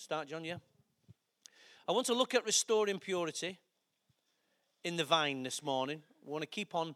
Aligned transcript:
Start, 0.00 0.28
John, 0.28 0.44
yeah? 0.44 0.58
I 1.88 1.90
want 1.90 2.06
to 2.06 2.14
look 2.14 2.32
at 2.32 2.46
restoring 2.46 3.00
purity 3.00 3.58
in 4.84 4.96
the 4.96 5.02
vine 5.02 5.42
this 5.42 5.60
morning. 5.60 6.02
We 6.24 6.30
want 6.30 6.42
to 6.42 6.46
keep 6.46 6.72
on 6.76 6.94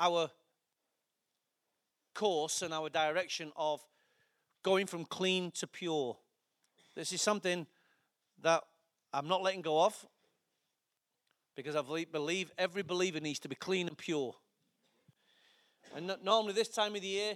our 0.00 0.30
course 2.14 2.62
and 2.62 2.72
our 2.72 2.88
direction 2.88 3.52
of 3.56 3.84
going 4.62 4.86
from 4.86 5.04
clean 5.04 5.50
to 5.50 5.66
pure. 5.66 6.16
This 6.96 7.12
is 7.12 7.20
something 7.20 7.66
that 8.40 8.62
I'm 9.12 9.28
not 9.28 9.42
letting 9.42 9.60
go 9.60 9.84
of 9.84 10.06
because 11.54 11.76
I 11.76 11.82
believe 11.82 12.52
every 12.56 12.82
believer 12.82 13.20
needs 13.20 13.40
to 13.40 13.50
be 13.50 13.54
clean 13.54 13.86
and 13.86 13.98
pure. 13.98 14.34
And 15.94 16.16
normally, 16.24 16.54
this 16.54 16.68
time 16.68 16.94
of 16.94 17.02
the 17.02 17.06
year, 17.06 17.34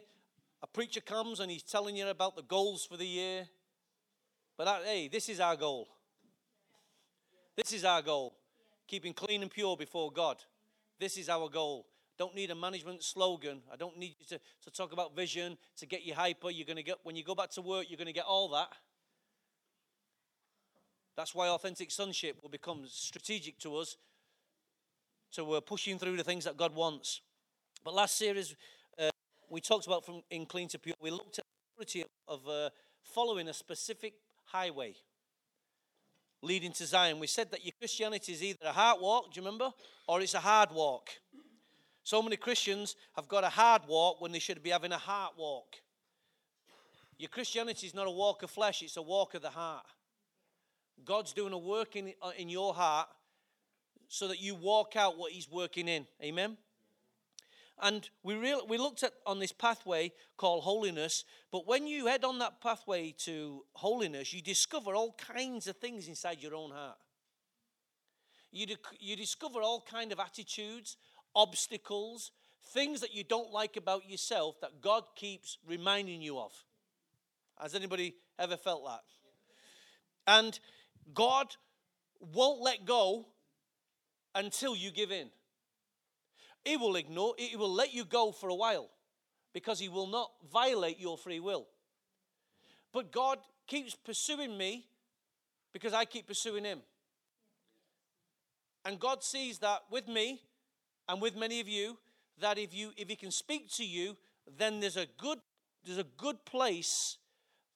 a 0.63 0.67
preacher 0.67 1.03
comes 1.03 1.41
and 1.41 1.51
he's 1.51 1.63
telling 1.63 1.95
you 1.95 2.09
about 2.09 2.37
the 2.37 2.43
goals 2.43 2.87
for 2.87 2.97
the 2.97 3.07
year. 3.07 3.49
But 4.57 4.65
that, 4.65 4.83
hey, 4.85 5.09
this 5.09 5.29
is 5.29 5.41
our 5.41 5.57
goal. 5.57 5.89
This 7.57 7.73
is 7.73 7.85
our 7.85 8.03
goal. 8.03 8.37
Keeping 8.87 9.13
clean 9.13 9.43
and 9.43 9.51
pure 9.51 9.77
before 9.77 10.13
God. 10.13 10.37
This 10.99 11.17
is 11.17 11.29
our 11.29 11.49
goal. 11.49 11.87
Don't 12.17 12.35
need 12.35 12.51
a 12.51 12.55
management 12.55 13.03
slogan. 13.03 13.63
I 13.73 13.77
don't 13.77 13.99
need 13.99 14.15
you 14.21 14.27
to, 14.27 14.41
to 14.65 14.71
talk 14.71 14.93
about 14.93 15.17
vision 15.17 15.57
to 15.79 15.87
get 15.87 16.05
you 16.05 16.15
hyper. 16.15 16.51
You're 16.51 16.67
going 16.67 16.77
to 16.77 16.83
get 16.83 16.99
when 17.03 17.17
you 17.17 17.25
go 17.25 17.35
back 17.35 17.51
to 17.51 17.63
work, 17.63 17.87
you're 17.89 17.97
going 17.97 18.07
to 18.07 18.13
get 18.13 18.25
all 18.25 18.49
that. 18.51 18.69
That's 21.17 21.35
why 21.35 21.49
authentic 21.49 21.91
sonship 21.91 22.39
will 22.43 22.51
become 22.51 22.85
strategic 22.87 23.59
to 23.61 23.77
us. 23.77 23.97
So 25.31 25.45
we're 25.45 25.61
pushing 25.61 25.99
through 25.99 26.17
the 26.17 26.25
things 26.25 26.45
that 26.45 26.57
God 26.57 26.75
wants. 26.75 27.21
But 27.85 27.95
last 27.95 28.17
series, 28.17 28.55
uh, 28.99 29.11
we 29.51 29.61
talked 29.61 29.87
about 29.87 30.05
from 30.05 30.23
in 30.31 30.47
clean 30.47 30.69
to 30.69 30.79
pure. 30.79 30.95
We 31.01 31.11
looked 31.11 31.39
at 31.39 31.45
the 31.79 32.05
of 32.29 32.49
uh, 32.49 32.71
following 33.03 33.49
a 33.49 33.53
specific 33.53 34.15
highway 34.55 34.95
leading 36.41 36.73
to 36.73 36.87
Zion. 36.87 37.19
We 37.19 37.27
said 37.27 37.51
that 37.51 37.65
your 37.65 37.73
Christianity 37.77 38.33
is 38.33 38.43
either 38.43 38.67
a 38.67 38.73
heart 38.73 39.01
walk, 39.01 39.33
do 39.33 39.41
you 39.41 39.45
remember, 39.45 39.73
or 40.07 40.21
it's 40.21 40.35
a 40.35 40.41
hard 40.41 40.71
walk. 40.71 41.09
So 42.05 42.23
many 42.23 42.37
Christians 42.37 42.95
have 43.17 43.27
got 43.27 43.43
a 43.43 43.49
hard 43.49 43.83
walk 43.89 44.21
when 44.21 44.31
they 44.31 44.39
should 44.39 44.63
be 44.63 44.71
having 44.71 44.93
a 44.93 44.99
heart 44.99 45.33
walk. 45.37 45.77
Your 47.19 47.31
Christianity 47.31 47.87
is 47.87 47.95
not 47.95 48.07
a 48.07 48.11
walk 48.11 48.43
of 48.43 48.51
flesh, 48.51 48.83
it's 48.83 48.97
a 48.97 49.03
walk 49.03 49.35
of 49.35 49.43
the 49.43 49.51
heart. 49.51 49.87
God's 51.05 51.33
doing 51.33 51.53
a 51.53 51.59
work 51.59 51.97
in, 51.97 52.13
uh, 52.23 52.31
in 52.39 52.49
your 52.49 52.75
heart 52.75 53.09
so 54.07 54.29
that 54.29 54.41
you 54.41 54.55
walk 54.55 54.95
out 54.95 55.19
what 55.19 55.33
He's 55.33 55.51
working 55.51 55.89
in. 55.89 56.07
Amen? 56.23 56.57
And 57.83 58.09
we, 58.23 58.37
real, 58.37 58.67
we 58.69 58.79
looked 58.79 59.03
at 59.03 59.13
on 59.27 59.41
this 59.41 59.53
pathway 59.53 60.13
called 60.37 60.63
holiness, 60.63 61.25
but 61.51 61.67
when 61.67 61.87
you 61.87 62.07
head 62.07 62.25
on 62.25 62.39
that 62.39 62.61
pathway 62.61 63.13
to 63.19 63.65
holiness, 63.73 64.33
you 64.33 64.41
discover 64.41 64.95
all 64.95 65.15
kinds 65.19 65.67
of 65.67 65.77
things 65.77 66.07
inside 66.07 66.41
your 66.41 66.55
own 66.55 66.71
heart. 66.71 66.97
You, 68.53 68.77
you 69.01 69.17
discover 69.17 69.61
all 69.61 69.85
kind 69.91 70.13
of 70.13 70.21
attitudes, 70.21 70.97
obstacles, 71.35 72.31
things 72.67 73.01
that 73.01 73.13
you 73.13 73.25
don't 73.25 73.53
like 73.53 73.77
about 73.77 74.09
yourself 74.09 74.61
that 74.61 74.81
God 74.81 75.03
keeps 75.17 75.59
reminding 75.67 76.23
you 76.23 76.39
of. 76.39 76.53
Has 77.61 77.75
anybody 77.75 78.15
ever 78.39 78.57
felt 78.57 78.85
that? 78.87 79.03
And 80.27 80.59
God 81.13 81.57
won't 82.21 82.63
let 82.63 82.85
go 82.85 83.27
until 84.35 84.77
you 84.77 84.91
give 84.91 85.11
in. 85.11 85.29
He 86.65 86.77
will 86.77 86.97
ignore, 86.97 87.35
he 87.37 87.57
will 87.57 87.73
let 87.73 87.93
you 87.93 88.05
go 88.05 88.33
for 88.33 88.49
a 88.49 88.55
while 88.55 88.89
because 89.53 89.79
he 89.79 89.89
will 89.89 90.07
not 90.07 90.31
violate 90.53 90.99
your 90.99 91.19
free 91.19 91.41
will. 91.41 91.67
But 92.93 93.13
God 93.13 93.39
keeps 93.67 93.95
pursuing 93.95 94.57
me 94.57 94.87
because 95.73 95.93
I 95.93 96.05
keep 96.05 96.27
pursuing 96.27 96.65
him. 96.65 96.81
And 98.85 98.99
God 98.99 99.23
sees 99.23 99.59
that 99.59 99.83
with 99.91 100.09
me 100.09 100.43
and 101.09 101.21
with 101.21 101.37
many 101.37 101.61
of 101.61 101.69
you 101.69 101.99
that 102.41 102.59
if 102.59 102.75
you 102.75 102.93
if 102.97 103.09
he 103.09 103.17
can 103.17 103.31
speak 103.31 103.71
to 103.75 103.85
you, 103.85 104.17
then 104.59 104.81
there's 104.81 104.97
a 104.97 105.07
good 105.19 105.39
there's 105.85 105.99
a 105.99 106.07
good 106.17 106.45
place 106.45 107.19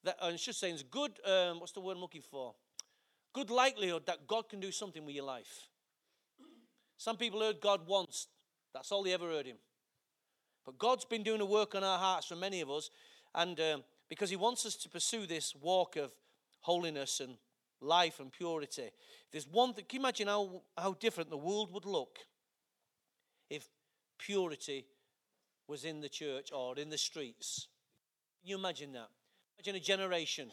that 0.04 0.16
I 0.22 0.36
should 0.36 0.54
say 0.54 0.70
it's 0.70 0.82
good 0.82 1.12
um, 1.24 1.60
what's 1.60 1.72
the 1.72 1.80
word 1.80 1.94
I'm 1.94 2.00
looking 2.00 2.22
for? 2.22 2.54
Good 3.32 3.50
likelihood 3.50 4.06
that 4.06 4.26
God 4.26 4.48
can 4.48 4.60
do 4.60 4.72
something 4.72 5.04
with 5.04 5.14
your 5.14 5.24
life. 5.24 5.68
Some 6.96 7.16
people 7.16 7.40
heard 7.40 7.60
God 7.60 7.86
once, 7.86 8.26
that's 8.78 8.92
all 8.92 9.02
they 9.02 9.12
ever 9.12 9.28
heard 9.28 9.46
him. 9.46 9.56
But 10.64 10.78
God's 10.78 11.04
been 11.04 11.24
doing 11.24 11.40
a 11.40 11.44
work 11.44 11.74
on 11.74 11.82
our 11.82 11.98
hearts 11.98 12.28
for 12.28 12.36
many 12.36 12.60
of 12.60 12.70
us, 12.70 12.90
and 13.34 13.58
um, 13.58 13.84
because 14.08 14.30
He 14.30 14.36
wants 14.36 14.64
us 14.64 14.76
to 14.76 14.88
pursue 14.88 15.26
this 15.26 15.52
walk 15.52 15.96
of 15.96 16.12
holiness 16.60 17.18
and 17.18 17.38
life 17.80 18.20
and 18.20 18.30
purity. 18.30 18.90
There's 19.32 19.48
one 19.48 19.74
thing, 19.74 19.86
can 19.88 19.96
you 19.96 20.02
imagine 20.02 20.28
how, 20.28 20.62
how 20.76 20.92
different 20.92 21.28
the 21.28 21.36
world 21.36 21.72
would 21.72 21.86
look 21.86 22.18
if 23.50 23.66
purity 24.16 24.86
was 25.66 25.84
in 25.84 26.00
the 26.00 26.08
church 26.08 26.50
or 26.54 26.78
in 26.78 26.88
the 26.88 26.98
streets? 26.98 27.66
Can 28.40 28.50
you 28.50 28.58
imagine 28.58 28.92
that? 28.92 29.08
Imagine 29.58 29.74
a 29.74 29.84
generation, 29.84 30.52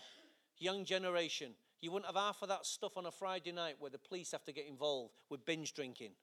young 0.57 0.83
generation. 0.83 1.51
You 1.79 1.91
wouldn't 1.91 2.07
have 2.07 2.15
half 2.15 2.41
of 2.41 2.49
that 2.49 2.65
stuff 2.65 2.97
on 2.97 3.05
a 3.05 3.11
Friday 3.11 3.51
night 3.51 3.75
where 3.77 3.91
the 3.91 3.99
police 3.99 4.31
have 4.31 4.45
to 4.45 4.51
get 4.51 4.65
involved 4.67 5.13
with 5.29 5.45
binge 5.45 5.75
drinking 5.75 6.13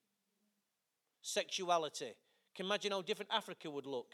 sexuality. 1.23 2.15
Can 2.55 2.67
you 2.67 2.71
imagine 2.71 2.93
how 2.93 3.03
different 3.03 3.31
Africa 3.33 3.71
would 3.71 3.87
look? 3.87 4.13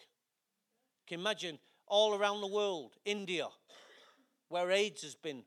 Can 1.07 1.19
you 1.19 1.23
imagine 1.25 1.59
all 1.87 2.15
around 2.15 2.41
the 2.41 2.47
world, 2.47 2.97
India, 3.05 3.49
where 4.49 4.71
AIDS 4.71 5.03
has 5.03 5.15
been 5.15 5.43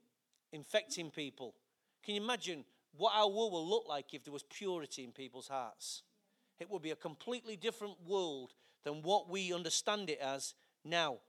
infecting 0.51 1.11
people? 1.11 1.55
Can 2.03 2.16
you 2.16 2.21
imagine 2.21 2.66
what 2.97 3.13
our 3.16 3.29
world 3.29 3.53
will 3.53 3.67
look 3.67 3.85
like 3.88 4.13
if 4.13 4.23
there 4.23 4.33
was 4.33 4.44
purity 4.44 5.03
in 5.03 5.11
people's 5.11 5.47
hearts? 5.47 6.03
It 6.59 6.69
would 6.69 6.81
be 6.81 6.91
a 6.91 6.95
completely 6.95 7.55
different 7.55 7.95
world 8.05 8.53
than 8.83 9.01
what 9.01 9.29
we 9.29 9.53
understand 9.53 10.09
it 10.09 10.19
as 10.19 10.53
now. 10.83 11.19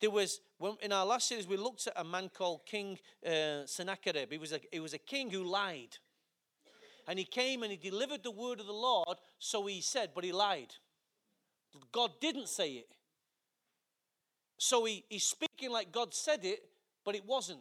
There 0.00 0.10
was 0.10 0.40
in 0.80 0.92
our 0.92 1.04
last 1.04 1.28
series 1.28 1.46
we 1.46 1.56
looked 1.56 1.86
at 1.86 1.94
a 1.96 2.04
man 2.04 2.30
called 2.32 2.60
King 2.66 2.98
uh, 3.26 3.66
Sennacherib. 3.66 4.30
He 4.30 4.38
was 4.38 4.52
a 4.52 4.60
he 4.70 4.80
was 4.80 4.94
a 4.94 4.98
king 4.98 5.30
who 5.30 5.42
lied. 5.42 5.98
And 7.08 7.18
he 7.18 7.24
came 7.24 7.62
and 7.62 7.72
he 7.72 7.78
delivered 7.78 8.22
the 8.22 8.30
word 8.30 8.60
of 8.60 8.66
the 8.66 8.72
Lord, 8.72 9.16
so 9.38 9.64
he 9.64 9.80
said, 9.80 10.10
but 10.14 10.24
he 10.24 10.30
lied. 10.30 10.74
God 11.90 12.10
didn't 12.20 12.48
say 12.48 12.72
it. 12.72 12.88
So 14.58 14.84
he, 14.84 15.04
he's 15.08 15.24
speaking 15.24 15.70
like 15.70 15.90
God 15.90 16.12
said 16.12 16.44
it, 16.44 16.62
but 17.04 17.14
it 17.14 17.24
wasn't. 17.26 17.60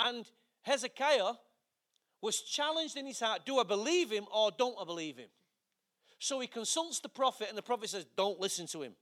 And 0.00 0.26
Hezekiah 0.62 1.34
was 2.20 2.40
challenged 2.40 2.96
in 2.96 3.06
his 3.06 3.20
heart 3.20 3.46
do 3.46 3.58
I 3.58 3.62
believe 3.62 4.10
him 4.10 4.26
or 4.34 4.50
don't 4.50 4.76
I 4.80 4.84
believe 4.84 5.18
him? 5.18 5.28
So 6.18 6.40
he 6.40 6.48
consults 6.48 6.98
the 6.98 7.08
prophet, 7.08 7.48
and 7.48 7.56
the 7.56 7.62
prophet 7.62 7.90
says, 7.90 8.06
Don't 8.16 8.40
listen 8.40 8.66
to 8.68 8.82
him. 8.82 8.94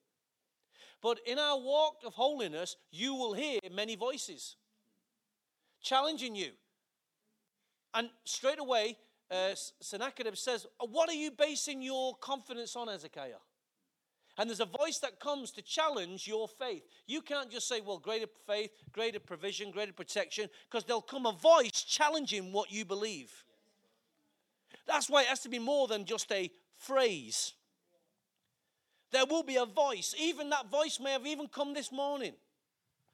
But 1.00 1.21
in 1.27 1.38
our 1.38 1.59
walk 1.59 1.97
of 2.05 2.12
holiness, 2.12 2.77
you 2.91 3.15
will 3.15 3.33
hear 3.33 3.61
many 3.73 3.97
voices 3.97 4.56
challenging 5.83 6.37
you. 6.37 6.50
And 7.94 8.11
straight 8.25 8.59
away, 8.59 8.99
uh, 9.31 9.54
Sennacherib 9.81 10.37
says, 10.37 10.66
What 10.78 11.09
are 11.09 11.14
you 11.14 11.31
basing 11.31 11.82
your 11.82 12.16
confidence 12.16 12.76
on, 12.76 12.88
Hezekiah? 12.88 13.42
And 14.38 14.50
there's 14.50 14.60
a 14.60 14.66
voice 14.66 14.98
that 14.98 15.19
comes 15.19 15.50
to 15.53 15.62
challenge 15.62 16.26
your 16.28 16.47
faith. 16.47 16.82
You 17.06 17.22
can't 17.22 17.50
just 17.50 17.69
say, 17.69 17.81
Well, 17.81 17.98
greater 17.98 18.28
faith, 18.47 18.70
greater 18.92 19.20
provision, 19.20 19.70
greater 19.70 19.92
protection, 19.92 20.48
because 20.70 20.84
there'll 20.84 21.03
come 21.03 21.26
a 21.26 21.32
voice 21.32 21.82
challenging 21.82 22.53
what 22.53 22.70
you 22.70 22.84
believe. 22.84 23.44
That's 24.87 25.10
why 25.10 25.22
it 25.22 25.28
has 25.28 25.41
to 25.41 25.48
be 25.48 25.58
more 25.58 25.88
than 25.88 26.04
just 26.04 26.31
a 26.31 26.50
phrase. 26.76 27.54
There 29.10 29.26
will 29.26 29.43
be 29.43 29.56
a 29.56 29.64
voice. 29.64 30.14
Even 30.19 30.50
that 30.50 30.70
voice 30.70 31.00
may 31.00 31.12
have 31.12 31.26
even 31.26 31.48
come 31.48 31.75
this 31.75 31.91
morning. 31.91 32.34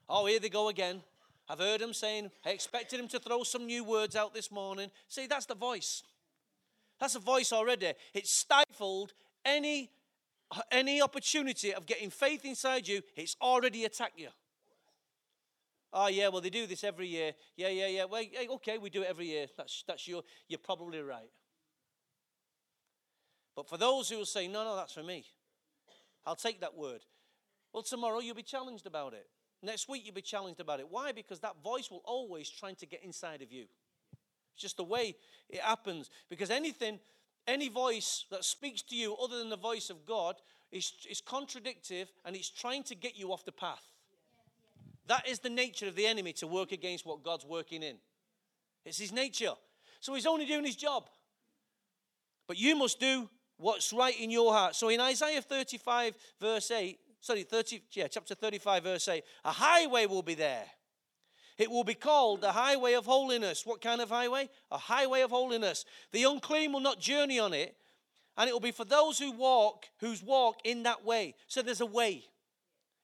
Oh, 0.09 0.25
here 0.25 0.39
they 0.39 0.49
go 0.49 0.69
again. 0.69 1.01
I've 1.49 1.59
heard 1.59 1.81
him 1.81 1.93
saying, 1.93 2.31
I 2.45 2.51
expected 2.51 2.99
him 2.99 3.07
to 3.09 3.19
throw 3.19 3.43
some 3.43 3.65
new 3.65 3.83
words 3.83 4.15
out 4.15 4.33
this 4.33 4.51
morning. 4.51 4.89
See, 5.09 5.27
that's 5.27 5.45
the 5.45 5.55
voice. 5.55 6.03
That's 6.99 7.15
a 7.15 7.19
voice 7.19 7.51
already. 7.51 7.93
It 8.13 8.27
stifled 8.27 9.13
any, 9.43 9.91
any 10.71 11.01
opportunity 11.01 11.73
of 11.73 11.85
getting 11.85 12.09
faith 12.09 12.45
inside 12.45 12.87
you. 12.87 13.01
It's 13.15 13.35
already 13.41 13.83
attacked 13.83 14.17
you. 14.17 14.29
Oh, 15.91 16.07
yeah, 16.07 16.29
well, 16.29 16.41
they 16.41 16.49
do 16.49 16.65
this 16.65 16.83
every 16.83 17.07
year. 17.07 17.33
Yeah, 17.55 17.69
yeah, 17.69 17.87
yeah. 17.87 18.05
Well, 18.05 18.23
okay, 18.55 18.77
we 18.77 18.89
do 18.89 19.03
it 19.03 19.09
every 19.09 19.27
year. 19.27 19.47
That's, 19.57 19.83
that's 19.85 20.07
your, 20.07 20.23
you're 20.47 20.59
probably 20.59 21.01
right. 21.01 21.29
But 23.55 23.69
for 23.69 23.77
those 23.77 24.09
who 24.09 24.17
will 24.17 24.25
say, 24.25 24.47
no, 24.47 24.63
no, 24.63 24.75
that's 24.75 24.93
for 24.93 25.03
me, 25.03 25.25
I'll 26.25 26.35
take 26.35 26.61
that 26.61 26.75
word. 26.75 27.01
Well, 27.73 27.83
tomorrow 27.83 28.19
you'll 28.19 28.33
be 28.33 28.43
challenged 28.43 28.87
about 28.87 29.13
it. 29.13 29.27
Next 29.63 29.87
week, 29.87 30.03
you'll 30.05 30.13
be 30.13 30.21
challenged 30.21 30.59
about 30.59 30.81
it. 30.81 30.87
Why? 30.89 31.13
Because 31.13 31.39
that 31.39 31.55
voice 31.63 31.89
will 31.89 32.01
always 32.03 32.49
trying 32.49 32.75
to 32.75 32.85
get 32.85 33.01
inside 33.03 33.41
of 33.41 33.51
you. 33.51 33.65
It's 34.53 34.61
just 34.61 34.77
the 34.77 34.83
way 34.83 35.15
it 35.49 35.61
happens. 35.61 36.09
Because 36.29 36.49
anything, 36.49 36.99
any 37.47 37.69
voice 37.69 38.25
that 38.29 38.43
speaks 38.43 38.81
to 38.83 38.95
you 38.95 39.15
other 39.15 39.37
than 39.39 39.49
the 39.49 39.57
voice 39.57 39.89
of 39.89 40.05
God 40.05 40.35
is, 40.71 40.91
is 41.09 41.21
contradictive 41.21 42.11
and 42.25 42.35
it's 42.35 42.49
trying 42.49 42.83
to 42.83 42.95
get 42.95 43.17
you 43.17 43.31
off 43.31 43.45
the 43.45 43.53
path. 43.53 43.83
That 45.07 45.27
is 45.27 45.39
the 45.39 45.49
nature 45.49 45.87
of 45.87 45.95
the 45.95 46.07
enemy 46.07 46.33
to 46.33 46.47
work 46.47 46.71
against 46.73 47.05
what 47.05 47.23
God's 47.23 47.45
working 47.45 47.83
in. 47.83 47.95
It's 48.85 48.99
his 48.99 49.13
nature. 49.13 49.53
So 50.01 50.13
he's 50.13 50.25
only 50.25 50.45
doing 50.45 50.65
his 50.65 50.75
job. 50.75 51.09
But 52.47 52.57
you 52.59 52.75
must 52.75 52.99
do 52.99 53.29
what's 53.57 53.93
right 53.93 54.19
in 54.19 54.29
your 54.29 54.51
heart. 54.51 54.75
So 54.75 54.89
in 54.89 54.99
Isaiah 54.99 55.41
35, 55.41 56.15
verse 56.39 56.69
8, 56.69 56.99
sorry, 57.23 57.43
30, 57.43 57.81
yeah, 57.93 58.07
chapter 58.07 58.35
35, 58.35 58.83
verse 58.83 59.07
8, 59.07 59.23
a 59.45 59.51
highway 59.51 60.05
will 60.05 60.21
be 60.21 60.35
there. 60.35 60.65
It 61.57 61.71
will 61.71 61.85
be 61.85 61.93
called 61.93 62.41
the 62.41 62.51
highway 62.51 62.93
of 62.93 63.05
holiness. 63.05 63.65
What 63.65 63.81
kind 63.81 64.01
of 64.01 64.09
highway? 64.09 64.49
A 64.71 64.77
highway 64.77 65.21
of 65.21 65.31
holiness. 65.31 65.85
The 66.11 66.23
unclean 66.25 66.73
will 66.73 66.81
not 66.81 66.99
journey 66.99 67.39
on 67.39 67.53
it, 67.53 67.75
and 68.37 68.49
it 68.49 68.53
will 68.53 68.59
be 68.59 68.71
for 68.71 68.85
those 68.85 69.19
who 69.19 69.31
walk, 69.31 69.85
whose 69.99 70.21
walk 70.21 70.57
in 70.65 70.83
that 70.83 71.05
way. 71.05 71.35
So 71.47 71.61
there's 71.61 71.81
a 71.81 71.85
way. 71.85 72.25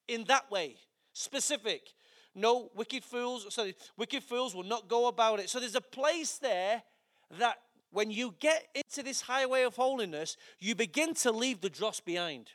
In 0.08 0.26
that 0.26 0.52
way. 0.52 0.76
Specific. 1.14 1.94
No 2.36 2.72
wicked 2.76 3.04
fools, 3.04 3.54
sorry, 3.54 3.76
wicked 3.98 4.24
fools 4.24 4.54
will 4.54 4.64
not 4.64 4.90
go 4.90 5.08
about 5.08 5.40
it. 5.40 5.50
So 5.50 5.60
there's 5.60 5.76
a 5.76 5.82
place 5.82 6.38
there 6.40 6.84
that 7.40 7.60
when 7.92 8.12
you 8.12 8.36
get 8.40 8.68
into 8.76 9.02
this 9.02 9.22
highway 9.22 9.64
of 9.64 9.76
holiness, 9.76 10.36
you 10.60 10.76
begin 10.76 11.14
to 11.16 11.32
leave 11.32 11.62
the 11.62 11.70
dross 11.70 12.00
behind. 12.00 12.52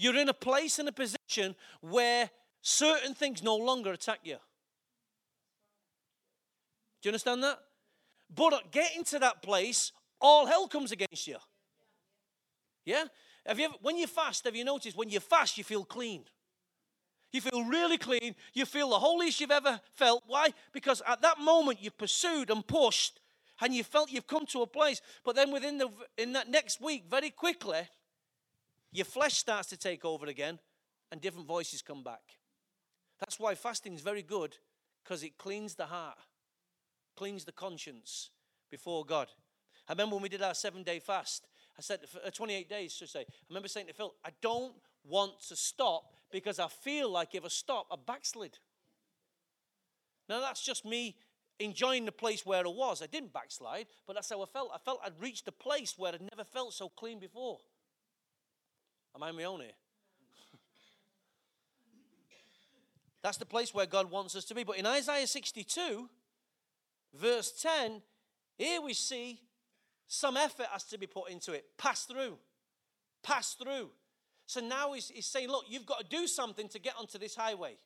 You're 0.00 0.16
in 0.16 0.30
a 0.30 0.34
place 0.34 0.78
and 0.78 0.88
a 0.88 0.92
position 0.92 1.54
where 1.82 2.30
certain 2.62 3.12
things 3.12 3.42
no 3.42 3.54
longer 3.54 3.92
attack 3.92 4.20
you. 4.24 4.38
Do 7.02 7.08
you 7.08 7.10
understand 7.10 7.44
that? 7.44 7.58
But 8.34 8.72
getting 8.72 9.04
to 9.04 9.18
that 9.18 9.42
place, 9.42 9.92
all 10.18 10.46
hell 10.46 10.68
comes 10.68 10.90
against 10.90 11.26
you. 11.26 11.36
Yeah? 12.86 13.04
Have 13.44 13.58
you 13.58 13.66
ever, 13.66 13.74
when 13.82 13.98
you 13.98 14.06
fast, 14.06 14.46
have 14.46 14.56
you 14.56 14.64
noticed 14.64 14.96
when 14.96 15.10
you 15.10 15.20
fast, 15.20 15.58
you 15.58 15.64
feel 15.64 15.84
clean? 15.84 16.24
You 17.30 17.42
feel 17.42 17.64
really 17.64 17.98
clean. 17.98 18.34
You 18.54 18.64
feel 18.64 18.88
the 18.88 18.98
holiest 18.98 19.38
you've 19.38 19.50
ever 19.50 19.82
felt. 19.92 20.22
Why? 20.26 20.54
Because 20.72 21.02
at 21.06 21.20
that 21.20 21.40
moment 21.40 21.82
you 21.82 21.90
pursued 21.90 22.48
and 22.48 22.66
pushed 22.66 23.20
and 23.60 23.74
you 23.74 23.84
felt 23.84 24.10
you've 24.10 24.26
come 24.26 24.46
to 24.46 24.62
a 24.62 24.66
place. 24.66 25.02
But 25.26 25.36
then 25.36 25.52
within 25.52 25.76
the 25.76 25.90
in 26.16 26.32
that 26.32 26.48
next 26.48 26.80
week, 26.80 27.04
very 27.10 27.28
quickly, 27.28 27.82
your 28.92 29.04
flesh 29.04 29.34
starts 29.34 29.68
to 29.68 29.76
take 29.76 30.04
over 30.04 30.26
again 30.26 30.58
and 31.10 31.20
different 31.20 31.46
voices 31.46 31.82
come 31.82 32.02
back. 32.02 32.22
That's 33.18 33.38
why 33.38 33.54
fasting 33.54 33.94
is 33.94 34.00
very 34.00 34.22
good 34.22 34.56
because 35.04 35.22
it 35.22 35.38
cleans 35.38 35.74
the 35.74 35.86
heart, 35.86 36.18
cleans 37.16 37.44
the 37.44 37.52
conscience 37.52 38.30
before 38.70 39.04
God. 39.04 39.28
I 39.88 39.92
remember 39.92 40.16
when 40.16 40.22
we 40.22 40.28
did 40.28 40.42
our 40.42 40.54
seven 40.54 40.82
day 40.82 40.98
fast, 40.98 41.46
I 41.78 41.82
said, 41.82 42.00
uh, 42.24 42.30
28 42.30 42.68
days, 42.68 42.94
to 42.96 43.06
say, 43.06 43.20
I 43.20 43.24
remember 43.48 43.68
saying 43.68 43.86
to 43.86 43.92
Phil, 43.92 44.14
I 44.24 44.30
don't 44.42 44.74
want 45.04 45.40
to 45.48 45.56
stop 45.56 46.12
because 46.30 46.58
I 46.58 46.68
feel 46.68 47.10
like 47.10 47.34
if 47.34 47.44
I 47.44 47.48
stop, 47.48 47.86
I 47.90 47.96
backslid. 48.04 48.58
Now, 50.28 50.40
that's 50.40 50.64
just 50.64 50.84
me 50.84 51.16
enjoying 51.58 52.04
the 52.04 52.12
place 52.12 52.46
where 52.46 52.64
I 52.64 52.68
was. 52.68 53.02
I 53.02 53.06
didn't 53.06 53.32
backslide, 53.32 53.86
but 54.06 54.14
that's 54.14 54.30
how 54.30 54.42
I 54.42 54.46
felt. 54.46 54.70
I 54.74 54.78
felt 54.78 55.00
I'd 55.04 55.20
reached 55.20 55.48
a 55.48 55.52
place 55.52 55.94
where 55.96 56.12
I'd 56.14 56.20
never 56.20 56.44
felt 56.44 56.72
so 56.72 56.88
clean 56.88 57.18
before. 57.18 57.58
Am 59.14 59.22
I 59.22 59.32
my 59.32 59.44
own 59.44 59.60
here? 59.60 59.70
that's 63.22 63.36
the 63.36 63.46
place 63.46 63.74
where 63.74 63.86
God 63.86 64.10
wants 64.10 64.34
us 64.34 64.44
to 64.46 64.54
be. 64.54 64.64
But 64.64 64.78
in 64.78 64.86
Isaiah 64.86 65.26
62, 65.26 66.08
verse 67.14 67.52
10, 67.62 68.02
here 68.56 68.80
we 68.80 68.94
see 68.94 69.40
some 70.06 70.36
effort 70.36 70.66
has 70.72 70.84
to 70.84 70.98
be 70.98 71.06
put 71.06 71.30
into 71.30 71.52
it. 71.52 71.64
Pass 71.78 72.04
through. 72.04 72.38
Pass 73.22 73.54
through. 73.54 73.90
So 74.46 74.60
now 74.60 74.92
he's, 74.92 75.08
he's 75.08 75.26
saying, 75.26 75.48
look, 75.48 75.64
you've 75.68 75.86
got 75.86 76.00
to 76.00 76.16
do 76.16 76.26
something 76.26 76.68
to 76.70 76.78
get 76.80 76.94
onto 76.98 77.18
this 77.18 77.36
highway. 77.36 77.76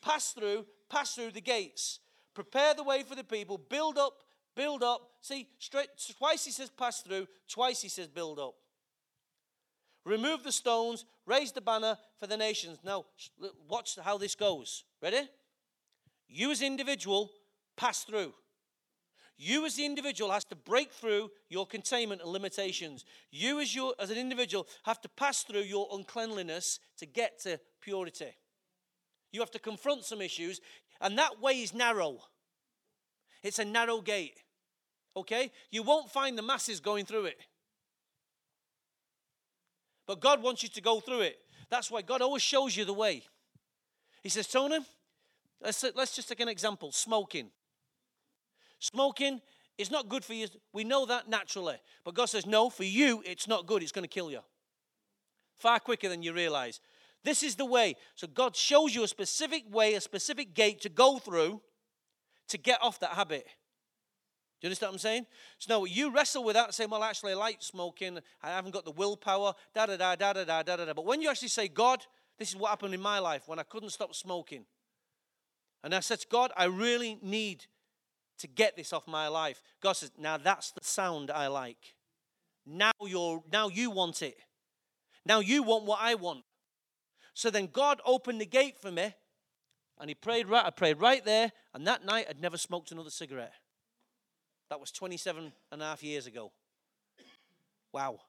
Pass 0.00 0.32
through, 0.32 0.66
pass 0.90 1.14
through 1.14 1.30
the 1.30 1.40
gates. 1.40 2.00
Prepare 2.34 2.74
the 2.74 2.82
way 2.82 3.04
for 3.04 3.14
the 3.14 3.22
people. 3.22 3.58
Build 3.58 3.98
up, 3.98 4.14
build 4.56 4.82
up. 4.82 5.10
See, 5.20 5.48
straight, 5.58 5.88
twice 6.18 6.44
he 6.44 6.50
says 6.50 6.70
pass 6.70 7.02
through, 7.02 7.28
twice 7.48 7.80
he 7.80 7.88
says 7.88 8.08
build 8.08 8.40
up. 8.40 8.54
Remove 10.04 10.42
the 10.42 10.52
stones, 10.52 11.04
raise 11.26 11.52
the 11.52 11.60
banner 11.60 11.96
for 12.18 12.26
the 12.26 12.36
nations. 12.36 12.78
Now, 12.84 13.06
watch 13.68 13.98
how 14.02 14.18
this 14.18 14.34
goes. 14.34 14.84
Ready? 15.00 15.28
You 16.28 16.50
as 16.50 16.62
individual, 16.62 17.30
pass 17.76 18.04
through. 18.04 18.32
You 19.36 19.64
as 19.66 19.76
the 19.76 19.84
individual 19.84 20.30
has 20.30 20.44
to 20.46 20.56
break 20.56 20.92
through 20.92 21.30
your 21.48 21.66
containment 21.66 22.22
and 22.22 22.30
limitations. 22.30 23.04
You 23.30 23.60
as 23.60 23.74
your 23.74 23.94
as 23.98 24.10
an 24.10 24.18
individual 24.18 24.66
have 24.84 25.00
to 25.00 25.08
pass 25.08 25.42
through 25.42 25.62
your 25.62 25.88
uncleanliness 25.92 26.78
to 26.98 27.06
get 27.06 27.40
to 27.40 27.58
purity. 27.80 28.36
You 29.32 29.40
have 29.40 29.50
to 29.52 29.58
confront 29.58 30.04
some 30.04 30.20
issues, 30.20 30.60
and 31.00 31.18
that 31.18 31.40
way 31.40 31.54
is 31.54 31.74
narrow. 31.74 32.18
It's 33.42 33.58
a 33.58 33.64
narrow 33.64 34.00
gate. 34.00 34.38
Okay? 35.16 35.50
You 35.70 35.82
won't 35.82 36.10
find 36.10 36.38
the 36.38 36.42
masses 36.42 36.80
going 36.80 37.04
through 37.04 37.26
it. 37.26 37.38
But 40.06 40.20
God 40.20 40.42
wants 40.42 40.62
you 40.62 40.68
to 40.70 40.80
go 40.80 41.00
through 41.00 41.20
it. 41.20 41.38
That's 41.70 41.90
why 41.90 42.02
God 42.02 42.20
always 42.22 42.42
shows 42.42 42.76
you 42.76 42.84
the 42.84 42.92
way. 42.92 43.22
He 44.22 44.28
says, 44.28 44.46
Tony, 44.46 44.78
let's, 45.60 45.84
let's 45.94 46.14
just 46.14 46.28
take 46.28 46.40
an 46.40 46.48
example 46.48 46.92
smoking. 46.92 47.50
Smoking 48.78 49.40
is 49.78 49.90
not 49.90 50.08
good 50.08 50.24
for 50.24 50.34
you. 50.34 50.48
We 50.72 50.84
know 50.84 51.06
that 51.06 51.28
naturally. 51.28 51.76
But 52.04 52.14
God 52.14 52.26
says, 52.26 52.46
no, 52.46 52.68
for 52.68 52.84
you, 52.84 53.22
it's 53.24 53.48
not 53.48 53.66
good. 53.66 53.82
It's 53.82 53.92
going 53.92 54.04
to 54.04 54.08
kill 54.08 54.30
you. 54.30 54.40
Far 55.56 55.80
quicker 55.80 56.08
than 56.08 56.22
you 56.22 56.32
realize. 56.32 56.80
This 57.24 57.42
is 57.42 57.54
the 57.54 57.64
way. 57.64 57.94
So 58.16 58.26
God 58.26 58.56
shows 58.56 58.94
you 58.94 59.04
a 59.04 59.08
specific 59.08 59.64
way, 59.70 59.94
a 59.94 60.00
specific 60.00 60.54
gate 60.54 60.80
to 60.82 60.88
go 60.88 61.18
through 61.18 61.62
to 62.48 62.58
get 62.58 62.82
off 62.82 63.00
that 63.00 63.10
habit. 63.10 63.46
Do 64.62 64.66
you 64.66 64.68
understand 64.68 64.90
what 64.90 64.94
I'm 64.94 64.98
saying? 65.00 65.26
So 65.58 65.74
now 65.76 65.84
you 65.84 66.14
wrestle 66.14 66.44
with 66.44 66.54
that, 66.54 66.72
saying, 66.72 66.88
"Well, 66.88 67.02
actually, 67.02 67.32
I 67.32 67.34
like 67.34 67.60
smoking. 67.60 68.20
I 68.40 68.50
haven't 68.50 68.70
got 68.70 68.84
the 68.84 68.92
willpower." 68.92 69.54
Da 69.74 69.86
da 69.86 69.96
da 69.96 70.14
da 70.14 70.32
da 70.32 70.44
da 70.44 70.62
da 70.62 70.76
da. 70.84 70.92
But 70.94 71.04
when 71.04 71.20
you 71.20 71.28
actually 71.28 71.48
say, 71.48 71.66
"God, 71.66 72.06
this 72.38 72.50
is 72.50 72.56
what 72.56 72.70
happened 72.70 72.94
in 72.94 73.00
my 73.00 73.18
life 73.18 73.48
when 73.48 73.58
I 73.58 73.64
couldn't 73.64 73.90
stop 73.90 74.14
smoking," 74.14 74.64
and 75.82 75.92
I 75.92 76.00
said, 76.00 76.20
to 76.20 76.28
"God, 76.28 76.52
I 76.56 76.64
really 76.66 77.18
need 77.20 77.66
to 78.42 78.48
get 78.48 78.76
this 78.76 78.92
off 78.92 79.06
my 79.06 79.28
life. 79.28 79.62
God 79.80 79.92
says, 79.92 80.10
Now 80.18 80.36
that's 80.36 80.72
the 80.72 80.84
sound 80.84 81.30
I 81.30 81.46
like. 81.46 81.94
Now 82.66 82.92
you're 83.00 83.42
now 83.50 83.68
you 83.68 83.90
want 83.90 84.22
it. 84.22 84.36
Now 85.24 85.40
you 85.40 85.62
want 85.62 85.84
what 85.84 86.00
I 86.00 86.16
want. 86.16 86.44
So 87.34 87.50
then 87.50 87.68
God 87.72 88.00
opened 88.04 88.40
the 88.40 88.46
gate 88.46 88.76
for 88.80 88.90
me, 88.90 89.14
and 89.98 90.10
he 90.10 90.14
prayed 90.14 90.48
right, 90.48 90.66
I 90.66 90.70
prayed 90.70 91.00
right 91.00 91.24
there, 91.24 91.52
and 91.72 91.86
that 91.86 92.04
night 92.04 92.26
I'd 92.28 92.40
never 92.40 92.58
smoked 92.58 92.92
another 92.92 93.10
cigarette. 93.10 93.52
That 94.72 94.80
was 94.80 94.90
27 94.90 95.52
and 95.70 95.82
a 95.82 95.84
half 95.84 96.02
years 96.02 96.26
ago. 96.26 96.50
Wow. 97.92 98.20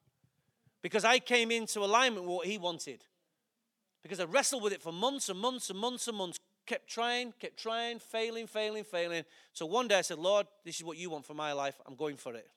Because 0.81 1.05
I 1.05 1.19
came 1.19 1.51
into 1.51 1.79
alignment 1.79 2.25
with 2.25 2.35
what 2.35 2.47
he 2.47 2.57
wanted. 2.57 3.01
Because 4.01 4.19
I 4.19 4.25
wrestled 4.25 4.61
with 4.61 4.73
it 4.73 4.81
for 4.81 4.91
months 4.91 5.29
and 5.29 5.39
months 5.39 5.69
and 5.69 5.79
months 5.79 6.05
and 6.09 6.17
months, 6.17 6.37
kept 6.65 6.89
trying, 6.89 7.31
kept 7.39 7.55
trying, 7.55 7.97
failing, 7.97 8.45
failing, 8.45 8.83
failing. 8.83 9.23
So 9.53 9.65
one 9.65 9.87
day 9.87 9.99
I 9.99 10.01
said, 10.01 10.19
Lord, 10.19 10.45
this 10.65 10.75
is 10.75 10.83
what 10.83 10.97
you 10.97 11.09
want 11.09 11.25
for 11.25 11.33
my 11.33 11.53
life. 11.53 11.79
I'm 11.85 11.95
going 11.95 12.17
for 12.17 12.35
it. 12.35 12.49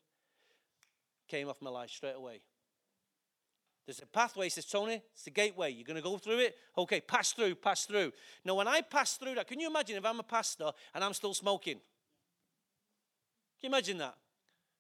Came 1.29 1.49
off 1.49 1.63
my 1.63 1.71
life 1.71 1.91
straight 1.91 2.17
away. 2.17 2.41
There's 3.87 4.01
a 4.01 4.07
pathway, 4.07 4.49
says 4.49 4.65
Tony, 4.65 5.01
it's 5.15 5.23
the 5.23 5.31
gateway. 5.31 5.71
You're 5.71 5.87
going 5.87 5.95
to 5.95 6.03
go 6.03 6.19
through 6.19 6.41
it? 6.41 6.57
Okay, 6.77 7.01
pass 7.01 7.31
through, 7.31 7.55
pass 7.55 7.87
through. 7.87 8.11
Now, 8.45 8.57
when 8.57 8.67
I 8.67 8.81
pass 8.81 9.17
through 9.17 9.37
that, 9.37 9.47
can 9.47 9.61
you 9.61 9.69
imagine 9.69 9.97
if 9.97 10.05
I'm 10.05 10.19
a 10.19 10.25
pastor 10.25 10.73
and 10.93 11.05
I'm 11.05 11.15
still 11.15 11.35
smoking? 11.35 11.79
Can 13.61 13.71
you 13.71 13.75
imagine 13.75 13.99
that? 13.99 14.15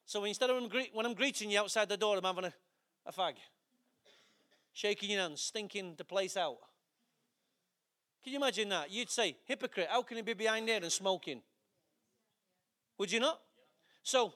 So 0.05 0.25
instead 0.25 0.51
of 0.51 0.73
when 0.93 1.07
I'm 1.07 1.15
greeting 1.15 1.51
you 1.51 1.59
outside 1.59 1.89
the 1.89 1.97
door, 1.97 2.17
I'm 2.17 2.25
having 2.25 2.45
a, 2.45 2.53
a 3.07 3.13
fag, 3.13 3.35
shaking 4.73 5.11
your 5.11 5.23
hands, 5.23 5.41
stinking 5.41 5.95
the 5.97 6.05
place 6.05 6.37
out. 6.37 6.59
Can 8.23 8.33
you 8.33 8.39
imagine 8.39 8.69
that? 8.69 8.91
You'd 8.91 9.11
say, 9.11 9.37
hypocrite, 9.45 9.89
how 9.91 10.03
can 10.03 10.17
he 10.17 10.23
be 10.23 10.35
behind 10.35 10.69
there 10.69 10.81
and 10.83 10.93
smoking? 10.93 11.43
Would 12.99 13.13
you 13.13 13.21
not? 13.21 13.41
So, 14.03 14.33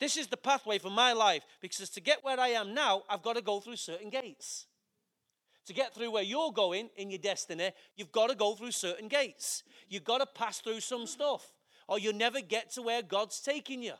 this 0.00 0.16
is 0.16 0.26
the 0.26 0.36
pathway 0.36 0.78
for 0.78 0.90
my 0.90 1.12
life 1.12 1.44
because 1.60 1.88
to 1.90 2.00
get 2.00 2.22
where 2.22 2.38
I 2.38 2.48
am 2.48 2.74
now, 2.74 3.04
I've 3.08 3.22
got 3.22 3.36
to 3.36 3.42
go 3.42 3.60
through 3.60 3.76
certain 3.76 4.10
gates. 4.10 4.66
To 5.66 5.72
get 5.72 5.94
through 5.94 6.10
where 6.10 6.22
you're 6.22 6.52
going 6.52 6.90
in 6.96 7.10
your 7.10 7.18
destiny, 7.18 7.70
you've 7.96 8.12
got 8.12 8.28
to 8.28 8.34
go 8.34 8.54
through 8.54 8.72
certain 8.72 9.08
gates. 9.08 9.62
You've 9.88 10.04
got 10.04 10.18
to 10.18 10.26
pass 10.26 10.60
through 10.60 10.80
some 10.80 11.06
stuff, 11.06 11.53
Oh, 11.88 11.94
or 11.94 11.98
you'll 11.98 12.14
never 12.14 12.40
get 12.40 12.70
to 12.72 12.82
where 12.82 13.02
God's 13.02 13.40
taking 13.40 13.82
you. 13.82 13.94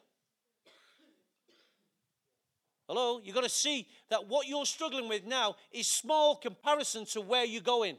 Hello? 2.88 3.20
You've 3.22 3.34
got 3.34 3.44
to 3.44 3.50
see 3.50 3.86
that 4.10 4.28
what 4.28 4.46
you're 4.46 4.66
struggling 4.66 5.08
with 5.08 5.24
now 5.24 5.56
is 5.72 5.86
small 5.86 6.36
comparison 6.36 7.06
to 7.06 7.20
where 7.20 7.44
you're 7.44 7.62
going. 7.62 7.96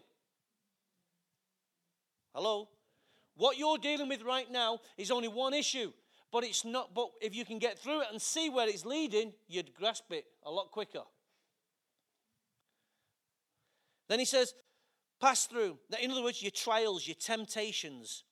Hello? 2.33 2.69
What 3.35 3.57
you're 3.57 3.77
dealing 3.77 4.09
with 4.09 4.21
right 4.21 4.49
now 4.49 4.79
is 4.97 5.11
only 5.11 5.27
one 5.27 5.53
issue, 5.53 5.91
but 6.31 6.43
it's 6.43 6.63
not. 6.63 6.93
But 6.93 7.09
if 7.21 7.35
you 7.35 7.45
can 7.45 7.59
get 7.59 7.79
through 7.79 8.01
it 8.01 8.07
and 8.11 8.21
see 8.21 8.49
where 8.49 8.67
it's 8.69 8.85
leading, 8.85 9.33
you'd 9.47 9.73
grasp 9.73 10.11
it 10.11 10.25
a 10.43 10.51
lot 10.51 10.71
quicker. 10.71 11.01
Then 14.07 14.19
he 14.19 14.25
says, 14.25 14.53
pass 15.19 15.45
through. 15.47 15.79
In 15.99 16.11
other 16.11 16.21
words, 16.21 16.41
your 16.43 16.51
trials, 16.51 17.07
your 17.07 17.15
temptations. 17.15 18.23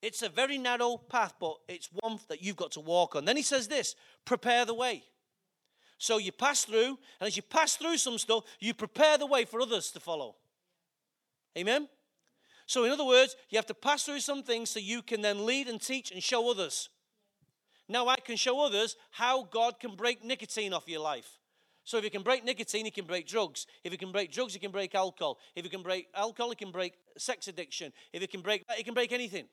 It's 0.00 0.22
a 0.22 0.28
very 0.28 0.58
narrow 0.58 0.96
path, 0.96 1.34
but 1.40 1.56
it's 1.68 1.88
one 1.92 2.18
that 2.28 2.42
you've 2.42 2.56
got 2.56 2.72
to 2.72 2.80
walk 2.80 3.16
on. 3.16 3.24
Then 3.24 3.36
he 3.36 3.42
says 3.42 3.68
this 3.68 3.96
prepare 4.24 4.64
the 4.64 4.74
way. 4.74 5.02
So 5.98 6.18
you 6.18 6.30
pass 6.30 6.64
through, 6.64 6.98
and 7.20 7.26
as 7.26 7.36
you 7.36 7.42
pass 7.42 7.74
through 7.74 7.98
some 7.98 8.18
stuff, 8.18 8.44
you 8.60 8.72
prepare 8.72 9.18
the 9.18 9.26
way 9.26 9.44
for 9.44 9.60
others 9.60 9.90
to 9.92 10.00
follow. 10.00 10.36
Amen? 11.56 11.88
So, 12.66 12.84
in 12.84 12.92
other 12.92 13.04
words, 13.04 13.34
you 13.48 13.56
have 13.56 13.66
to 13.66 13.74
pass 13.74 14.04
through 14.04 14.20
some 14.20 14.42
things 14.42 14.68
so 14.70 14.78
you 14.78 15.00
can 15.00 15.22
then 15.22 15.46
lead 15.46 15.68
and 15.68 15.80
teach 15.80 16.12
and 16.12 16.22
show 16.22 16.50
others. 16.50 16.90
Now, 17.88 18.08
I 18.08 18.16
can 18.16 18.36
show 18.36 18.60
others 18.60 18.94
how 19.10 19.44
God 19.44 19.80
can 19.80 19.96
break 19.96 20.22
nicotine 20.22 20.74
off 20.74 20.86
your 20.86 21.00
life. 21.00 21.38
So, 21.84 21.96
if 21.96 22.04
he 22.04 22.10
can 22.10 22.22
break 22.22 22.44
nicotine, 22.44 22.84
he 22.84 22.90
can 22.90 23.06
break 23.06 23.26
drugs. 23.26 23.66
If 23.82 23.92
he 23.92 23.96
can 23.98 24.12
break 24.12 24.30
drugs, 24.30 24.52
he 24.52 24.60
can 24.60 24.70
break 24.70 24.94
alcohol. 24.94 25.38
If 25.56 25.64
he 25.64 25.70
can 25.70 25.82
break 25.82 26.08
alcohol, 26.14 26.50
he 26.50 26.56
can 26.56 26.70
break 26.70 26.92
sex 27.16 27.48
addiction. 27.48 27.90
If 28.12 28.20
he 28.20 28.26
can 28.26 28.42
break 28.42 28.66
that, 28.68 28.76
he 28.76 28.84
can 28.84 28.92
break 28.94 29.12
anything. 29.12 29.46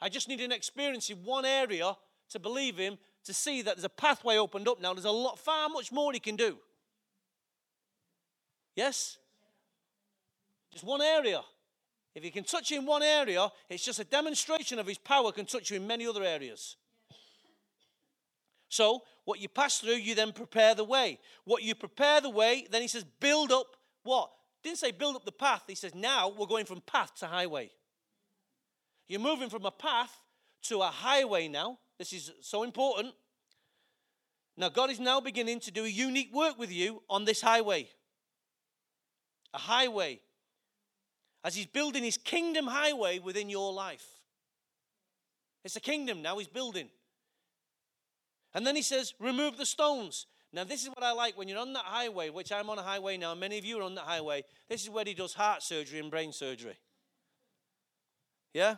I 0.00 0.08
just 0.08 0.28
need 0.28 0.40
an 0.40 0.52
experience 0.52 1.10
in 1.10 1.18
one 1.24 1.44
area 1.44 1.96
to 2.30 2.38
believe 2.38 2.76
him, 2.76 2.98
to 3.24 3.34
see 3.34 3.62
that 3.62 3.76
there's 3.76 3.84
a 3.84 3.88
pathway 3.88 4.36
opened 4.36 4.68
up 4.68 4.80
now. 4.80 4.94
There's 4.94 5.04
a 5.04 5.10
lot, 5.10 5.38
far 5.38 5.68
much 5.68 5.90
more 5.90 6.12
he 6.12 6.20
can 6.20 6.36
do. 6.36 6.58
Yes? 8.74 9.18
Just 10.72 10.84
one 10.84 11.02
area. 11.02 11.40
If 12.14 12.22
he 12.22 12.30
can 12.30 12.44
touch 12.44 12.70
you 12.70 12.78
in 12.78 12.86
one 12.86 13.02
area, 13.02 13.48
it's 13.68 13.84
just 13.84 13.98
a 13.98 14.04
demonstration 14.04 14.78
of 14.78 14.86
his 14.86 14.98
power 14.98 15.32
can 15.32 15.46
touch 15.46 15.70
you 15.70 15.76
in 15.76 15.86
many 15.86 16.06
other 16.06 16.22
areas. 16.22 16.76
So, 18.68 19.02
what 19.24 19.40
you 19.40 19.48
pass 19.48 19.78
through, 19.78 19.94
you 19.94 20.14
then 20.14 20.32
prepare 20.32 20.74
the 20.74 20.84
way. 20.84 21.18
What 21.44 21.62
you 21.62 21.74
prepare 21.74 22.20
the 22.20 22.30
way, 22.30 22.66
then 22.70 22.82
he 22.82 22.88
says, 22.88 23.04
build 23.20 23.52
up 23.52 23.66
what? 24.02 24.30
Didn't 24.62 24.78
say 24.78 24.90
build 24.90 25.16
up 25.16 25.24
the 25.24 25.32
path. 25.32 25.64
He 25.66 25.74
says, 25.74 25.94
now 25.94 26.28
we're 26.28 26.46
going 26.46 26.64
from 26.64 26.80
path 26.80 27.14
to 27.16 27.26
highway. 27.26 27.70
You're 29.08 29.20
moving 29.20 29.48
from 29.48 29.64
a 29.64 29.70
path 29.70 30.14
to 30.64 30.82
a 30.82 30.86
highway 30.86 31.48
now. 31.48 31.78
This 31.98 32.12
is 32.12 32.32
so 32.40 32.62
important. 32.62 33.14
Now, 34.56 34.68
God 34.68 34.90
is 34.90 35.00
now 35.00 35.20
beginning 35.20 35.60
to 35.60 35.70
do 35.70 35.84
a 35.84 35.88
unique 35.88 36.34
work 36.34 36.58
with 36.58 36.72
you 36.72 37.02
on 37.08 37.24
this 37.24 37.40
highway. 37.40 37.88
A 39.54 39.58
highway 39.58 40.20
as 41.44 41.54
he's 41.54 41.66
building 41.66 42.02
his 42.02 42.18
kingdom 42.18 42.66
highway 42.66 43.18
within 43.18 43.48
your 43.48 43.72
life. 43.72 44.04
It's 45.64 45.76
a 45.76 45.80
kingdom 45.80 46.22
now 46.22 46.38
he's 46.38 46.48
building. 46.48 46.88
And 48.54 48.66
then 48.66 48.76
he 48.76 48.82
says, 48.82 49.14
remove 49.20 49.56
the 49.56 49.66
stones. 49.66 50.26
Now, 50.52 50.64
this 50.64 50.82
is 50.82 50.88
what 50.88 51.02
I 51.02 51.12
like 51.12 51.36
when 51.36 51.46
you're 51.46 51.58
on 51.58 51.72
that 51.74 51.84
highway, 51.84 52.30
which 52.30 52.50
I'm 52.50 52.70
on 52.70 52.78
a 52.78 52.82
highway 52.82 53.16
now, 53.16 53.34
many 53.34 53.58
of 53.58 53.64
you 53.64 53.78
are 53.78 53.82
on 53.82 53.94
that 53.94 54.04
highway. 54.04 54.44
This 54.68 54.82
is 54.82 54.90
where 54.90 55.04
he 55.04 55.14
does 55.14 55.34
heart 55.34 55.62
surgery 55.62 56.00
and 56.00 56.10
brain 56.10 56.32
surgery. 56.32 56.78
Yeah? 58.54 58.76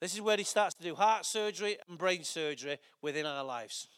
This 0.00 0.14
is 0.14 0.20
where 0.20 0.36
he 0.36 0.44
starts 0.44 0.74
to 0.74 0.82
do 0.82 0.94
heart 0.94 1.24
surgery 1.24 1.78
and 1.88 1.96
brain 1.98 2.22
surgery 2.22 2.78
within 3.00 3.26
our 3.26 3.44
lives. 3.44 3.88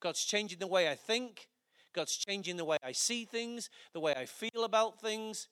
God's 0.00 0.24
changing 0.24 0.58
the 0.60 0.66
way 0.66 0.88
I 0.88 0.94
think, 0.94 1.48
God's 1.92 2.16
changing 2.16 2.56
the 2.56 2.64
way 2.64 2.76
I 2.82 2.92
see 2.92 3.24
things, 3.24 3.70
the 3.92 4.00
way 4.00 4.14
I 4.14 4.26
feel 4.26 4.64
about 4.64 5.00
things. 5.00 5.48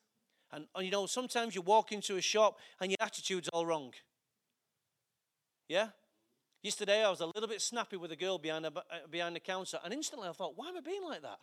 And, 0.53 0.67
and 0.75 0.85
you 0.85 0.93
know, 0.93 1.07
sometimes 1.07 1.55
you 1.57 1.63
walk 1.63 1.91
into 1.91 2.17
a 2.17 2.21
shop 2.21 2.59
and 2.81 2.91
your 2.91 2.99
attitude's 3.01 3.49
all 3.49 3.67
wrong. 3.67 3.93
Yeah? 5.69 5.89
Yesterday, 6.63 7.05
I 7.05 7.11
was 7.11 7.21
a 7.21 7.27
little 7.27 7.49
bit 7.49 7.61
snappy 7.61 7.97
with 7.97 8.13
a 8.13 8.17
girl 8.17 8.39
behind 8.39 8.67
uh, 8.67 8.71
behind 9.11 9.37
the 9.37 9.41
counter, 9.41 9.79
and 9.85 9.93
instantly 9.93 10.29
I 10.29 10.33
thought, 10.33 10.55
why 10.57 10.69
am 10.69 10.77
I 10.77 10.81
being 10.81 11.05
like 11.05 11.23
that? 11.23 11.39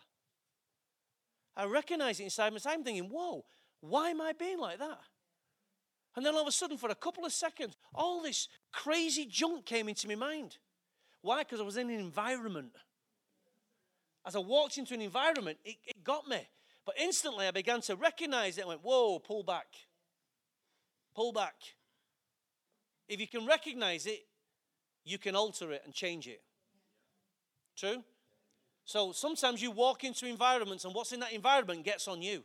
I 1.56 1.64
recognize 1.66 2.20
it 2.20 2.24
inside 2.24 2.52
myself. 2.52 2.74
I'm 2.74 2.84
thinking, 2.84 3.08
whoa, 3.08 3.44
why 3.80 4.10
am 4.10 4.20
I 4.20 4.32
being 4.32 4.58
like 4.58 4.78
that? 4.78 5.00
And 6.16 6.24
then 6.24 6.34
all 6.34 6.42
of 6.42 6.48
a 6.48 6.52
sudden, 6.52 6.76
for 6.76 6.90
a 6.90 6.94
couple 6.94 7.24
of 7.24 7.32
seconds, 7.32 7.76
all 7.94 8.22
this 8.22 8.48
crazy 8.72 9.26
junk 9.26 9.64
came 9.64 9.88
into 9.88 10.06
my 10.06 10.14
mind. 10.14 10.58
Why? 11.22 11.42
Because 11.42 11.60
I 11.60 11.64
was 11.64 11.76
in 11.76 11.90
an 11.90 11.98
environment. 11.98 12.72
As 14.26 14.36
I 14.36 14.38
walked 14.38 14.78
into 14.78 14.94
an 14.94 15.02
environment, 15.02 15.58
it, 15.64 15.76
it 15.84 16.04
got 16.04 16.28
me. 16.28 16.46
But 16.86 16.96
instantly 16.98 17.46
I 17.46 17.50
began 17.50 17.80
to 17.82 17.96
recognize 17.96 18.58
it 18.58 18.62
and 18.62 18.68
went, 18.68 18.84
whoa, 18.84 19.18
pull 19.18 19.42
back. 19.42 19.66
Pull 21.16 21.32
back. 21.32 21.54
If 23.08 23.20
you 23.20 23.26
can 23.26 23.46
recognize 23.46 24.06
it, 24.06 24.20
you 25.04 25.18
can 25.18 25.34
alter 25.34 25.72
it 25.72 25.82
and 25.84 25.92
change 25.92 26.26
it. 26.26 26.42
True? 27.76 28.02
So 28.84 29.12
sometimes 29.12 29.62
you 29.62 29.70
walk 29.70 30.04
into 30.04 30.26
environments 30.26 30.84
and 30.84 30.94
what's 30.94 31.12
in 31.12 31.20
that 31.20 31.32
environment 31.32 31.84
gets 31.84 32.06
on 32.06 32.22
you. 32.22 32.44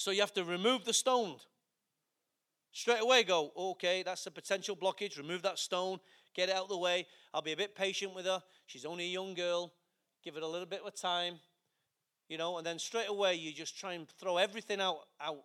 So 0.00 0.12
you 0.12 0.20
have 0.20 0.32
to 0.32 0.44
remove 0.44 0.86
the 0.86 0.94
stone. 0.94 1.36
Straight 2.72 3.02
away 3.02 3.22
go, 3.22 3.52
okay, 3.54 4.02
that's 4.02 4.24
a 4.24 4.30
potential 4.30 4.74
blockage. 4.74 5.18
Remove 5.18 5.42
that 5.42 5.58
stone, 5.58 5.98
get 6.34 6.48
it 6.48 6.54
out 6.54 6.62
of 6.62 6.68
the 6.70 6.78
way. 6.78 7.06
I'll 7.34 7.42
be 7.42 7.52
a 7.52 7.56
bit 7.56 7.74
patient 7.74 8.14
with 8.14 8.24
her. 8.24 8.42
She's 8.64 8.86
only 8.86 9.04
a 9.04 9.08
young 9.08 9.34
girl 9.34 9.74
give 10.24 10.38
it 10.38 10.42
a 10.42 10.46
little 10.46 10.66
bit 10.66 10.80
of 10.86 10.94
time, 10.94 11.34
you 12.30 12.38
know, 12.38 12.56
and 12.56 12.66
then 12.66 12.78
straight 12.78 13.10
away 13.10 13.34
you 13.34 13.52
just 13.52 13.78
try 13.78 13.92
and 13.92 14.08
throw 14.08 14.38
everything 14.38 14.80
out, 14.80 15.00
out, 15.20 15.42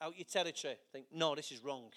out 0.00 0.16
your 0.16 0.24
territory. 0.24 0.76
Think, 0.92 1.06
no, 1.12 1.34
this 1.34 1.52
is 1.52 1.62
wrong. 1.62 1.90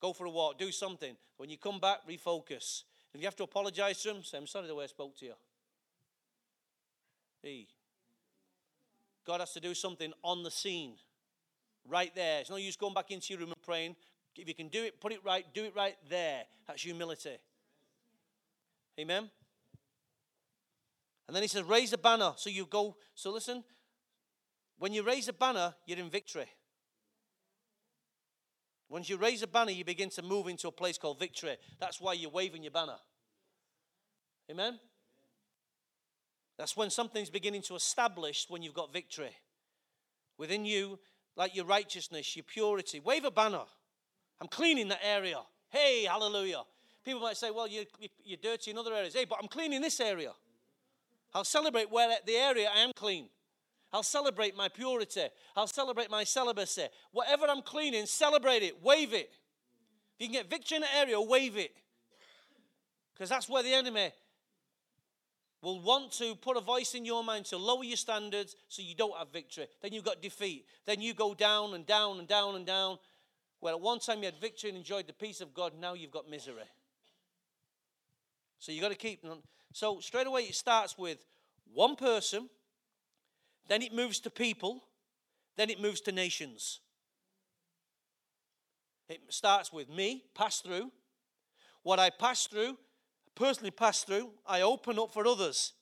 Go 0.00 0.12
for 0.12 0.26
a 0.26 0.30
walk, 0.30 0.58
do 0.58 0.70
something. 0.70 1.16
When 1.38 1.50
you 1.50 1.58
come 1.58 1.80
back, 1.80 2.06
refocus. 2.08 2.84
If 3.12 3.20
you 3.20 3.26
have 3.26 3.36
to 3.36 3.42
apologize 3.42 4.00
to 4.02 4.12
them, 4.12 4.22
say, 4.22 4.38
I'm 4.38 4.46
sorry 4.46 4.68
the 4.68 4.76
way 4.76 4.84
I 4.84 4.86
spoke 4.86 5.16
to 5.18 5.26
you. 5.26 5.34
Hey. 7.42 7.66
God 9.26 9.40
has 9.40 9.52
to 9.52 9.60
do 9.60 9.74
something 9.74 10.12
on 10.24 10.42
the 10.42 10.50
scene, 10.50 10.94
right 11.88 12.14
there. 12.14 12.40
It's 12.40 12.50
no 12.50 12.56
use 12.56 12.76
going 12.76 12.94
back 12.94 13.10
into 13.10 13.32
your 13.32 13.40
room 13.40 13.50
and 13.50 13.62
praying. 13.62 13.96
If 14.36 14.48
you 14.48 14.54
can 14.54 14.68
do 14.68 14.82
it, 14.84 15.00
put 15.00 15.12
it 15.12 15.20
right, 15.24 15.44
do 15.52 15.64
it 15.64 15.74
right 15.74 15.96
there. 16.08 16.44
That's 16.66 16.82
humility. 16.82 17.36
Amen. 18.98 19.30
And 21.26 21.34
then 21.34 21.42
he 21.42 21.48
says, 21.48 21.62
raise 21.64 21.92
a 21.92 21.98
banner. 21.98 22.32
So 22.36 22.50
you 22.50 22.66
go, 22.66 22.96
so 23.14 23.30
listen, 23.30 23.62
when 24.78 24.92
you 24.92 25.02
raise 25.02 25.28
a 25.28 25.32
banner, 25.32 25.74
you're 25.86 25.98
in 25.98 26.10
victory. 26.10 26.46
Once 28.88 29.08
you 29.08 29.16
raise 29.16 29.42
a 29.42 29.46
banner, 29.46 29.70
you 29.70 29.84
begin 29.84 30.10
to 30.10 30.22
move 30.22 30.48
into 30.48 30.66
a 30.66 30.72
place 30.72 30.98
called 30.98 31.18
victory. 31.18 31.56
That's 31.78 32.00
why 32.00 32.14
you're 32.14 32.30
waving 32.30 32.64
your 32.64 32.72
banner. 32.72 32.96
Amen? 34.50 34.80
That's 36.60 36.76
when 36.76 36.90
something's 36.90 37.30
beginning 37.30 37.62
to 37.62 37.74
establish 37.74 38.44
when 38.50 38.60
you've 38.60 38.74
got 38.74 38.92
victory. 38.92 39.34
Within 40.36 40.66
you, 40.66 40.98
like 41.34 41.56
your 41.56 41.64
righteousness, 41.64 42.36
your 42.36 42.42
purity. 42.42 43.00
Wave 43.00 43.24
a 43.24 43.30
banner. 43.30 43.62
I'm 44.42 44.46
cleaning 44.46 44.88
that 44.88 45.00
area. 45.02 45.38
Hey, 45.70 46.04
hallelujah. 46.04 46.60
People 47.02 47.22
might 47.22 47.38
say, 47.38 47.50
well, 47.50 47.66
you're, 47.66 47.86
you're 48.22 48.36
dirty 48.42 48.72
in 48.72 48.76
other 48.76 48.92
areas. 48.92 49.14
Hey, 49.14 49.24
but 49.24 49.38
I'm 49.40 49.48
cleaning 49.48 49.80
this 49.80 50.00
area. 50.00 50.32
I'll 51.32 51.44
celebrate 51.44 51.90
where 51.90 52.14
the 52.26 52.36
area 52.36 52.68
I 52.70 52.80
am 52.80 52.92
clean. 52.94 53.30
I'll 53.90 54.02
celebrate 54.02 54.54
my 54.54 54.68
purity. 54.68 55.28
I'll 55.56 55.66
celebrate 55.66 56.10
my 56.10 56.24
celibacy. 56.24 56.88
Whatever 57.12 57.46
I'm 57.48 57.62
cleaning, 57.62 58.04
celebrate 58.04 58.62
it, 58.62 58.82
wave 58.82 59.14
it. 59.14 59.30
If 60.18 60.18
you 60.18 60.26
can 60.26 60.34
get 60.34 60.50
victory 60.50 60.76
in 60.76 60.82
an 60.82 60.90
area, 60.94 61.18
wave 61.18 61.56
it. 61.56 61.74
Because 63.14 63.30
that's 63.30 63.48
where 63.48 63.62
the 63.62 63.72
enemy 63.72 64.12
will 65.62 65.80
want 65.80 66.12
to 66.12 66.34
put 66.34 66.56
a 66.56 66.60
voice 66.60 66.94
in 66.94 67.04
your 67.04 67.22
mind 67.22 67.44
to 67.46 67.56
lower 67.56 67.84
your 67.84 67.96
standards 67.96 68.56
so 68.68 68.82
you 68.82 68.94
don't 68.94 69.16
have 69.16 69.32
victory. 69.32 69.66
Then 69.82 69.92
you've 69.92 70.04
got 70.04 70.22
defeat. 70.22 70.66
Then 70.86 71.00
you 71.00 71.12
go 71.14 71.34
down 71.34 71.74
and 71.74 71.86
down 71.86 72.18
and 72.18 72.26
down 72.26 72.56
and 72.56 72.64
down. 72.64 72.98
Well, 73.60 73.74
at 73.74 73.80
one 73.80 73.98
time 73.98 74.20
you 74.20 74.24
had 74.24 74.40
victory 74.40 74.70
and 74.70 74.78
enjoyed 74.78 75.06
the 75.06 75.12
peace 75.12 75.40
of 75.40 75.52
God, 75.52 75.72
now 75.78 75.94
you've 75.94 76.10
got 76.10 76.28
misery. 76.30 76.62
So 78.58 78.72
you've 78.72 78.82
got 78.82 78.90
to 78.90 78.94
keep. 78.94 79.24
So 79.72 80.00
straight 80.00 80.26
away 80.26 80.42
it 80.42 80.54
starts 80.54 80.96
with 80.96 81.18
one 81.72 81.96
person, 81.96 82.48
then 83.68 83.82
it 83.82 83.92
moves 83.92 84.18
to 84.20 84.30
people, 84.30 84.82
then 85.56 85.70
it 85.70 85.80
moves 85.80 86.00
to 86.02 86.12
nations. 86.12 86.80
It 89.08 89.20
starts 89.28 89.72
with 89.72 89.90
me, 89.90 90.24
pass 90.34 90.60
through. 90.60 90.90
What 91.82 91.98
I 91.98 92.10
pass 92.10 92.46
through, 92.46 92.76
personally 93.34 93.70
pass 93.70 94.02
through, 94.02 94.30
I 94.46 94.62
open 94.62 94.98
up 94.98 95.12
for 95.12 95.26
others. 95.26 95.72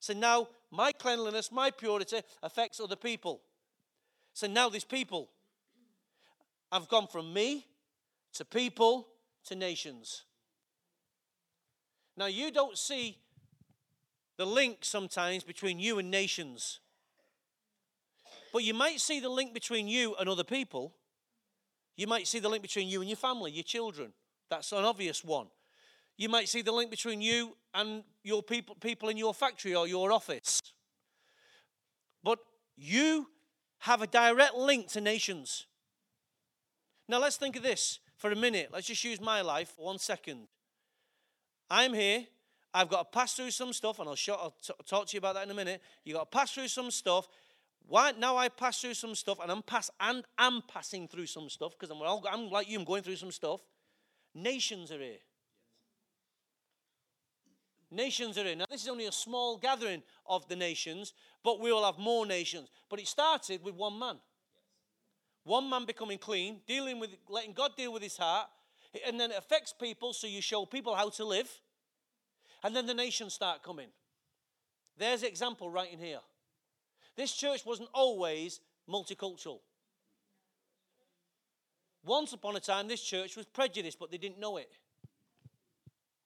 So 0.00 0.12
now 0.12 0.48
my 0.70 0.92
cleanliness, 0.92 1.52
my 1.52 1.70
purity 1.70 2.20
affects 2.42 2.80
other 2.80 2.96
people. 2.96 3.42
So 4.32 4.46
now 4.46 4.68
these 4.68 4.84
people. 4.84 5.28
I've 6.70 6.88
gone 6.88 7.06
from 7.06 7.34
me 7.34 7.66
to 8.32 8.44
people 8.46 9.06
to 9.44 9.54
nations. 9.54 10.24
Now, 12.16 12.26
you 12.26 12.50
don't 12.50 12.76
see 12.76 13.18
the 14.36 14.46
link 14.46 14.78
sometimes 14.80 15.44
between 15.44 15.78
you 15.78 15.98
and 15.98 16.10
nations, 16.10 16.80
but 18.52 18.64
you 18.64 18.74
might 18.74 19.00
see 19.00 19.20
the 19.20 19.28
link 19.28 19.54
between 19.54 19.88
you 19.88 20.14
and 20.18 20.28
other 20.28 20.44
people. 20.44 20.94
You 21.96 22.06
might 22.06 22.26
see 22.26 22.38
the 22.38 22.48
link 22.48 22.62
between 22.62 22.88
you 22.88 23.00
and 23.00 23.08
your 23.08 23.16
family, 23.16 23.50
your 23.50 23.64
children. 23.64 24.12
That's 24.48 24.72
an 24.72 24.84
obvious 24.84 25.24
one. 25.24 25.48
You 26.16 26.28
might 26.28 26.48
see 26.48 26.62
the 26.62 26.72
link 26.72 26.90
between 26.90 27.20
you 27.20 27.56
and 27.74 28.04
your 28.22 28.42
people, 28.42 28.76
people 28.76 29.08
in 29.08 29.16
your 29.16 29.34
factory 29.34 29.74
or 29.74 29.88
your 29.88 30.12
office. 30.12 30.60
But 32.22 32.38
you 32.76 33.28
have 33.80 34.02
a 34.02 34.06
direct 34.06 34.54
link 34.54 34.88
to 34.88 35.00
nations. 35.00 35.66
Now 37.08 37.18
let's 37.18 37.36
think 37.36 37.56
of 37.56 37.62
this 37.62 37.98
for 38.16 38.30
a 38.30 38.36
minute. 38.36 38.70
Let's 38.72 38.86
just 38.86 39.02
use 39.02 39.20
my 39.20 39.40
life 39.40 39.72
for 39.76 39.86
one 39.86 39.98
second. 39.98 40.46
I'm 41.68 41.92
here. 41.92 42.26
I've 42.74 42.88
got 42.88 43.12
to 43.12 43.18
pass 43.18 43.34
through 43.34 43.50
some 43.50 43.72
stuff, 43.72 43.98
and 43.98 44.08
I'll, 44.08 44.14
show, 44.14 44.34
I'll 44.34 44.54
t- 44.62 44.72
talk 44.86 45.06
to 45.08 45.14
you 45.14 45.18
about 45.18 45.34
that 45.34 45.44
in 45.44 45.50
a 45.50 45.54
minute. 45.54 45.82
You've 46.04 46.16
got 46.16 46.30
to 46.30 46.38
pass 46.38 46.52
through 46.52 46.68
some 46.68 46.90
stuff. 46.90 47.28
Why 47.86 48.12
now 48.18 48.36
I 48.36 48.48
pass 48.48 48.80
through 48.80 48.94
some 48.94 49.14
stuff, 49.14 49.38
and 49.42 49.50
I'm 49.50 49.62
pass 49.62 49.90
and 50.00 50.24
am 50.38 50.62
passing 50.68 51.08
through 51.08 51.26
some 51.26 51.50
stuff 51.50 51.72
because 51.78 51.94
I'm, 51.94 52.00
I'm 52.30 52.50
like 52.50 52.68
you. 52.68 52.78
I'm 52.78 52.84
going 52.84 53.02
through 53.02 53.16
some 53.16 53.32
stuff. 53.32 53.60
Nations 54.34 54.90
are 54.90 54.98
here. 54.98 55.18
Nations 57.92 58.38
are 58.38 58.46
in. 58.46 58.58
Now, 58.58 58.64
this 58.70 58.82
is 58.82 58.88
only 58.88 59.04
a 59.04 59.12
small 59.12 59.58
gathering 59.58 60.02
of 60.26 60.48
the 60.48 60.56
nations, 60.56 61.12
but 61.44 61.60
we 61.60 61.70
will 61.70 61.84
have 61.84 61.98
more 61.98 62.24
nations. 62.24 62.70
But 62.88 63.00
it 63.00 63.06
started 63.06 63.62
with 63.62 63.74
one 63.74 63.98
man. 63.98 64.16
One 65.44 65.68
man 65.68 65.84
becoming 65.84 66.16
clean, 66.16 66.60
dealing 66.66 66.98
with, 66.98 67.10
letting 67.28 67.52
God 67.52 67.72
deal 67.76 67.92
with 67.92 68.02
his 68.02 68.16
heart, 68.16 68.48
and 69.06 69.20
then 69.20 69.30
it 69.30 69.36
affects 69.36 69.74
people, 69.78 70.14
so 70.14 70.26
you 70.26 70.40
show 70.40 70.64
people 70.64 70.94
how 70.94 71.10
to 71.10 71.24
live, 71.24 71.50
and 72.64 72.74
then 72.74 72.86
the 72.86 72.94
nations 72.94 73.34
start 73.34 73.62
coming. 73.62 73.88
There's 74.96 75.22
example 75.22 75.68
right 75.68 75.92
in 75.92 75.98
here. 75.98 76.20
This 77.14 77.32
church 77.32 77.66
wasn't 77.66 77.90
always 77.92 78.60
multicultural. 78.88 79.58
Once 82.04 82.32
upon 82.32 82.56
a 82.56 82.60
time, 82.60 82.88
this 82.88 83.02
church 83.02 83.36
was 83.36 83.44
prejudiced, 83.44 83.98
but 83.98 84.10
they 84.10 84.18
didn't 84.18 84.40
know 84.40 84.56
it. 84.56 84.70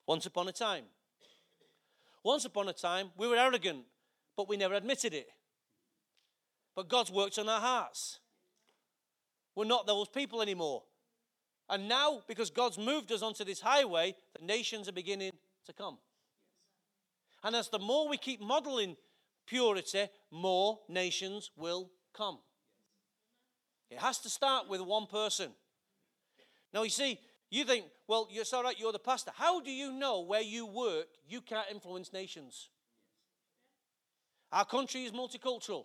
Once 0.07 0.27
upon 0.27 0.47
a 0.47 0.53
time. 0.53 0.85
Once 2.27 2.45
upon 2.45 2.69
a 2.69 2.73
time, 2.73 3.13
we 3.17 3.29
were 3.29 3.37
arrogant, 3.37 3.85
but 4.37 4.49
we 4.49 4.57
never 4.57 4.75
admitted 4.75 5.15
it. 5.15 5.29
But 6.75 6.89
God's 6.89 7.13
worked 7.13 7.39
on 7.39 7.49
our 7.49 7.61
hearts. 7.61 8.19
We're 9.55 9.65
not 9.65 9.87
those 9.87 10.09
people 10.09 10.43
anymore. 10.43 10.83
And 11.71 11.89
now, 11.89 12.23
because 12.27 12.51
God's 12.51 12.79
moved 12.79 13.13
us 13.13 13.23
onto 13.23 13.45
this 13.45 13.61
highway, 13.61 14.17
the 14.37 14.45
nations 14.45 14.89
are 14.89 14.93
beginning 14.93 15.31
to 15.67 15.73
come. 15.73 15.99
And 17.45 17.55
as 17.55 17.69
the 17.69 17.79
more 17.79 18.09
we 18.09 18.17
keep 18.17 18.41
modeling 18.41 18.97
purity, 19.47 20.09
more 20.33 20.81
nations 20.89 21.53
will 21.57 21.93
come. 22.13 22.41
It 23.89 23.99
has 23.99 24.19
to 24.19 24.29
start 24.29 24.69
with 24.69 24.81
one 24.81 25.07
person. 25.07 25.53
Now, 26.75 26.83
you 26.83 26.91
see, 26.91 27.21
you 27.51 27.65
think, 27.65 27.85
well, 28.09 28.29
it's 28.31 28.53
all 28.53 28.65
right, 28.65 28.79
you're 28.79 28.93
the 28.93 28.99
pastor. 28.99 29.31
How 29.35 29.61
do 29.61 29.71
you 29.71 29.93
know 29.93 30.21
where 30.21 30.41
you 30.41 30.67
work 30.67 31.07
you 31.29 31.41
can't 31.41 31.67
influence 31.71 32.13
nations? 32.13 32.69
Our 34.53 34.65
country 34.65 35.05
is 35.05 35.13
multicultural. 35.13 35.85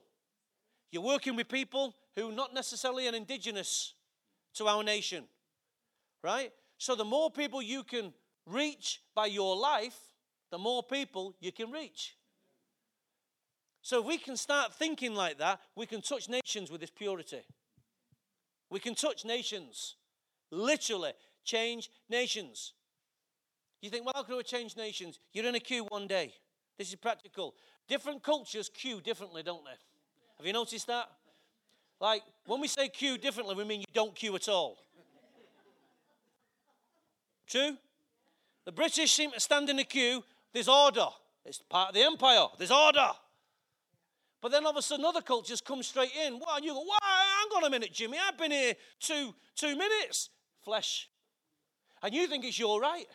You're 0.91 1.03
working 1.03 1.35
with 1.35 1.49
people 1.49 1.95
who 2.15 2.29
are 2.29 2.33
not 2.33 2.53
necessarily 2.53 3.07
an 3.07 3.15
indigenous 3.15 3.93
to 4.55 4.67
our 4.67 4.83
nation, 4.83 5.25
right? 6.23 6.51
So 6.77 6.95
the 6.95 7.05
more 7.05 7.31
people 7.31 7.61
you 7.61 7.83
can 7.83 8.13
reach 8.45 9.01
by 9.15 9.27
your 9.27 9.55
life, 9.55 9.97
the 10.51 10.57
more 10.57 10.83
people 10.83 11.35
you 11.39 11.51
can 11.51 11.71
reach. 11.71 12.15
So 13.81 14.01
if 14.01 14.05
we 14.05 14.17
can 14.17 14.35
start 14.35 14.73
thinking 14.73 15.15
like 15.15 15.37
that, 15.39 15.59
we 15.75 15.85
can 15.85 16.01
touch 16.01 16.27
nations 16.27 16.69
with 16.69 16.81
this 16.81 16.89
purity. 16.89 17.41
We 18.69 18.79
can 18.79 18.95
touch 18.95 19.25
nations, 19.25 19.95
literally 20.51 21.13
change 21.43 21.89
nations. 22.10 22.74
You 23.81 23.89
think, 23.89 24.05
well, 24.05 24.13
how 24.15 24.24
can 24.24 24.38
we 24.38 24.43
change 24.43 24.77
nations? 24.77 25.19
You're 25.33 25.45
in 25.45 25.55
a 25.55 25.60
queue 25.60 25.86
one 25.89 26.07
day. 26.07 26.33
This 26.77 26.89
is 26.89 26.95
practical. 26.95 27.55
Different 27.88 28.24
cultures 28.24 28.69
queue 28.69 29.01
differently, 29.01 29.43
don't 29.43 29.63
they? 29.65 29.77
Have 30.38 30.45
you 30.45 30.53
noticed 30.53 30.88
that? 30.88 31.10
Like, 32.00 32.24
when 32.45 32.62
we 32.62 32.67
say 32.67 32.89
queue 32.89 33.17
differently, 33.17 33.55
we 33.55 33.63
mean 33.63 33.81
you 33.81 33.88
don't 33.93 34.15
queue 34.15 34.36
at 34.36 34.50
all. 34.50 34.77
True? 37.48 37.77
The 38.65 38.71
British 38.71 39.11
seem 39.11 39.31
to 39.31 39.39
stand 39.39 39.70
in 39.70 39.79
a 39.79 39.83
queue. 39.83 40.24
There's 40.53 40.68
order. 40.68 41.07
It's 41.46 41.59
part 41.59 41.89
of 41.89 41.96
the 41.96 42.01
empire. 42.01 42.48
There's 42.57 42.72
order. 42.72 43.09
But 44.42 44.51
then 44.51 44.65
all 44.65 44.72
of 44.72 44.77
a 44.77 44.81
sudden, 44.81 45.05
other 45.05 45.22
cultures 45.22 45.61
come 45.61 45.83
straight 45.83 46.11
in. 46.25 46.39
Well, 46.39 46.55
and 46.55 46.65
you 46.65 46.74
go, 46.74 46.81
"Why? 46.81 46.98
hang 47.01 47.57
on 47.57 47.63
a 47.63 47.70
minute, 47.70 47.94
Jimmy. 47.94 48.18
I've 48.18 48.37
been 48.37 48.51
here 48.51 48.75
two, 49.00 49.33
two 49.55 49.75
minutes. 49.75 50.29
Flesh. 50.63 51.09
And 52.03 52.14
you 52.14 52.27
think 52.27 52.46
it's 52.46 52.57
your 52.57 52.79
right. 52.81 53.05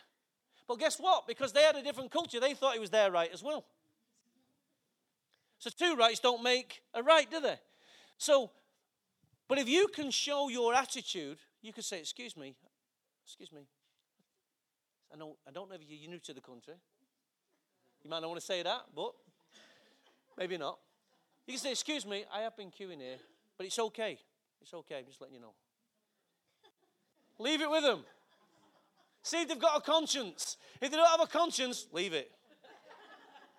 But 0.67 0.79
guess 0.79 0.97
what? 0.97 1.27
Because 1.27 1.53
they 1.53 1.63
had 1.63 1.75
a 1.75 1.83
different 1.83 2.11
culture, 2.11 2.39
they 2.39 2.53
thought 2.53 2.75
it 2.75 2.81
was 2.81 2.89
their 2.89 3.11
right 3.11 3.29
as 3.33 3.43
well. 3.43 3.65
So 5.59 5.69
two 5.69 5.95
rights 5.95 6.19
don't 6.19 6.43
make 6.43 6.81
a 6.93 7.01
right, 7.01 7.29
do 7.29 7.39
they? 7.39 7.59
So, 8.17 8.51
but 9.47 9.57
if 9.57 9.67
you 9.67 9.87
can 9.87 10.11
show 10.11 10.49
your 10.49 10.75
attitude, 10.75 11.37
you 11.61 11.73
can 11.73 11.83
say, 11.83 11.99
excuse 11.99 12.35
me, 12.37 12.55
excuse 13.25 13.51
me. 13.51 13.61
I, 15.13 15.17
know, 15.17 15.37
I 15.47 15.51
don't 15.51 15.69
know 15.69 15.75
if 15.75 15.81
you're 15.87 16.09
new 16.09 16.19
to 16.19 16.33
the 16.33 16.41
country. 16.41 16.75
You 18.03 18.09
might 18.09 18.19
not 18.19 18.29
want 18.29 18.39
to 18.39 18.45
say 18.45 18.61
that, 18.61 18.81
but 18.95 19.13
maybe 20.37 20.57
not. 20.57 20.77
You 21.45 21.53
can 21.53 21.61
say, 21.61 21.71
excuse 21.71 22.05
me, 22.05 22.25
I 22.33 22.41
have 22.41 22.55
been 22.55 22.69
queuing 22.69 22.99
here, 22.99 23.17
but 23.57 23.65
it's 23.65 23.79
okay. 23.79 24.19
It's 24.61 24.73
okay, 24.73 24.99
I'm 24.99 25.05
just 25.05 25.21
letting 25.21 25.35
you 25.35 25.41
know. 25.41 25.53
Leave 27.39 27.61
it 27.61 27.69
with 27.69 27.83
them. 27.83 28.03
See 29.27 29.41
if 29.41 29.49
they've 29.49 29.59
got 29.59 29.77
a 29.77 29.81
conscience. 29.81 30.55
If 30.79 30.89
they 30.89 30.95
don't 30.95 31.09
have 31.09 31.19
a 31.19 31.27
conscience, 31.27 31.87
leave 31.91 32.13
it. 32.13 32.31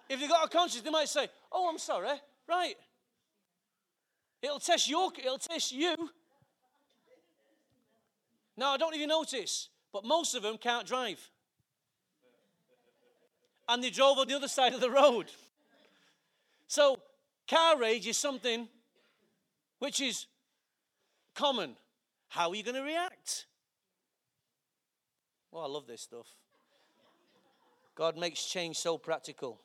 If 0.09 0.19
they've 0.19 0.27
got 0.27 0.47
a 0.47 0.49
conscience, 0.49 0.83
they 0.83 0.89
might 0.89 1.11
say, 1.11 1.29
Oh, 1.53 1.69
I'm 1.69 1.77
sorry. 1.77 2.09
Right. 2.49 2.75
It'll 4.41 4.61
test 4.61 4.89
your 4.89 5.13
it'll 5.19 5.37
test 5.37 5.73
you. 5.73 5.95
Now 8.57 8.73
I 8.73 8.79
don't 8.79 8.95
even 8.95 9.11
notice, 9.11 9.69
but 9.93 10.07
most 10.07 10.35
of 10.35 10.43
them 10.43 10.57
can't 10.57 10.87
drive. 10.87 11.21
And 13.69 13.85
they 13.85 13.91
drove 13.91 14.17
on 14.17 14.27
the 14.27 14.37
other 14.37 14.49
side 14.49 14.73
of 14.73 14.81
the 14.81 14.91
road. 14.91 15.27
So 16.67 16.99
car 17.47 17.79
rage 17.79 18.07
is 18.07 18.17
something 18.17 18.69
which 19.81 20.01
is 20.01 20.25
common. 21.35 21.77
How 22.29 22.49
are 22.49 22.55
you 22.55 22.63
going 22.63 22.77
to 22.77 22.83
react? 22.83 23.08
Oh, 25.53 25.61
I 25.61 25.67
love 25.67 25.87
this 25.87 26.03
stuff. 26.03 26.27
God 27.95 28.17
makes 28.17 28.45
change 28.45 28.77
so 28.77 28.99
practical. 28.99 29.61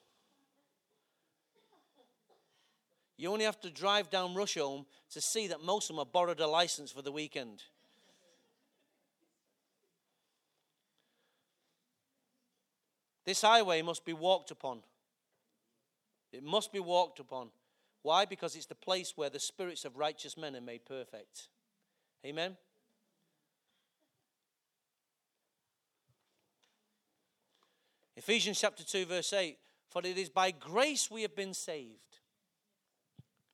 You 3.18 3.32
only 3.32 3.46
have 3.46 3.60
to 3.62 3.70
drive 3.70 4.10
down 4.10 4.34
Rusholme 4.34 4.86
to 5.12 5.22
see 5.22 5.48
that 5.48 5.62
most 5.62 5.90
of 5.90 5.96
them 5.96 6.06
have 6.06 6.12
borrowed 6.12 6.40
a 6.40 6.48
license 6.48 6.92
for 6.92 7.02
the 7.02 7.12
weekend. 7.12 7.62
This 13.26 13.42
highway 13.42 13.82
must 13.82 14.04
be 14.04 14.14
walked 14.14 14.52
upon. 14.52 14.80
It 16.32 16.44
must 16.44 16.74
be 16.74 16.80
walked 16.80 17.20
upon. 17.20 17.50
Why? 18.02 18.26
Because 18.26 18.56
it's 18.56 18.66
the 18.66 18.76
place 18.76 19.14
where 19.16 19.30
the 19.30 19.40
spirits 19.40 19.86
of 19.86 19.96
righteous 19.96 20.36
men 20.36 20.56
are 20.56 20.62
made 20.62 20.86
perfect. 20.86 21.48
Amen? 22.26 22.58
Ephesians 28.16 28.60
chapter 28.60 28.84
2, 28.84 29.06
verse 29.06 29.34
8 29.34 29.58
For 29.90 30.02
it 30.06 30.18
is 30.18 30.30
by 30.30 30.52
grace 30.52 31.10
we 31.10 31.24
have 31.24 31.36
been 31.36 31.54
saved. 31.54 32.20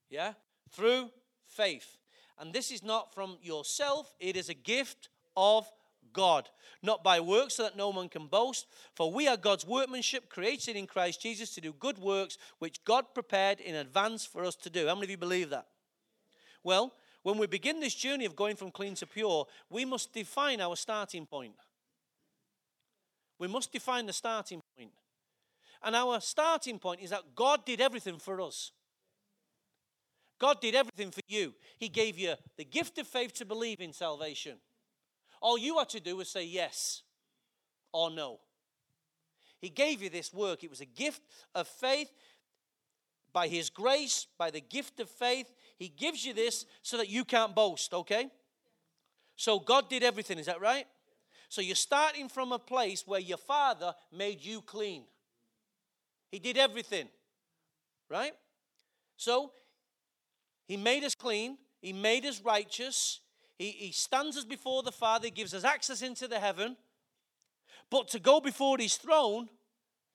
Yeah? 0.10 0.34
Through 0.72 1.10
faith. 1.46 1.98
And 2.40 2.54
this 2.54 2.72
is 2.72 2.84
not 2.84 3.14
from 3.14 3.38
yourself, 3.42 4.14
it 4.20 4.38
is 4.38 4.50
a 4.50 4.54
gift 4.54 5.10
of 5.36 5.70
God, 6.14 6.50
not 6.82 7.04
by 7.04 7.20
works, 7.20 7.56
so 7.56 7.64
that 7.64 7.78
no 7.78 7.90
one 7.90 8.10
can 8.10 8.28
boast. 8.28 8.68
For 8.96 9.12
we 9.12 9.28
are 9.28 9.38
God's 9.38 9.68
workmanship, 9.68 10.30
created 10.30 10.76
in 10.76 10.88
Christ 10.88 11.22
Jesus 11.22 11.54
to 11.56 11.62
do 11.62 11.74
good 11.74 11.98
works, 11.98 12.38
which 12.60 12.84
God 12.84 13.06
prepared 13.14 13.60
in 13.60 13.76
advance 13.76 14.26
for 14.26 14.44
us 14.44 14.56
to 14.58 14.70
do. 14.70 14.88
How 14.88 14.96
many 14.96 15.06
of 15.06 15.12
you 15.12 15.18
believe 15.18 15.50
that? 15.50 15.68
Well, 16.64 16.94
when 17.24 17.38
we 17.38 17.48
begin 17.48 17.80
this 17.80 17.96
journey 17.96 18.26
of 18.26 18.36
going 18.36 18.56
from 18.56 18.72
clean 18.72 18.96
to 18.96 19.06
pure, 19.06 19.46
we 19.70 19.86
must 19.86 20.14
define 20.14 20.62
our 20.62 20.76
starting 20.76 21.26
point. 21.26 21.54
We 23.40 23.48
must 23.48 23.72
define 23.72 24.06
the 24.06 24.14
starting 24.14 24.62
point. 24.78 24.92
And 25.82 25.96
our 25.96 26.20
starting 26.20 26.78
point 26.78 27.00
is 27.02 27.10
that 27.12 27.36
God 27.36 27.66
did 27.66 27.80
everything 27.80 28.20
for 28.20 28.42
us. 28.42 28.72
God 30.38 30.62
did 30.62 30.76
everything 30.76 31.12
for 31.12 31.22
you. 31.28 31.54
He 31.78 31.90
gave 31.90 32.18
you 32.18 32.36
the 32.58 32.66
gift 32.66 32.98
of 32.98 33.08
faith 33.08 33.34
to 33.36 33.46
believe 33.46 33.80
in 33.80 33.94
salvation. 33.94 34.58
All 35.42 35.58
you 35.58 35.78
had 35.78 35.90
to 35.90 36.00
do 36.00 36.18
was 36.18 36.30
say 36.30 36.46
yes 36.46 37.04
or 37.94 38.12
no. 38.12 38.40
He 39.62 39.70
gave 39.70 40.02
you 40.02 40.10
this 40.10 40.34
work. 40.34 40.64
It 40.64 40.70
was 40.70 40.82
a 40.82 40.86
gift 40.86 41.22
of 41.56 41.68
faith 41.68 42.12
by 43.34 43.48
His 43.48 43.70
grace, 43.70 44.28
by 44.38 44.52
the 44.52 44.62
gift 44.62 45.00
of 45.00 45.10
faith. 45.10 45.52
He 45.78 45.90
gives 45.90 46.26
you 46.26 46.34
this 46.34 46.66
so 46.82 46.98
that 46.98 47.10
you 47.10 47.24
can't 47.26 47.56
boast, 47.56 47.94
okay? 47.94 48.30
So 49.36 49.60
God 49.60 49.90
did 49.90 50.04
everything, 50.04 50.40
is 50.40 50.48
that 50.48 50.62
right? 50.62 50.86
So 51.50 51.62
you're 51.62 51.76
starting 51.76 52.30
from 52.30 52.52
a 52.52 52.60
place 52.60 53.04
where 53.06 53.20
your 53.20 53.38
father 53.38 53.94
made 54.16 54.46
you 54.46 54.62
clean. 54.62 55.04
He 56.32 56.38
did 56.38 56.58
everything, 56.58 57.10
right? 58.10 58.34
So 59.18 59.52
he 60.68 60.78
made 60.78 61.04
us 61.04 61.16
clean, 61.16 61.58
he 61.82 61.92
made 61.92 62.24
us 62.26 62.40
righteous, 62.42 63.22
he, 63.58 63.72
he 63.72 63.92
stands 63.92 64.38
us 64.38 64.46
before 64.46 64.84
the 64.84 64.92
Father, 64.92 65.26
he 65.26 65.32
gives 65.32 65.54
us 65.54 65.64
access 65.64 66.04
into 66.04 66.28
the 66.28 66.40
heaven. 66.40 66.78
But 67.90 68.08
to 68.10 68.20
go 68.20 68.40
before 68.40 68.78
his 68.78 68.96
throne 68.96 69.50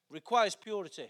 requires 0.09 0.55
purity. 0.55 1.09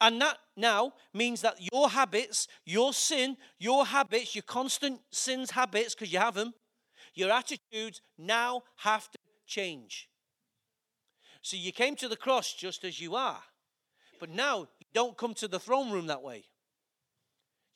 And 0.00 0.20
that 0.22 0.38
now 0.56 0.92
means 1.12 1.42
that 1.42 1.56
your 1.72 1.90
habits, 1.90 2.46
your 2.64 2.92
sin, 2.92 3.36
your 3.58 3.84
habits, 3.84 4.34
your 4.34 4.42
constant 4.42 5.00
sins 5.10 5.50
habits, 5.50 5.94
because 5.94 6.12
you 6.12 6.20
have 6.20 6.34
them, 6.34 6.54
your 7.14 7.30
attitudes 7.30 8.00
now 8.18 8.62
have 8.76 9.10
to 9.10 9.18
change. 9.46 10.08
So 11.42 11.56
you 11.56 11.72
came 11.72 11.96
to 11.96 12.08
the 12.08 12.16
cross 12.16 12.52
just 12.52 12.84
as 12.84 13.00
you 13.00 13.14
are. 13.14 13.42
But 14.18 14.30
now 14.30 14.60
you 14.78 14.86
don't 14.92 15.16
come 15.16 15.34
to 15.34 15.48
the 15.48 15.58
throne 15.58 15.90
room 15.90 16.06
that 16.08 16.22
way. 16.22 16.44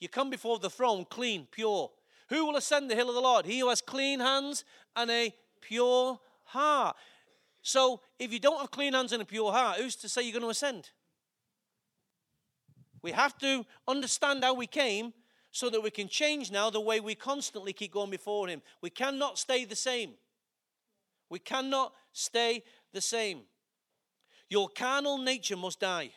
You 0.00 0.08
come 0.08 0.30
before 0.30 0.58
the 0.58 0.70
throne 0.70 1.06
clean, 1.08 1.48
pure. 1.50 1.90
Who 2.28 2.46
will 2.46 2.56
ascend 2.56 2.90
the 2.90 2.94
hill 2.94 3.08
of 3.08 3.14
the 3.14 3.20
Lord? 3.20 3.46
He 3.46 3.60
who 3.60 3.68
has 3.68 3.80
clean 3.80 4.20
hands 4.20 4.64
and 4.94 5.10
a 5.10 5.34
pure 5.60 6.20
heart. 6.44 6.96
So 7.62 8.02
if 8.18 8.32
you 8.32 8.38
don't 8.38 8.60
have 8.60 8.70
clean 8.70 8.92
hands 8.92 9.12
and 9.12 9.22
a 9.22 9.26
pure 9.26 9.50
heart, 9.50 9.78
who's 9.78 9.96
to 9.96 10.08
say 10.08 10.22
you're 10.22 10.32
going 10.32 10.42
to 10.42 10.50
ascend? 10.50 10.90
We 13.02 13.12
have 13.12 13.36
to 13.38 13.64
understand 13.88 14.44
how 14.44 14.54
we 14.54 14.66
came 14.66 15.12
so 15.54 15.70
that 15.70 15.80
we 15.80 15.90
can 15.90 16.08
change 16.08 16.50
now 16.50 16.68
the 16.68 16.80
way 16.80 16.98
we 16.98 17.14
constantly 17.14 17.72
keep 17.72 17.92
going 17.92 18.10
before 18.10 18.48
Him. 18.48 18.60
We 18.82 18.90
cannot 18.90 19.38
stay 19.38 19.64
the 19.64 19.76
same. 19.76 20.14
We 21.30 21.38
cannot 21.38 21.92
stay 22.12 22.64
the 22.92 23.00
same. 23.00 23.42
Your 24.50 24.68
carnal 24.68 25.16
nature 25.16 25.56
must 25.56 25.78
die. 25.78 26.10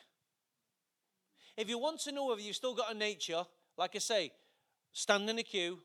If 1.56 1.70
you 1.70 1.78
want 1.78 2.00
to 2.00 2.12
know 2.12 2.26
whether 2.26 2.42
you've 2.42 2.56
still 2.56 2.74
got 2.74 2.92
a 2.92 2.98
nature, 2.98 3.44
like 3.78 3.96
I 3.96 4.00
say, 4.00 4.32
stand 4.92 5.30
in 5.30 5.38
a 5.38 5.44
queue 5.44 5.78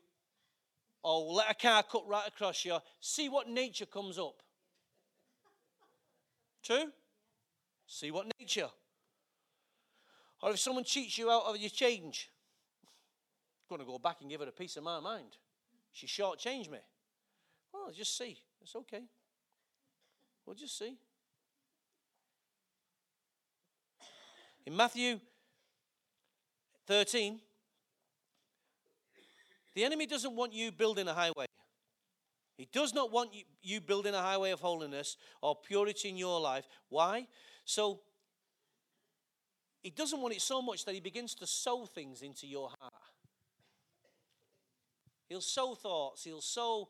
or 1.03 1.31
let 1.33 1.51
a 1.51 1.53
car 1.53 1.83
cut 1.83 2.07
right 2.07 2.27
across 2.27 2.65
you, 2.65 2.79
see 2.99 3.29
what 3.29 3.47
nature 3.47 3.85
comes 3.85 4.17
up. 4.17 4.41
True? 6.63 6.85
See 7.85 8.09
what 8.09 8.31
nature. 8.39 8.69
Or 10.41 10.49
if 10.49 10.59
someone 10.59 10.85
cheats 10.85 11.19
you 11.19 11.29
out 11.29 11.43
of 11.45 11.57
your 11.57 11.69
change, 11.69 12.31
going 13.77 13.85
to 13.85 13.91
go 13.91 13.99
back 13.99 14.17
and 14.21 14.29
give 14.29 14.41
her 14.41 14.47
a 14.47 14.51
piece 14.51 14.77
of 14.77 14.83
my 14.83 14.99
mind. 14.99 15.37
She 15.91 16.07
shortchanged 16.07 16.69
me. 16.69 16.79
Well, 17.73 17.91
just 17.95 18.17
see. 18.17 18.37
It's 18.61 18.75
okay. 18.75 19.03
We'll 20.45 20.55
just 20.55 20.77
see. 20.77 20.97
In 24.65 24.75
Matthew 24.75 25.19
13, 26.87 27.39
the 29.73 29.83
enemy 29.83 30.05
doesn't 30.05 30.35
want 30.35 30.53
you 30.53 30.71
building 30.71 31.07
a 31.07 31.13
highway. 31.13 31.47
He 32.57 32.67
does 32.71 32.93
not 32.93 33.11
want 33.11 33.33
you, 33.33 33.43
you 33.63 33.81
building 33.81 34.13
a 34.13 34.21
highway 34.21 34.51
of 34.51 34.59
holiness 34.59 35.17
or 35.41 35.55
purity 35.55 36.09
in 36.09 36.17
your 36.17 36.39
life. 36.39 36.65
Why? 36.89 37.27
So, 37.65 38.01
he 39.81 39.89
doesn't 39.89 40.21
want 40.21 40.35
it 40.35 40.41
so 40.41 40.61
much 40.61 40.85
that 40.85 40.93
he 40.93 41.01
begins 41.01 41.33
to 41.35 41.47
sow 41.47 41.85
things 41.85 42.21
into 42.21 42.45
your 42.45 42.69
heart. 42.79 42.93
He'll 45.29 45.41
sow 45.41 45.75
thoughts, 45.75 46.23
he'll 46.23 46.41
sow 46.41 46.89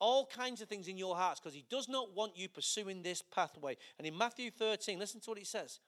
all 0.00 0.26
kinds 0.26 0.60
of 0.60 0.68
things 0.68 0.88
in 0.88 0.96
your 0.96 1.14
hearts 1.14 1.40
because 1.40 1.54
he 1.54 1.64
does 1.68 1.88
not 1.88 2.14
want 2.14 2.36
you 2.36 2.48
pursuing 2.48 3.02
this 3.02 3.22
pathway. 3.22 3.76
And 3.98 4.06
in 4.06 4.16
Matthew 4.16 4.50
13, 4.50 4.98
listen 4.98 5.20
to 5.20 5.30
what 5.30 5.38
he 5.38 5.44
says. 5.44 5.80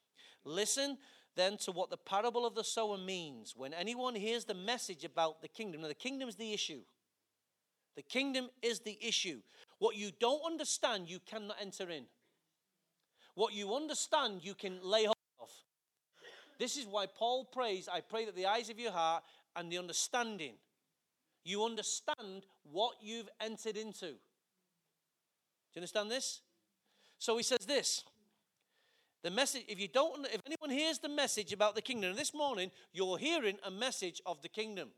Listen 0.45 0.99
then 1.35 1.57
to 1.57 1.73
what 1.73 1.91
the 1.91 1.97
parable 1.97 2.45
of 2.45 2.55
the 2.55 2.65
sower 2.65 2.99
means. 2.99 3.55
When 3.57 3.73
anyone 3.73 4.15
hears 4.15 4.45
the 4.45 4.55
message 4.55 5.05
about 5.05 5.41
the 5.41 5.49
kingdom, 5.49 5.81
now 5.81 5.89
the 5.89 5.95
kingdom 5.95 6.29
is 6.29 6.37
the 6.37 6.53
issue. 6.53 6.81
The 7.97 8.03
kingdom 8.03 8.49
is 8.63 8.81
the 8.81 8.99
issue. 9.01 9.41
What 9.79 9.97
you 9.97 10.11
don't 10.19 10.43
understand, 10.45 11.09
you 11.09 11.19
cannot 11.21 11.57
enter 11.61 11.91
in. 11.91 12.05
What 13.35 13.55
you 13.55 13.75
understand, 13.75 14.41
you 14.43 14.55
can 14.55 14.79
lay 14.83 15.05
hold 15.05 15.17
of. 15.41 15.49
This 16.59 16.77
is 16.77 16.87
why 16.87 17.07
Paul 17.07 17.47
prays, 17.47 17.89
I 17.91 18.01
pray 18.01 18.27
that 18.27 18.37
the 18.37 18.47
eyes 18.47 18.69
of 18.69 18.79
your 18.79 18.93
heart 18.93 19.25
and 19.57 19.71
the 19.71 19.79
understanding, 19.79 20.55
you 21.45 21.65
understand 21.65 22.47
what 22.71 22.95
you've 23.01 23.29
entered 23.41 23.77
into. 23.77 24.07
Do 24.07 24.15
you 25.75 25.81
understand 25.81 26.11
this? 26.11 26.41
So 27.19 27.37
he 27.37 27.43
says 27.43 27.67
this 27.67 28.05
the 29.23 29.31
message, 29.31 29.65
if 29.69 29.79
you 29.79 29.89
don't, 29.89 30.27
if 30.27 30.41
anyone 30.45 30.71
hears 30.71 30.99
the 30.99 31.09
message 31.09 31.53
about 31.53 31.77
the 31.77 31.83
kingdom, 31.83 32.17
this 32.17 32.35
morning 32.35 32.71
you're 32.93 33.19
hearing 33.19 33.57
a 33.65 33.71
message 33.71 34.21
of 34.27 34.43
the 34.43 34.49
kingdom. 34.49 34.89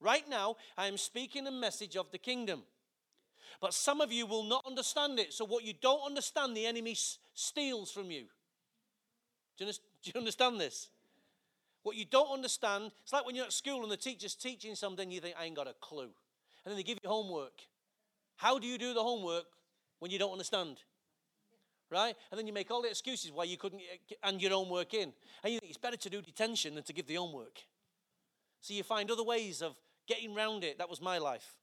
Right 0.00 0.28
now, 0.28 0.56
I 0.76 0.88
am 0.88 0.98
speaking 0.98 1.46
a 1.46 1.50
message 1.50 1.96
of 1.96 2.10
the 2.12 2.18
kingdom. 2.18 2.62
But 3.60 3.72
some 3.72 4.02
of 4.02 4.12
you 4.12 4.26
will 4.26 4.44
not 4.44 4.64
understand 4.66 5.18
it. 5.18 5.32
So, 5.32 5.46
what 5.46 5.64
you 5.64 5.72
don't 5.80 6.04
understand, 6.04 6.54
the 6.54 6.66
enemy 6.66 6.94
steals 7.32 7.90
from 7.90 8.10
you. 8.10 8.24
Do 9.56 9.64
you, 9.64 9.72
do 9.72 10.10
you 10.14 10.18
understand 10.18 10.60
this? 10.60 10.90
What 11.86 11.94
you 11.94 12.04
don't 12.04 12.32
understand, 12.32 12.90
it's 13.04 13.12
like 13.12 13.24
when 13.24 13.36
you're 13.36 13.44
at 13.44 13.52
school 13.52 13.84
and 13.84 13.92
the 13.92 13.96
teacher's 13.96 14.34
teaching 14.34 14.74
something, 14.74 15.08
you 15.08 15.20
think, 15.20 15.36
I 15.38 15.44
ain't 15.44 15.54
got 15.54 15.68
a 15.68 15.74
clue. 15.80 16.10
And 16.64 16.72
then 16.72 16.74
they 16.74 16.82
give 16.82 16.98
you 17.00 17.08
homework. 17.08 17.60
How 18.34 18.58
do 18.58 18.66
you 18.66 18.76
do 18.76 18.92
the 18.92 19.04
homework 19.04 19.44
when 20.00 20.10
you 20.10 20.18
don't 20.18 20.32
understand? 20.32 20.78
right? 21.88 22.16
And 22.32 22.38
then 22.38 22.48
you 22.48 22.52
make 22.52 22.72
all 22.72 22.82
the 22.82 22.88
excuses 22.88 23.30
why 23.30 23.44
you 23.44 23.56
couldn't 23.56 23.82
hand 24.20 24.42
your 24.42 24.50
homework 24.50 24.94
in. 24.94 25.12
And 25.44 25.52
you 25.52 25.60
think 25.60 25.70
it's 25.70 25.78
better 25.78 25.96
to 25.96 26.10
do 26.10 26.20
detention 26.20 26.74
than 26.74 26.82
to 26.82 26.92
give 26.92 27.06
the 27.06 27.14
homework. 27.14 27.60
So 28.62 28.74
you 28.74 28.82
find 28.82 29.08
other 29.08 29.22
ways 29.22 29.62
of 29.62 29.76
getting 30.08 30.36
around 30.36 30.64
it. 30.64 30.78
That 30.78 30.90
was 30.90 31.00
my 31.00 31.18
life. 31.18 31.54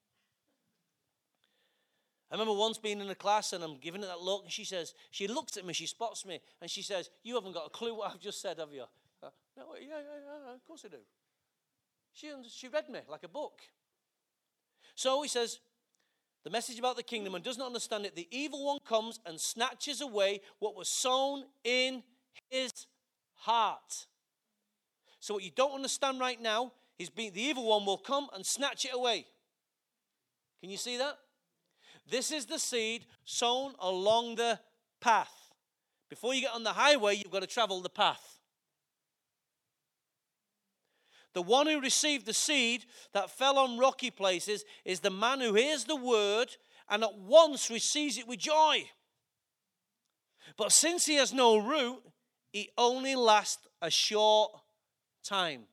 I 2.32 2.36
remember 2.36 2.54
once 2.54 2.78
being 2.78 3.02
in 3.02 3.10
a 3.10 3.16
class 3.16 3.52
and 3.52 3.62
I'm 3.62 3.76
giving 3.76 4.02
it 4.02 4.08
that 4.08 4.22
look, 4.22 4.44
and 4.44 4.52
she 4.54 4.64
says, 4.64 4.94
she 5.12 5.28
looks 5.28 5.58
at 5.58 5.66
me, 5.66 5.74
she 5.74 5.86
spots 5.86 6.26
me, 6.26 6.40
and 6.62 6.72
she 6.72 6.82
says, 6.82 7.10
You 7.24 7.36
haven't 7.36 7.54
got 7.54 7.68
a 7.68 7.70
clue 7.70 7.94
what 7.94 8.12
I've 8.12 8.22
just 8.22 8.42
said, 8.42 8.60
have 8.60 8.72
you? 8.72 8.86
No, 9.58 9.64
yeah, 9.80 9.88
yeah, 9.88 10.48
yeah, 10.48 10.54
of 10.54 10.66
course 10.66 10.84
I 10.86 10.90
do. 10.90 10.98
She, 12.12 12.32
she 12.50 12.68
read 12.68 12.90
me 12.90 13.00
like 13.10 13.24
a 13.24 13.28
book. 13.28 13.62
So 14.96 15.22
he 15.22 15.30
says, 15.30 15.60
the 16.44 16.50
message 16.50 16.78
about 16.78 16.98
the 16.98 17.04
kingdom 17.04 17.36
and 17.36 17.44
does 17.44 17.58
not 17.58 17.68
understand 17.68 18.06
it, 18.06 18.16
the 18.16 18.28
evil 18.30 18.66
one 18.66 18.80
comes 18.86 19.20
and 19.26 19.40
snatches 19.40 20.02
away 20.02 20.42
what 20.60 20.76
was 20.76 20.90
sown 20.90 21.46
in 21.64 22.04
his 22.50 22.86
heart. 23.36 24.08
So, 25.20 25.36
what 25.36 25.44
you 25.44 25.52
don't 25.56 25.74
understand 25.74 26.20
right 26.20 26.42
now 26.42 26.74
is 27.00 27.10
being, 27.10 27.32
the 27.32 27.42
evil 27.42 27.66
one 27.66 27.86
will 27.86 27.98
come 27.98 28.28
and 28.36 28.46
snatch 28.46 28.84
it 28.84 28.94
away. 28.94 29.26
Can 30.60 30.70
you 30.70 30.78
see 30.78 30.98
that? 30.98 31.18
This 32.10 32.32
is 32.32 32.46
the 32.46 32.60
seed 32.60 33.06
sown 33.24 33.74
along 33.80 34.36
the 34.36 34.60
path. 35.00 35.32
Before 36.10 36.34
you 36.34 36.42
get 36.42 36.54
on 36.54 36.64
the 36.64 36.74
highway, 36.74 37.16
you've 37.16 37.32
got 37.32 37.42
to 37.42 37.48
travel 37.48 37.82
the 37.82 37.90
path. 37.90 38.33
The 41.34 41.42
one 41.42 41.68
who 41.68 41.80
received 41.80 42.26
the 42.26 42.34
seed 42.34 42.86
that 43.14 43.32
fell 43.32 43.58
on 43.58 43.80
rocky 43.80 44.12
places 44.12 44.64
is 44.86 45.00
the 45.00 45.10
man 45.10 45.40
who 45.40 45.54
hears 45.56 45.86
the 45.86 45.96
word 45.96 46.56
and 46.90 47.04
at 47.04 47.18
once 47.18 47.70
receives 47.72 48.18
it 48.18 48.28
with 48.28 48.40
joy. 48.40 48.84
But 50.58 50.72
since 50.72 51.06
he 51.06 51.16
has 51.16 51.34
no 51.34 51.58
root, 51.58 52.04
he 52.52 52.70
only 52.78 53.16
lasts 53.16 53.68
a 53.82 53.90
short 53.90 54.52
time. 55.24 55.64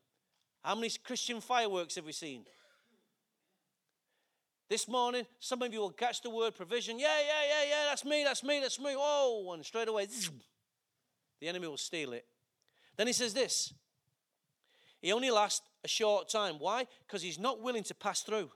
How 0.64 0.74
many 0.74 0.90
Christian 1.04 1.40
fireworks 1.40 1.96
have 1.96 2.06
we 2.06 2.12
seen? 2.12 2.44
This 4.70 4.86
morning, 4.86 5.26
some 5.40 5.60
of 5.62 5.72
you 5.72 5.80
will 5.80 5.90
catch 5.90 6.22
the 6.22 6.30
word 6.30 6.54
provision. 6.54 6.98
Yeah, 6.98 7.18
yeah, 7.26 7.42
yeah, 7.48 7.68
yeah, 7.68 7.84
that's 7.88 8.04
me, 8.04 8.22
that's 8.24 8.44
me, 8.44 8.60
that's 8.60 8.78
me. 8.78 8.94
Oh, 8.96 9.50
and 9.52 9.66
straight 9.66 9.88
away, 9.88 10.06
the 11.40 11.48
enemy 11.48 11.66
will 11.66 11.76
steal 11.76 12.12
it. 12.12 12.24
Then 12.96 13.08
he 13.08 13.12
says 13.12 13.34
this 13.34 13.74
he 15.00 15.12
only 15.12 15.30
lasts 15.30 15.66
a 15.84 15.88
short 15.88 16.28
time. 16.28 16.56
Why? 16.58 16.86
Because 17.06 17.22
he's 17.22 17.38
not 17.38 17.62
willing 17.62 17.84
to 17.84 17.94
pass 17.94 18.22
through. 18.22 18.50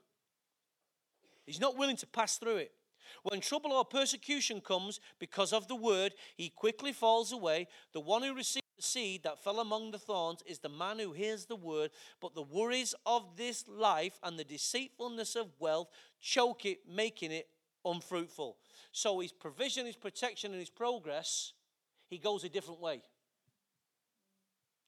He's 1.47 1.61
not 1.61 1.77
willing 1.77 1.97
to 1.97 2.07
pass 2.07 2.37
through 2.37 2.57
it. 2.57 2.73
When 3.23 3.41
trouble 3.41 3.73
or 3.73 3.85
persecution 3.85 4.61
comes 4.61 5.01
because 5.19 5.53
of 5.53 5.69
the 5.69 5.75
word, 5.75 6.15
he 6.37 6.49
quickly 6.49 6.93
falls 6.93 7.33
away. 7.33 7.69
The 7.93 8.01
one 8.01 8.23
who 8.23 8.35
received 8.35 8.65
the 8.77 8.83
seed 8.83 9.23
that 9.25 9.43
fell 9.43 9.61
among 9.61 9.91
the 9.91 9.99
thorns 9.99 10.43
is 10.47 10.59
the 10.59 10.69
man 10.69 10.99
who 10.99 11.13
hears 11.13 11.47
the 11.47 11.57
word, 11.57 11.91
but 12.21 12.35
the 12.35 12.43
worries 12.43 12.95
of 13.07 13.37
this 13.37 13.65
life 13.69 14.19
and 14.23 14.39
the 14.39 14.45
deceitfulness 14.45 15.37
of 15.37 15.53
wealth 15.59 15.89
choke 16.21 16.67
it, 16.67 16.81
making 16.89 17.31
it 17.31 17.49
unfruitful. 17.85 18.57
So 18.93 19.21
his 19.21 19.33
provision, 19.33 19.87
his 19.87 19.97
protection, 19.97 20.53
and 20.53 20.61
his 20.61 20.71
progress, 20.71 21.53
he 22.09 22.19
goes 22.19 22.45
a 22.45 22.49
different 22.49 22.81
way. 22.81 23.03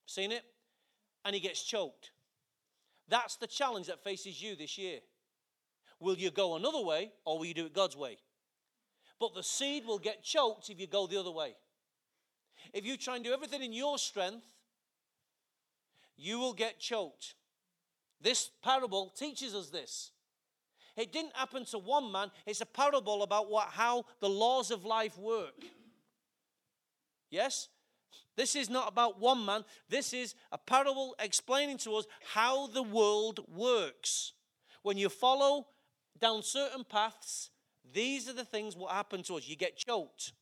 Seen 0.06 0.32
it? 0.32 0.44
And 1.26 1.34
he 1.34 1.40
gets 1.40 1.62
choked. 1.62 2.12
That's 3.08 3.36
the 3.36 3.48
challenge 3.48 3.88
that 3.88 4.02
faces 4.02 4.40
you 4.40 4.54
this 4.56 4.78
year. 4.78 5.00
Will 5.98 6.16
you 6.16 6.30
go 6.30 6.56
another 6.56 6.80
way 6.80 7.10
or 7.24 7.38
will 7.38 7.46
you 7.46 7.54
do 7.54 7.66
it 7.66 7.74
God's 7.74 7.96
way? 7.96 8.18
But 9.18 9.34
the 9.34 9.42
seed 9.42 9.84
will 9.86 9.98
get 9.98 10.22
choked 10.22 10.70
if 10.70 10.78
you 10.78 10.86
go 10.86 11.06
the 11.06 11.18
other 11.18 11.30
way. 11.30 11.56
If 12.72 12.86
you 12.86 12.96
try 12.96 13.16
and 13.16 13.24
do 13.24 13.32
everything 13.32 13.62
in 13.62 13.72
your 13.72 13.98
strength, 13.98 14.44
you 16.16 16.38
will 16.38 16.52
get 16.52 16.78
choked. 16.78 17.34
This 18.20 18.50
parable 18.62 19.12
teaches 19.16 19.54
us 19.54 19.68
this. 19.68 20.12
It 20.96 21.12
didn't 21.12 21.36
happen 21.36 21.64
to 21.66 21.78
one 21.78 22.10
man, 22.10 22.30
it's 22.46 22.62
a 22.62 22.66
parable 22.66 23.22
about 23.22 23.50
what, 23.50 23.68
how 23.68 24.06
the 24.20 24.28
laws 24.28 24.70
of 24.70 24.84
life 24.84 25.18
work. 25.18 25.54
Yes? 27.30 27.68
This 28.36 28.54
is 28.54 28.68
not 28.68 28.88
about 28.88 29.18
one 29.18 29.44
man. 29.44 29.64
This 29.88 30.12
is 30.12 30.34
a 30.52 30.58
parable 30.58 31.16
explaining 31.18 31.78
to 31.78 31.96
us 31.96 32.06
how 32.34 32.66
the 32.66 32.82
world 32.82 33.40
works. 33.48 34.32
When 34.82 34.98
you 34.98 35.08
follow 35.08 35.66
down 36.20 36.42
certain 36.42 36.84
paths, 36.84 37.50
these 37.92 38.28
are 38.28 38.34
the 38.34 38.44
things 38.44 38.76
what 38.76 38.92
happen 38.92 39.22
to 39.24 39.36
us. 39.36 39.48
You 39.48 39.56
get 39.56 39.76
choked 39.76 40.32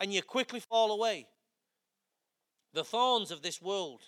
and 0.00 0.12
you 0.12 0.22
quickly 0.22 0.60
fall 0.60 0.90
away. 0.90 1.26
The 2.74 2.84
thorns 2.84 3.30
of 3.30 3.42
this 3.42 3.62
world. 3.62 4.02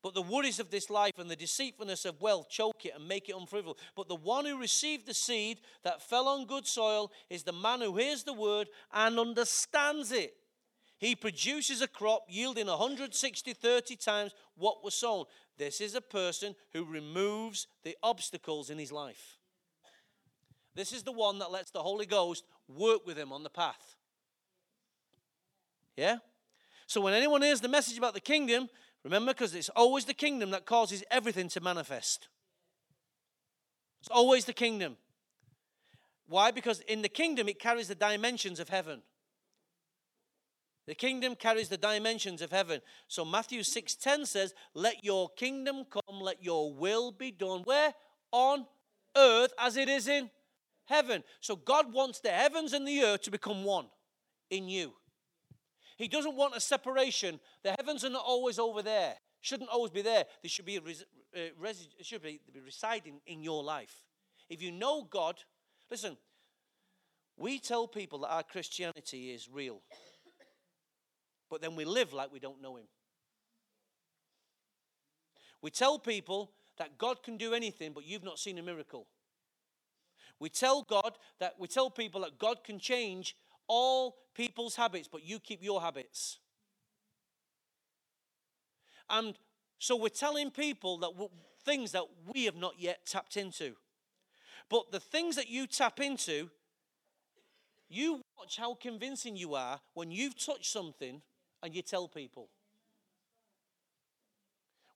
But 0.00 0.14
the 0.14 0.22
worries 0.22 0.60
of 0.60 0.70
this 0.70 0.90
life 0.90 1.18
and 1.18 1.28
the 1.28 1.34
deceitfulness 1.34 2.04
of 2.04 2.20
wealth 2.20 2.48
choke 2.48 2.86
it 2.86 2.92
and 2.94 3.08
make 3.08 3.28
it 3.28 3.34
unfruitful. 3.34 3.76
But 3.96 4.08
the 4.08 4.14
one 4.14 4.44
who 4.44 4.56
received 4.60 5.06
the 5.06 5.14
seed 5.14 5.58
that 5.82 6.02
fell 6.02 6.28
on 6.28 6.46
good 6.46 6.66
soil 6.66 7.10
is 7.28 7.42
the 7.42 7.52
man 7.52 7.80
who 7.80 7.96
hears 7.96 8.22
the 8.22 8.32
word 8.32 8.68
and 8.92 9.18
understands 9.18 10.12
it 10.12 10.36
he 10.98 11.14
produces 11.14 11.80
a 11.80 11.88
crop 11.88 12.24
yielding 12.28 12.66
160, 12.66 13.52
30 13.52 13.96
times 13.96 14.32
what 14.56 14.82
was 14.84 14.94
sown. 14.94 15.24
This 15.56 15.80
is 15.80 15.94
a 15.94 16.00
person 16.00 16.54
who 16.72 16.84
removes 16.84 17.68
the 17.84 17.96
obstacles 18.02 18.68
in 18.68 18.78
his 18.78 18.92
life. 18.92 19.38
This 20.74 20.92
is 20.92 21.04
the 21.04 21.12
one 21.12 21.38
that 21.38 21.50
lets 21.50 21.70
the 21.70 21.82
Holy 21.82 22.06
Ghost 22.06 22.44
work 22.68 23.06
with 23.06 23.16
him 23.16 23.32
on 23.32 23.42
the 23.42 23.50
path. 23.50 23.96
Yeah? 25.96 26.18
So 26.86 27.00
when 27.00 27.14
anyone 27.14 27.42
hears 27.42 27.60
the 27.60 27.68
message 27.68 27.98
about 27.98 28.14
the 28.14 28.20
kingdom, 28.20 28.68
remember, 29.04 29.32
because 29.32 29.54
it's 29.54 29.68
always 29.70 30.04
the 30.04 30.14
kingdom 30.14 30.50
that 30.50 30.66
causes 30.66 31.04
everything 31.10 31.48
to 31.50 31.60
manifest. 31.60 32.28
It's 34.00 34.10
always 34.10 34.44
the 34.44 34.52
kingdom. 34.52 34.96
Why? 36.28 36.50
Because 36.50 36.80
in 36.80 37.02
the 37.02 37.08
kingdom, 37.08 37.48
it 37.48 37.58
carries 37.58 37.88
the 37.88 37.94
dimensions 37.94 38.60
of 38.60 38.68
heaven. 38.68 39.02
The 40.88 40.94
kingdom 40.94 41.36
carries 41.36 41.68
the 41.68 41.76
dimensions 41.76 42.40
of 42.40 42.50
heaven. 42.50 42.80
So 43.08 43.22
Matthew 43.22 43.62
6:10 43.62 44.24
says, 44.24 44.54
"Let 44.72 45.04
your 45.04 45.28
kingdom 45.28 45.84
come, 45.84 46.18
let 46.18 46.42
your 46.42 46.72
will 46.72 47.12
be 47.12 47.30
done 47.30 47.62
where? 47.64 47.94
On 48.32 48.66
earth 49.14 49.52
as 49.58 49.76
it 49.76 49.90
is 49.90 50.08
in 50.08 50.30
heaven." 50.86 51.24
So 51.40 51.56
God 51.56 51.92
wants 51.92 52.20
the 52.20 52.30
heavens 52.30 52.72
and 52.72 52.88
the 52.88 53.02
earth 53.04 53.20
to 53.22 53.30
become 53.30 53.64
one 53.64 53.90
in 54.48 54.66
you. 54.70 54.96
He 55.98 56.08
doesn't 56.08 56.36
want 56.36 56.56
a 56.56 56.60
separation. 56.60 57.38
The 57.62 57.72
heavens 57.72 58.02
are 58.02 58.08
not 58.08 58.24
always 58.24 58.58
over 58.58 58.80
there. 58.80 59.20
Shouldn't 59.42 59.68
always 59.68 59.90
be 59.90 60.00
there. 60.00 60.24
They 60.40 60.48
should 60.48 60.64
be, 60.64 60.78
res- 60.78 61.04
uh, 61.36 61.52
res- 61.58 61.90
should 62.00 62.22
be, 62.22 62.40
be 62.50 62.60
residing 62.60 63.20
in 63.26 63.42
your 63.42 63.62
life. 63.62 64.06
If 64.48 64.62
you 64.62 64.72
know 64.72 65.02
God, 65.02 65.44
listen, 65.90 66.16
we 67.36 67.58
tell 67.58 67.86
people 67.86 68.20
that 68.20 68.32
our 68.32 68.42
Christianity 68.42 69.32
is 69.32 69.50
real 69.50 69.82
but 71.50 71.60
then 71.60 71.76
we 71.76 71.84
live 71.84 72.12
like 72.12 72.32
we 72.32 72.38
don't 72.38 72.62
know 72.62 72.76
Him. 72.76 72.86
We 75.60 75.70
tell 75.70 75.98
people 75.98 76.52
that 76.78 76.98
God 76.98 77.22
can 77.22 77.36
do 77.36 77.52
anything, 77.52 77.92
but 77.92 78.06
you've 78.06 78.24
not 78.24 78.38
seen 78.38 78.58
a 78.58 78.62
miracle. 78.62 79.06
We 80.40 80.48
tell 80.48 80.82
God 80.82 81.18
that 81.40 81.54
we 81.58 81.66
tell 81.66 81.90
people 81.90 82.20
that 82.20 82.38
God 82.38 82.62
can 82.62 82.78
change 82.78 83.36
all 83.66 84.16
people's 84.34 84.76
habits, 84.76 85.08
but 85.10 85.24
you 85.24 85.40
keep 85.40 85.62
your 85.62 85.80
habits. 85.80 86.38
And 89.10 89.36
so 89.78 89.96
we're 89.96 90.08
telling 90.08 90.50
people 90.50 90.98
that 90.98 91.10
things 91.64 91.92
that 91.92 92.04
we 92.32 92.44
have 92.44 92.56
not 92.56 92.74
yet 92.78 93.04
tapped 93.06 93.36
into. 93.36 93.74
But 94.70 94.92
the 94.92 95.00
things 95.00 95.36
that 95.36 95.48
you 95.48 95.66
tap 95.66 96.00
into, 96.00 96.50
you 97.88 98.22
watch 98.38 98.56
how 98.58 98.74
convincing 98.74 99.36
you 99.36 99.54
are 99.54 99.80
when 99.94 100.10
you've 100.10 100.38
touched 100.38 100.70
something 100.70 101.22
and 101.62 101.74
you 101.74 101.82
tell 101.82 102.08
people. 102.08 102.48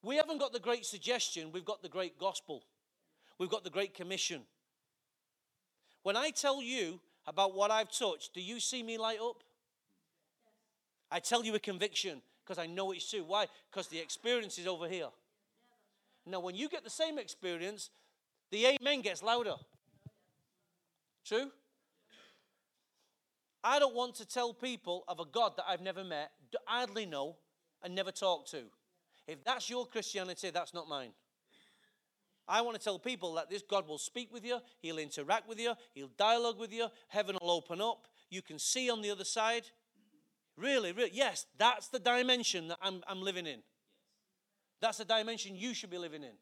We 0.02 0.16
haven't 0.16 0.38
got 0.38 0.52
the 0.52 0.60
great 0.60 0.84
suggestion, 0.84 1.52
we've 1.52 1.64
got 1.64 1.82
the 1.82 1.88
great 1.88 2.18
gospel. 2.18 2.64
We've 3.38 3.50
got 3.50 3.64
the 3.64 3.70
great 3.70 3.94
commission. 3.94 4.42
When 6.02 6.16
I 6.16 6.30
tell 6.30 6.62
you 6.62 7.00
about 7.26 7.54
what 7.54 7.70
I've 7.70 7.90
touched, 7.90 8.34
do 8.34 8.40
you 8.40 8.60
see 8.60 8.82
me 8.82 8.98
light 8.98 9.18
up? 9.20 9.42
I 11.10 11.18
tell 11.18 11.44
you 11.44 11.54
a 11.54 11.58
conviction 11.58 12.22
because 12.44 12.58
I 12.58 12.66
know 12.66 12.92
it's 12.92 13.08
true. 13.08 13.24
Why? 13.26 13.46
Because 13.70 13.88
the 13.88 13.98
experience 13.98 14.58
is 14.58 14.66
over 14.66 14.88
here. 14.88 15.08
Now, 16.26 16.40
when 16.40 16.54
you 16.54 16.68
get 16.68 16.84
the 16.84 16.90
same 16.90 17.18
experience, 17.18 17.90
the 18.50 18.66
amen 18.66 19.00
gets 19.02 19.22
louder. 19.22 19.54
True? 21.24 21.50
I 23.64 23.78
don't 23.78 23.94
want 23.94 24.16
to 24.16 24.26
tell 24.26 24.52
people 24.52 25.04
of 25.06 25.20
a 25.20 25.24
God 25.24 25.56
that 25.56 25.64
I've 25.68 25.80
never 25.80 26.02
met, 26.02 26.32
hardly 26.66 27.06
know, 27.06 27.36
and 27.82 27.94
never 27.94 28.12
talk 28.12 28.46
to. 28.48 28.62
If 29.26 29.44
that's 29.44 29.68
your 29.70 29.86
Christianity, 29.86 30.50
that's 30.50 30.74
not 30.74 30.88
mine. 30.88 31.12
I 32.48 32.60
want 32.60 32.76
to 32.76 32.82
tell 32.82 32.98
people 32.98 33.34
that 33.34 33.48
this 33.48 33.62
God 33.62 33.86
will 33.86 33.98
speak 33.98 34.32
with 34.32 34.44
you, 34.44 34.58
He'll 34.80 34.98
interact 34.98 35.48
with 35.48 35.60
you, 35.60 35.74
He'll 35.94 36.10
dialogue 36.18 36.58
with 36.58 36.72
you, 36.72 36.88
heaven 37.08 37.36
will 37.40 37.50
open 37.50 37.80
up, 37.80 38.08
you 38.30 38.42
can 38.42 38.58
see 38.58 38.90
on 38.90 39.02
the 39.02 39.10
other 39.10 39.24
side. 39.24 39.64
Really, 40.56 40.92
really, 40.92 41.10
yes, 41.12 41.46
that's 41.56 41.88
the 41.88 41.98
dimension 41.98 42.68
that 42.68 42.78
I'm, 42.82 43.02
I'm 43.06 43.22
living 43.22 43.46
in. 43.46 43.60
That's 44.80 44.98
the 44.98 45.04
dimension 45.04 45.56
you 45.56 45.72
should 45.72 45.90
be 45.90 45.98
living 45.98 46.24
in. 46.24 46.34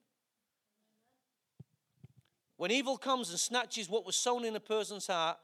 When 2.56 2.70
evil 2.70 2.96
comes 2.96 3.30
and 3.30 3.38
snatches 3.38 3.88
what 3.88 4.04
was 4.04 4.16
sown 4.16 4.44
in 4.44 4.56
a 4.56 4.60
person's 4.60 5.06
heart, 5.06 5.38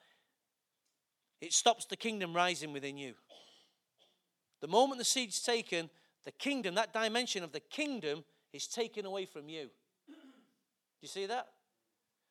it 1.41 1.53
stops 1.53 1.85
the 1.85 1.97
kingdom 1.97 2.35
rising 2.35 2.73
within 2.73 2.97
you. 2.97 3.15
The 4.61 4.69
moment 4.69 4.99
the 4.99 5.05
seed's 5.05 5.43
taken, 5.43 5.91
the 6.25 6.33
kingdom, 6.33 6.75
that 6.75 6.93
dimension 6.93 7.45
of 7.45 7.53
the 7.53 7.61
kingdom, 7.61 8.25
is 8.53 8.67
taken 8.67 9.05
away 9.05 9.27
from 9.27 9.49
you. 9.49 9.65
Do 10.09 11.03
you 11.03 11.09
see 11.09 11.27
that? 11.27 11.49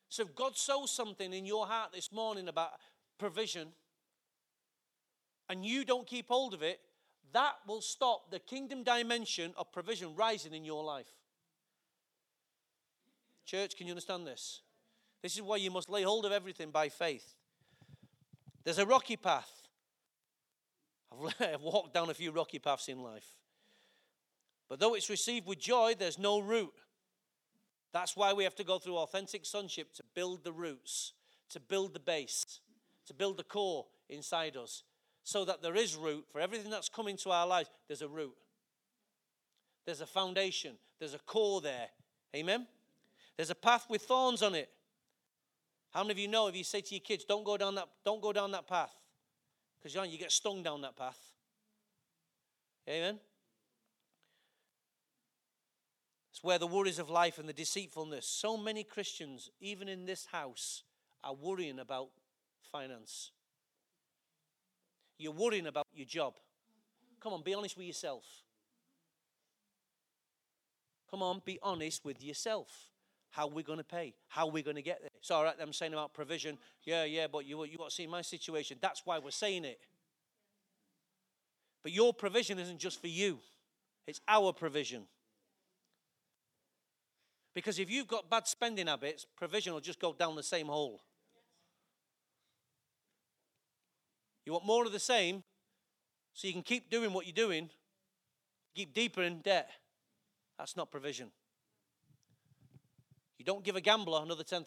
So 0.09 0.23
if 0.23 0.35
God 0.35 0.57
sows 0.57 0.91
something 0.91 1.33
in 1.33 1.45
your 1.45 1.67
heart 1.67 1.91
this 1.93 2.11
morning 2.11 2.47
about 2.47 2.71
provision, 3.17 3.69
and 5.49 5.65
you 5.65 5.85
don't 5.85 6.07
keep 6.07 6.27
hold 6.27 6.53
of 6.53 6.63
it, 6.63 6.79
that 7.33 7.55
will 7.67 7.81
stop 7.81 8.31
the 8.31 8.39
kingdom 8.39 8.83
dimension 8.83 9.53
of 9.57 9.71
provision 9.71 10.15
rising 10.15 10.53
in 10.53 10.65
your 10.65 10.83
life. 10.83 11.13
Church, 13.45 13.75
can 13.75 13.87
you 13.87 13.91
understand 13.91 14.25
this? 14.25 14.61
This 15.21 15.35
is 15.35 15.41
why 15.41 15.57
you 15.57 15.69
must 15.69 15.89
lay 15.89 16.03
hold 16.03 16.25
of 16.25 16.31
everything 16.31 16.71
by 16.71 16.89
faith. 16.89 17.35
There's 18.63 18.79
a 18.79 18.85
rocky 18.85 19.17
path. 19.17 19.64
I've 21.39 21.61
walked 21.61 21.93
down 21.93 22.09
a 22.09 22.13
few 22.13 22.31
rocky 22.31 22.59
paths 22.59 22.87
in 22.87 23.01
life. 23.01 23.27
But 24.67 24.79
though 24.79 24.95
it's 24.95 25.09
received 25.09 25.45
with 25.45 25.59
joy, 25.59 25.95
there's 25.97 26.17
no 26.17 26.39
root. 26.39 26.73
That's 27.93 28.17
why 28.17 28.33
we 28.33 28.43
have 28.43 28.55
to 28.55 28.63
go 28.63 28.79
through 28.79 28.97
authentic 28.97 29.45
sonship 29.45 29.93
to 29.93 30.03
build 30.13 30.43
the 30.43 30.51
roots, 30.51 31.13
to 31.49 31.59
build 31.59 31.93
the 31.93 31.99
base, 31.99 32.59
to 33.05 33.13
build 33.13 33.37
the 33.37 33.43
core 33.43 33.85
inside 34.09 34.57
us, 34.57 34.83
so 35.23 35.45
that 35.45 35.61
there 35.61 35.75
is 35.75 35.95
root 35.95 36.25
for 36.31 36.41
everything 36.41 36.69
that's 36.69 36.89
come 36.89 37.07
into 37.07 37.31
our 37.31 37.47
lives. 37.47 37.69
There's 37.87 38.01
a 38.01 38.07
root, 38.07 38.35
there's 39.85 40.01
a 40.01 40.05
foundation, 40.05 40.75
there's 40.99 41.13
a 41.13 41.19
core 41.19 41.61
there. 41.61 41.87
Amen? 42.35 42.67
There's 43.37 43.49
a 43.49 43.55
path 43.55 43.85
with 43.89 44.01
thorns 44.01 44.41
on 44.41 44.55
it. 44.55 44.69
How 45.91 46.01
many 46.01 46.11
of 46.11 46.19
you 46.19 46.27
know 46.27 46.47
if 46.47 46.55
you 46.55 46.63
say 46.65 46.81
to 46.81 46.95
your 46.95 47.01
kids, 47.01 47.23
don't 47.23 47.45
go 47.45 47.55
down 47.55 47.75
that, 47.75 47.87
don't 48.03 48.21
go 48.21 48.33
down 48.33 48.51
that 48.51 48.67
path? 48.67 48.93
Because 49.85 49.93
John, 49.93 50.09
you 50.09 50.17
get 50.17 50.31
stung 50.31 50.63
down 50.63 50.81
that 50.81 50.95
path. 50.95 51.19
Amen? 52.89 53.19
It's 56.31 56.43
where 56.43 56.57
the 56.57 56.65
worries 56.65 56.97
of 56.97 57.11
life 57.11 57.37
and 57.37 57.47
the 57.47 57.53
deceitfulness. 57.53 58.25
So 58.25 58.57
many 58.57 58.83
Christians, 58.83 59.51
even 59.61 59.87
in 59.87 60.07
this 60.07 60.25
house, 60.25 60.81
are 61.23 61.35
worrying 61.35 61.77
about 61.77 62.07
finance. 62.71 63.29
You're 65.19 65.33
worrying 65.33 65.67
about 65.67 65.85
your 65.93 66.07
job. 66.07 66.33
Come 67.21 67.33
on, 67.33 67.43
be 67.43 67.53
honest 67.53 67.77
with 67.77 67.85
yourself. 67.85 68.23
Come 71.11 71.21
on, 71.21 71.43
be 71.45 71.59
honest 71.61 72.03
with 72.03 72.23
yourself. 72.23 72.89
How 73.35 73.47
are 73.47 73.53
we 73.53 73.63
going 73.63 73.79
to 73.79 73.83
pay? 73.83 74.13
How 74.29 74.45
are 74.45 74.51
we 74.51 74.63
going 74.63 74.77
to 74.77 74.81
get 74.81 75.01
there? 75.01 75.09
It's 75.19 75.29
all 75.29 75.43
right, 75.43 75.55
I'm 75.59 75.73
saying 75.73 75.91
about 75.91 76.13
provision. 76.13 76.57
Yeah, 76.85 77.03
yeah, 77.03 77.27
but 77.29 77.45
you, 77.45 77.61
you 77.65 77.77
got 77.77 77.89
to 77.89 77.93
see 77.93 78.07
my 78.07 78.21
situation. 78.21 78.77
That's 78.81 79.01
why 79.03 79.19
we're 79.19 79.31
saying 79.31 79.65
it. 79.65 79.77
But 81.83 81.91
your 81.91 82.13
provision 82.13 82.57
isn't 82.59 82.79
just 82.79 83.01
for 83.01 83.09
you, 83.09 83.39
it's 84.07 84.21
our 84.25 84.53
provision. 84.53 85.03
Because 87.53 87.77
if 87.77 87.89
you've 87.89 88.07
got 88.07 88.29
bad 88.29 88.47
spending 88.47 88.87
habits, 88.87 89.25
provision 89.35 89.73
will 89.73 89.81
just 89.81 89.99
go 89.99 90.13
down 90.13 90.37
the 90.37 90.43
same 90.43 90.67
hole. 90.67 91.01
You 94.45 94.53
want 94.53 94.65
more 94.65 94.85
of 94.85 94.93
the 94.93 94.99
same 94.99 95.43
so 96.33 96.47
you 96.47 96.53
can 96.53 96.63
keep 96.63 96.89
doing 96.89 97.11
what 97.11 97.25
you're 97.25 97.33
doing, 97.33 97.69
keep 98.73 98.93
deeper 98.93 99.23
in 99.23 99.39
debt. 99.39 99.69
That's 100.57 100.77
not 100.77 100.89
provision. 100.89 101.31
You 103.45 103.53
don't 103.53 103.63
give 103.63 103.75
a 103.75 103.81
gambler 103.81 104.21
another 104.23 104.43
£10,000. 104.43 104.65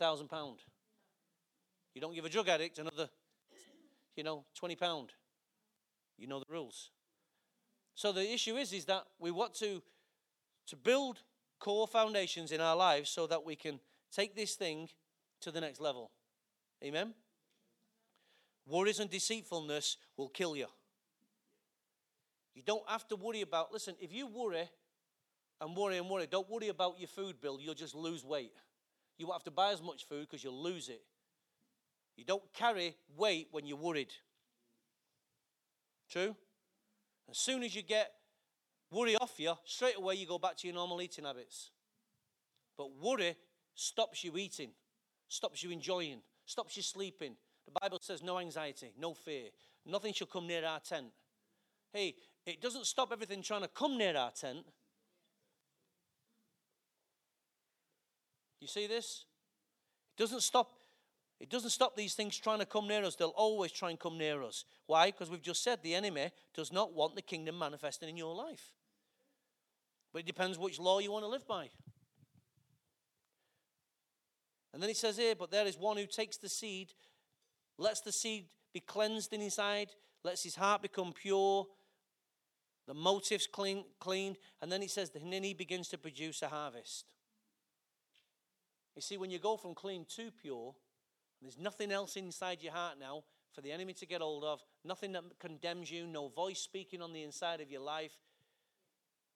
You 1.95 2.01
don't 2.01 2.15
give 2.15 2.25
a 2.25 2.29
drug 2.29 2.49
addict 2.49 2.79
another, 2.79 3.09
you 4.15 4.23
know, 4.23 4.45
£20. 4.63 5.09
You 6.17 6.29
know 6.29 6.39
the 6.39 6.45
rules. 6.49 6.91
So 7.97 8.13
the 8.13 8.33
issue 8.33 8.55
is, 8.55 8.73
is 8.73 8.85
that 8.85 9.03
we 9.19 9.33
want 9.33 9.55
to, 9.55 9.83
to 10.69 10.77
build 10.77 11.19
core 11.59 11.89
foundations 11.89 12.53
in 12.53 12.61
our 12.61 12.77
lives 12.77 13.11
so 13.11 13.27
that 13.27 13.45
we 13.45 13.57
can 13.57 13.81
take 14.13 14.37
this 14.37 14.55
thing 14.55 14.89
to 15.41 15.51
the 15.51 15.61
next 15.61 15.81
level. 15.81 16.13
Amen? 16.85 17.15
Worries 18.65 19.01
and 19.01 19.11
deceitfulness 19.11 19.97
will 20.17 20.29
kill 20.29 20.57
you. 20.57 20.69
You 22.55 22.63
don't 22.63 22.89
have 22.89 23.09
to 23.09 23.17
worry 23.17 23.41
about, 23.41 23.73
listen, 23.73 23.97
if 24.01 24.13
you 24.13 24.29
worry 24.29 24.71
and 25.61 25.77
worry 25.77 25.99
and 25.99 26.09
worry, 26.09 26.29
don't 26.31 26.49
worry 26.49 26.69
about 26.69 27.01
your 27.01 27.09
food 27.09 27.41
bill, 27.41 27.59
you'll 27.61 27.75
just 27.75 27.97
lose 27.97 28.25
weight. 28.25 28.53
You 29.19 29.27
won't 29.27 29.37
have 29.37 29.45
to 29.45 29.51
buy 29.51 29.73
as 29.73 29.83
much 29.83 30.07
food 30.07 30.29
because 30.29 30.43
you'll 30.43 30.63
lose 30.63 30.89
it. 30.89 31.03
You 32.17 32.25
don't 32.25 32.43
carry 32.53 32.97
weight 33.17 33.49
when 33.51 33.67
you're 33.67 33.77
worried. 33.77 34.13
True? 36.11 36.35
As 37.31 37.39
soon 37.39 37.63
as 37.63 37.75
you 37.75 37.83
get 37.83 38.11
worry 38.91 39.17
off 39.17 39.39
you, 39.39 39.53
straight 39.65 39.97
away 39.97 40.15
you 40.15 40.27
go 40.27 40.39
back 40.39 40.57
to 40.57 40.67
your 40.67 40.75
normal 40.75 41.03
eating 41.03 41.25
habits. 41.25 41.71
But 42.77 42.91
worry 42.97 43.37
stops 43.75 44.25
you 44.25 44.37
eating, 44.37 44.71
stops 45.29 45.63
you 45.63 45.71
enjoying, 45.71 46.21
stops 46.47 46.77
you 46.77 46.83
sleeping. 46.83 47.37
The 47.67 47.81
Bible 47.81 47.99
says 48.01 48.23
no 48.23 48.39
anxiety, 48.39 48.93
no 48.99 49.15
fear. 49.15 49.51
Nothing 49.85 50.15
shall 50.15 50.27
come 50.27 50.47
near 50.47 50.65
our 50.65 50.81
tent. 50.81 51.09
Hey, 51.93 52.15
it 52.47 52.61
doesn't 52.61 52.87
stop 52.87 53.13
everything 53.13 53.43
trying 53.43 53.63
to 53.63 53.69
come 53.69 53.99
near 53.99 54.17
our 54.17 54.31
tent. 54.31 54.65
You 58.61 58.67
see 58.67 58.87
this? 58.87 59.25
It 60.17 60.21
doesn't 60.21 60.43
stop 60.43 60.73
it 61.41 61.51
doesn't 61.51 61.71
stop 61.71 61.95
these 61.95 62.15
things 62.15 62.37
trying 62.37 62.59
to 62.59 62.67
come 62.67 62.89
near 62.89 63.05
us. 63.05 63.15
They'll 63.15 63.29
always 63.29 63.71
try 63.71 63.91
and 63.91 63.99
come 63.99 64.19
near 64.19 64.43
us. 64.43 64.65
Why? 64.87 65.13
Because 65.13 65.31
we've 65.31 65.43
just 65.43 65.63
said 65.63 65.83
the 65.83 65.95
enemy 65.95 66.31
does 66.53 66.73
not 66.73 66.95
want 66.95 67.15
the 67.15 67.23
kingdom 67.23 67.59
manifesting 67.59 68.09
in 68.09 68.17
your 68.17 68.35
life. 68.35 68.73
But 70.13 70.21
it 70.21 70.27
depends 70.27 70.59
which 70.59 70.81
law 70.81 70.99
you 70.99 71.13
want 71.13 71.25
to 71.25 71.29
live 71.29 71.47
by. 71.47 71.69
And 74.73 74.83
then 74.83 74.89
he 74.89 74.95
says 74.95 75.17
here, 75.17 75.35
but 75.37 75.51
there 75.51 75.67
is 75.67 75.79
one 75.79 75.97
who 75.97 76.07
takes 76.07 76.37
the 76.39 76.49
seed, 76.49 76.93
lets 77.79 78.01
the 78.01 78.13
seed 78.13 78.47
be 78.75 78.81
cleansed 78.81 79.33
in 79.33 79.41
his 79.41 79.55
inside, 79.55 79.91
lets 80.25 80.43
his 80.43 80.57
heart 80.57 80.83
become 80.83 81.13
pure, 81.13 81.67
the 82.87 82.95
motives 82.95 83.47
clean, 83.47 83.85
cleaned, 84.01 84.39
and 84.61 84.73
then 84.73 84.83
he 84.83 84.89
says, 84.89 85.11
then 85.11 85.43
he 85.43 85.55
begins 85.55 85.89
to 85.89 85.99
produce 85.99 86.43
a 86.43 86.49
harvest. 86.49 87.05
You 88.99 89.03
see, 89.03 89.17
when 89.17 89.31
you 89.31 89.39
go 89.39 89.57
from 89.57 89.77
clean 89.77 90.05
to 90.17 90.33
pure, 90.43 90.75
there's 91.41 91.57
nothing 91.57 91.93
else 91.93 92.17
inside 92.17 92.65
your 92.65 92.73
heart 92.73 92.97
now 92.99 93.23
for 93.53 93.61
the 93.61 93.71
enemy 93.71 93.93
to 93.93 94.07
get 94.07 94.21
hold 94.21 94.43
of, 94.43 94.61
nothing 94.85 95.13
that 95.13 95.23
condemns 95.39 95.89
you, 95.89 96.05
no 96.05 96.27
voice 96.27 96.59
speaking 96.59 97.01
on 97.01 97.13
the 97.13 97.23
inside 97.23 97.61
of 97.61 97.71
your 97.71 97.81
life. 97.81 98.19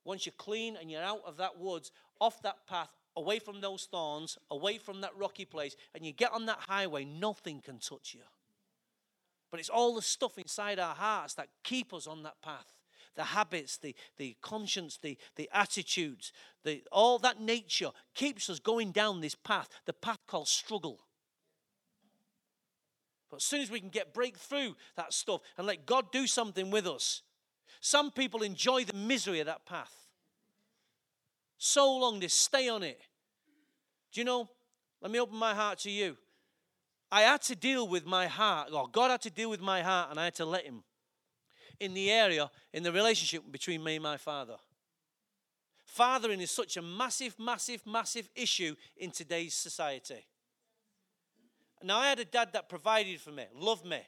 Once 0.04 0.26
you're 0.26 0.34
clean 0.36 0.76
and 0.80 0.90
you're 0.90 1.00
out 1.00 1.22
of 1.24 1.36
that 1.36 1.60
woods, 1.60 1.92
off 2.20 2.42
that 2.42 2.66
path, 2.66 2.90
away 3.16 3.38
from 3.38 3.60
those 3.60 3.84
thorns, 3.84 4.36
away 4.50 4.78
from 4.78 5.00
that 5.02 5.16
rocky 5.16 5.44
place, 5.44 5.76
and 5.94 6.04
you 6.04 6.10
get 6.10 6.32
on 6.32 6.46
that 6.46 6.58
highway, 6.66 7.04
nothing 7.04 7.60
can 7.60 7.78
touch 7.78 8.14
you. 8.14 8.22
But 9.52 9.60
it's 9.60 9.70
all 9.70 9.94
the 9.94 10.02
stuff 10.02 10.38
inside 10.38 10.80
our 10.80 10.96
hearts 10.96 11.34
that 11.34 11.46
keep 11.62 11.94
us 11.94 12.08
on 12.08 12.24
that 12.24 12.42
path. 12.42 12.81
The 13.14 13.24
habits, 13.24 13.76
the, 13.76 13.94
the 14.16 14.36
conscience, 14.40 14.96
the, 14.96 15.18
the 15.36 15.50
attitudes, 15.52 16.32
the, 16.64 16.82
all 16.90 17.18
that 17.18 17.40
nature 17.40 17.90
keeps 18.14 18.48
us 18.48 18.58
going 18.58 18.92
down 18.92 19.20
this 19.20 19.34
path, 19.34 19.68
the 19.84 19.92
path 19.92 20.20
called 20.26 20.48
struggle. 20.48 21.00
But 23.30 23.36
as 23.36 23.44
soon 23.44 23.60
as 23.60 23.70
we 23.70 23.80
can 23.80 23.88
get 23.88 24.14
break 24.14 24.36
through 24.36 24.76
that 24.96 25.12
stuff 25.12 25.40
and 25.56 25.66
let 25.66 25.86
God 25.86 26.12
do 26.12 26.26
something 26.26 26.70
with 26.70 26.86
us, 26.86 27.22
some 27.80 28.10
people 28.10 28.42
enjoy 28.42 28.84
the 28.84 28.94
misery 28.94 29.40
of 29.40 29.46
that 29.46 29.66
path. 29.66 29.94
So 31.58 31.96
long 31.96 32.20
they 32.20 32.28
stay 32.28 32.68
on 32.68 32.82
it. 32.82 33.00
Do 34.12 34.20
you 34.20 34.24
know? 34.24 34.48
Let 35.00 35.10
me 35.10 35.18
open 35.18 35.36
my 35.36 35.54
heart 35.54 35.78
to 35.80 35.90
you. 35.90 36.16
I 37.10 37.22
had 37.22 37.42
to 37.42 37.56
deal 37.56 37.88
with 37.88 38.06
my 38.06 38.26
heart, 38.26 38.70
or 38.72 38.88
God 38.88 39.10
had 39.10 39.22
to 39.22 39.30
deal 39.30 39.50
with 39.50 39.60
my 39.60 39.82
heart, 39.82 40.10
and 40.10 40.20
I 40.20 40.24
had 40.24 40.34
to 40.36 40.44
let 40.44 40.64
Him 40.64 40.82
in 41.82 41.94
the 41.94 42.10
area, 42.10 42.50
in 42.72 42.82
the 42.84 42.92
relationship 42.92 43.42
between 43.50 43.82
me 43.82 43.96
and 43.96 44.02
my 44.02 44.16
father. 44.16 44.56
Fathering 45.84 46.40
is 46.40 46.50
such 46.50 46.76
a 46.76 46.82
massive, 46.82 47.38
massive, 47.38 47.84
massive 47.86 48.28
issue 48.34 48.74
in 48.96 49.10
today's 49.10 49.52
society. 49.52 50.24
Now, 51.82 51.98
I 51.98 52.08
had 52.08 52.20
a 52.20 52.24
dad 52.24 52.50
that 52.52 52.68
provided 52.68 53.20
for 53.20 53.32
me, 53.32 53.44
loved 53.54 53.84
me, 53.84 54.00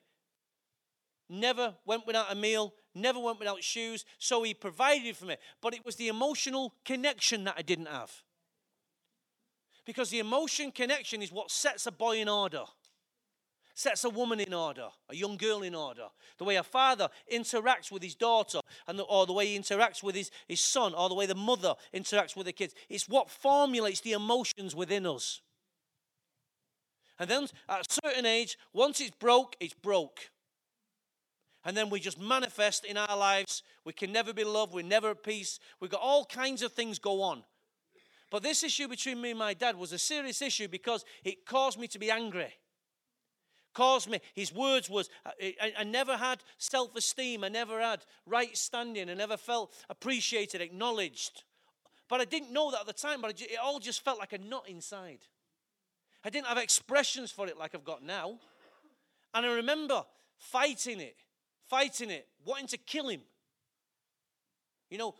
never 1.28 1.74
went 1.84 2.06
without 2.06 2.30
a 2.30 2.36
meal, 2.36 2.72
never 2.94 3.18
went 3.18 3.40
without 3.40 3.62
shoes, 3.62 4.04
so 4.18 4.44
he 4.44 4.54
provided 4.54 5.16
for 5.16 5.26
me. 5.26 5.36
But 5.60 5.74
it 5.74 5.84
was 5.84 5.96
the 5.96 6.08
emotional 6.08 6.74
connection 6.84 7.44
that 7.44 7.56
I 7.58 7.62
didn't 7.62 7.88
have. 7.88 8.22
Because 9.84 10.10
the 10.10 10.20
emotion 10.20 10.70
connection 10.70 11.20
is 11.20 11.32
what 11.32 11.50
sets 11.50 11.86
a 11.86 11.92
boy 11.92 12.18
in 12.18 12.28
order, 12.28 12.62
sets 13.74 14.04
a 14.04 14.10
woman 14.10 14.40
in 14.40 14.54
order, 14.54 14.88
a 15.10 15.16
young 15.16 15.36
girl 15.36 15.62
in 15.62 15.74
order. 15.74 16.06
The 16.38 16.44
way 16.44 16.56
a 16.56 16.62
father 16.62 17.08
interacts 17.32 17.90
with 17.90 18.02
his 18.02 18.14
daughter, 18.14 18.60
and 18.86 18.98
the, 18.98 19.02
or 19.02 19.26
the 19.26 19.32
way 19.32 19.46
he 19.46 19.58
interacts 19.58 20.02
with 20.02 20.14
his, 20.14 20.30
his 20.46 20.60
son, 20.60 20.94
or 20.94 21.08
the 21.08 21.14
way 21.14 21.26
the 21.26 21.34
mother 21.34 21.74
interacts 21.92 22.36
with 22.36 22.46
the 22.46 22.52
kids. 22.52 22.74
It's 22.88 23.08
what 23.08 23.28
formulates 23.28 24.00
the 24.00 24.12
emotions 24.12 24.74
within 24.74 25.06
us. 25.06 25.40
And 27.18 27.28
then 27.28 27.48
at 27.68 27.80
a 27.80 28.00
certain 28.04 28.26
age, 28.26 28.56
once 28.72 29.00
it's 29.00 29.10
broke, 29.10 29.56
it's 29.60 29.74
broke. 29.74 30.30
And 31.64 31.76
then 31.76 31.90
we 31.90 31.98
just 31.98 32.20
manifest 32.20 32.84
in 32.84 32.96
our 32.96 33.16
lives. 33.16 33.62
We 33.84 33.92
can 33.92 34.12
never 34.12 34.32
be 34.32 34.44
loved. 34.44 34.74
We're 34.74 34.84
never 34.84 35.10
at 35.10 35.22
peace. 35.22 35.58
We've 35.80 35.90
got 35.90 36.00
all 36.00 36.24
kinds 36.26 36.62
of 36.62 36.72
things 36.72 36.98
go 36.98 37.22
on. 37.22 37.42
But 38.30 38.42
this 38.42 38.62
issue 38.64 38.88
between 38.88 39.20
me 39.20 39.30
and 39.30 39.38
my 39.38 39.54
dad 39.54 39.76
was 39.76 39.92
a 39.92 39.98
serious 39.98 40.42
issue 40.42 40.68
because 40.68 41.04
it 41.22 41.46
caused 41.46 41.78
me 41.78 41.86
to 41.88 41.98
be 41.98 42.10
angry. 42.10 42.52
Caused 43.74 44.08
me, 44.08 44.20
his 44.34 44.54
words 44.54 44.88
was, 44.88 45.10
uh, 45.26 45.30
I, 45.40 45.72
I 45.80 45.84
never 45.84 46.16
had 46.16 46.38
self 46.58 46.94
esteem. 46.94 47.42
I 47.42 47.48
never 47.48 47.80
had 47.80 48.04
right 48.24 48.56
standing. 48.56 49.10
I 49.10 49.14
never 49.14 49.36
felt 49.36 49.72
appreciated, 49.90 50.60
acknowledged. 50.60 51.42
But 52.08 52.20
I 52.20 52.24
didn't 52.24 52.52
know 52.52 52.70
that 52.70 52.82
at 52.82 52.86
the 52.86 52.92
time, 52.92 53.20
but 53.20 53.40
it 53.40 53.58
all 53.62 53.80
just 53.80 54.04
felt 54.04 54.20
like 54.20 54.32
a 54.32 54.38
knot 54.38 54.68
inside. 54.68 55.18
I 56.24 56.30
didn't 56.30 56.46
have 56.46 56.58
expressions 56.58 57.32
for 57.32 57.48
it 57.48 57.58
like 57.58 57.74
I've 57.74 57.84
got 57.84 58.02
now. 58.02 58.38
And 59.34 59.44
I 59.44 59.52
remember 59.54 60.04
fighting 60.38 61.00
it, 61.00 61.16
fighting 61.68 62.10
it, 62.10 62.28
wanting 62.44 62.68
to 62.68 62.78
kill 62.78 63.08
him. 63.08 63.22
You 64.88 64.98
know, 64.98 65.14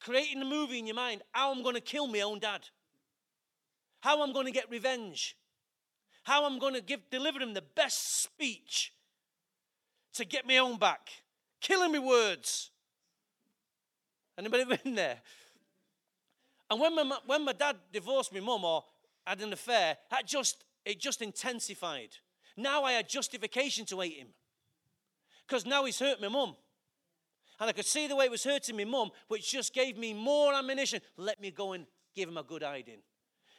creating 0.00 0.38
the 0.38 0.46
movie 0.46 0.78
in 0.78 0.86
your 0.86 0.94
mind 0.94 1.22
how 1.32 1.52
I'm 1.52 1.62
going 1.64 1.74
to 1.74 1.80
kill 1.80 2.06
my 2.06 2.20
own 2.20 2.38
dad, 2.38 2.60
how 4.00 4.22
I'm 4.22 4.32
going 4.32 4.46
to 4.46 4.52
get 4.52 4.70
revenge, 4.70 5.36
how 6.24 6.44
I'm 6.44 6.58
going 6.58 6.74
to 6.74 6.80
give 6.80 7.00
deliver 7.10 7.40
him 7.40 7.54
the 7.54 7.62
best 7.62 8.22
speech 8.22 8.92
to 10.14 10.24
get 10.24 10.46
me 10.46 10.58
own 10.58 10.78
back, 10.78 11.10
killing 11.60 11.92
me 11.92 11.98
words. 11.98 12.70
Anybody 14.36 14.64
been 14.84 14.94
there? 14.94 15.20
And 16.70 16.80
when 16.80 16.94
my, 16.94 17.18
when 17.26 17.44
my 17.44 17.52
dad 17.52 17.76
divorced 17.92 18.32
my 18.32 18.40
mum 18.40 18.64
or 18.64 18.84
had 19.24 19.40
an 19.42 19.52
affair, 19.52 19.96
that 20.10 20.26
just 20.26 20.64
it 20.84 20.98
just 20.98 21.22
intensified. 21.22 22.10
Now 22.56 22.84
I 22.84 22.92
had 22.92 23.08
justification 23.08 23.84
to 23.86 24.00
hate 24.00 24.18
him. 24.18 24.28
Because 25.46 25.66
now 25.66 25.84
he's 25.84 25.98
hurt 25.98 26.20
my 26.20 26.28
mum. 26.28 26.56
And 27.60 27.68
I 27.70 27.72
could 27.72 27.86
see 27.86 28.06
the 28.06 28.16
way 28.16 28.24
it 28.24 28.30
was 28.30 28.44
hurting 28.44 28.76
my 28.76 28.84
mum, 28.84 29.10
which 29.28 29.50
just 29.50 29.72
gave 29.74 29.96
me 29.96 30.12
more 30.12 30.52
ammunition. 30.54 31.00
Let 31.16 31.40
me 31.40 31.50
go 31.50 31.72
and 31.72 31.86
give 32.14 32.28
him 32.28 32.36
a 32.36 32.42
good 32.42 32.62
hiding. 32.62 32.98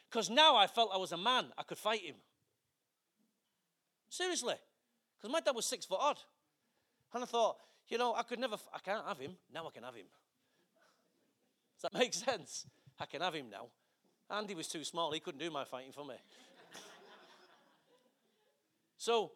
Because 0.09 0.29
now 0.29 0.55
I 0.55 0.67
felt 0.67 0.91
I 0.93 0.97
was 0.97 1.11
a 1.11 1.17
man, 1.17 1.45
I 1.57 1.63
could 1.63 1.77
fight 1.77 2.01
him. 2.01 2.15
Seriously. 4.09 4.55
Because 5.17 5.31
my 5.31 5.39
dad 5.39 5.55
was 5.55 5.65
six 5.65 5.85
foot 5.85 5.99
odd. 6.01 6.19
And 7.13 7.23
I 7.23 7.27
thought, 7.27 7.57
you 7.87 7.97
know, 7.97 8.13
I 8.15 8.23
could 8.23 8.39
never, 8.39 8.57
I 8.73 8.79
can't 8.79 9.05
have 9.05 9.19
him. 9.19 9.31
Now 9.53 9.67
I 9.67 9.71
can 9.71 9.83
have 9.83 9.95
him. 9.95 10.05
Does 11.75 11.91
that 11.91 11.97
make 11.97 12.13
sense? 12.13 12.65
I 12.99 13.05
can 13.05 13.21
have 13.21 13.33
him 13.33 13.49
now. 13.49 13.67
Andy 14.29 14.55
was 14.55 14.67
too 14.67 14.83
small, 14.83 15.11
he 15.11 15.19
couldn't 15.19 15.39
do 15.39 15.51
my 15.51 15.65
fighting 15.65 15.91
for 15.91 16.05
me. 16.05 16.15
so, 18.97 19.31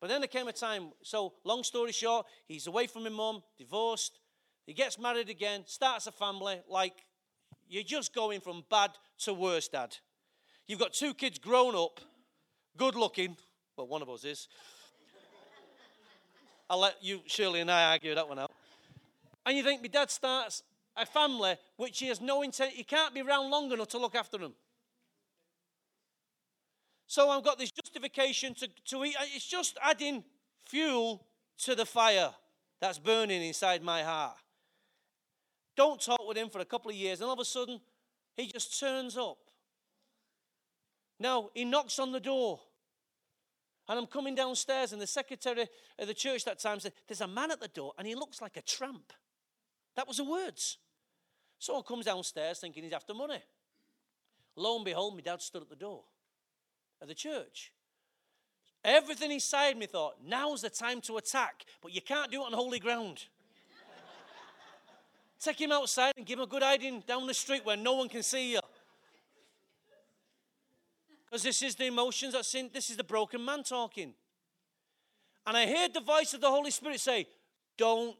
but 0.00 0.08
then 0.08 0.20
there 0.20 0.28
came 0.28 0.48
a 0.48 0.52
time, 0.52 0.90
so 1.02 1.34
long 1.44 1.62
story 1.62 1.92
short, 1.92 2.26
he's 2.46 2.66
away 2.66 2.86
from 2.86 3.04
his 3.04 3.14
mum, 3.14 3.42
divorced, 3.56 4.18
he 4.66 4.74
gets 4.74 4.98
married 4.98 5.30
again, 5.30 5.62
starts 5.66 6.06
a 6.06 6.12
family, 6.12 6.60
like 6.68 6.92
you're 7.68 7.82
just 7.82 8.14
going 8.14 8.40
from 8.40 8.64
bad 8.70 8.90
to 9.20 9.32
worse, 9.32 9.68
Dad. 9.68 9.96
You've 10.66 10.80
got 10.80 10.92
two 10.92 11.14
kids 11.14 11.38
grown 11.38 11.74
up, 11.74 12.00
good 12.76 12.94
looking, 12.94 13.36
well, 13.76 13.86
one 13.86 14.02
of 14.02 14.10
us 14.10 14.24
is. 14.24 14.48
I'll 16.68 16.80
let 16.80 16.96
you, 17.02 17.20
Shirley, 17.26 17.60
and 17.60 17.70
I 17.70 17.92
argue 17.92 18.14
that 18.14 18.28
one 18.28 18.38
out. 18.38 18.52
And 19.44 19.56
you 19.56 19.64
think, 19.64 19.82
my 19.82 19.88
dad 19.88 20.10
starts 20.10 20.62
a 20.96 21.06
family 21.06 21.56
which 21.76 21.98
he 21.98 22.06
has 22.08 22.20
no 22.20 22.42
intent, 22.42 22.72
he 22.72 22.84
can't 22.84 23.14
be 23.14 23.22
around 23.22 23.50
long 23.50 23.72
enough 23.72 23.88
to 23.88 23.98
look 23.98 24.14
after 24.14 24.38
them. 24.38 24.54
So 27.06 27.28
I've 27.28 27.42
got 27.42 27.58
this 27.58 27.72
justification 27.72 28.54
to, 28.54 28.68
to 28.86 29.04
eat. 29.04 29.16
It's 29.34 29.46
just 29.46 29.76
adding 29.82 30.22
fuel 30.64 31.26
to 31.64 31.74
the 31.74 31.84
fire 31.84 32.30
that's 32.80 33.00
burning 33.00 33.42
inside 33.42 33.82
my 33.82 34.02
heart. 34.02 34.36
Don't 35.76 36.00
talk 36.00 36.26
with 36.28 36.36
him 36.36 36.50
for 36.50 36.60
a 36.60 36.64
couple 36.64 36.90
of 36.90 36.96
years, 36.96 37.20
and 37.20 37.26
all 37.26 37.34
of 37.34 37.40
a 37.40 37.44
sudden, 37.44 37.80
he 38.36 38.46
just 38.46 38.78
turns 38.78 39.16
up. 39.16 39.38
Now, 41.18 41.50
he 41.54 41.64
knocks 41.64 41.98
on 41.98 42.12
the 42.12 42.20
door. 42.20 42.60
And 43.90 43.98
I'm 43.98 44.06
coming 44.06 44.36
downstairs, 44.36 44.92
and 44.92 45.02
the 45.02 45.06
secretary 45.06 45.66
of 45.98 46.06
the 46.06 46.14
church 46.14 46.44
that 46.44 46.60
time 46.60 46.78
said, 46.78 46.92
There's 47.08 47.22
a 47.22 47.26
man 47.26 47.50
at 47.50 47.60
the 47.60 47.66
door, 47.66 47.92
and 47.98 48.06
he 48.06 48.14
looks 48.14 48.40
like 48.40 48.56
a 48.56 48.62
tramp. 48.62 49.12
That 49.96 50.06
was 50.06 50.18
the 50.18 50.24
words. 50.24 50.78
So 51.58 51.76
I 51.76 51.82
comes 51.82 52.04
downstairs 52.04 52.60
thinking 52.60 52.84
he's 52.84 52.92
after 52.92 53.14
money. 53.14 53.42
Lo 54.54 54.76
and 54.76 54.84
behold, 54.84 55.16
my 55.16 55.22
dad 55.22 55.42
stood 55.42 55.62
at 55.62 55.68
the 55.68 55.74
door 55.74 56.04
of 57.02 57.08
the 57.08 57.16
church. 57.16 57.72
Everything 58.84 59.32
inside 59.32 59.76
me 59.76 59.86
thought, 59.86 60.18
now's 60.24 60.62
the 60.62 60.70
time 60.70 61.00
to 61.00 61.16
attack, 61.16 61.64
but 61.82 61.92
you 61.92 62.00
can't 62.00 62.30
do 62.30 62.42
it 62.42 62.46
on 62.46 62.52
holy 62.52 62.78
ground. 62.78 63.24
Take 65.40 65.60
him 65.60 65.72
outside 65.72 66.14
and 66.16 66.24
give 66.24 66.38
him 66.38 66.44
a 66.44 66.46
good 66.46 66.62
hiding 66.62 67.02
down 67.08 67.26
the 67.26 67.34
street 67.34 67.66
where 67.66 67.76
no 67.76 67.94
one 67.94 68.08
can 68.08 68.22
see 68.22 68.52
you. 68.52 68.60
Because 71.30 71.42
this 71.44 71.62
is 71.62 71.76
the 71.76 71.86
emotions 71.86 72.32
that 72.32 72.44
sin, 72.44 72.70
this 72.72 72.90
is 72.90 72.96
the 72.96 73.04
broken 73.04 73.44
man 73.44 73.62
talking. 73.62 74.14
And 75.46 75.56
I 75.56 75.66
heard 75.66 75.94
the 75.94 76.00
voice 76.00 76.34
of 76.34 76.40
the 76.40 76.50
Holy 76.50 76.70
Spirit 76.70 77.00
say, 77.00 77.26
Don't 77.78 78.16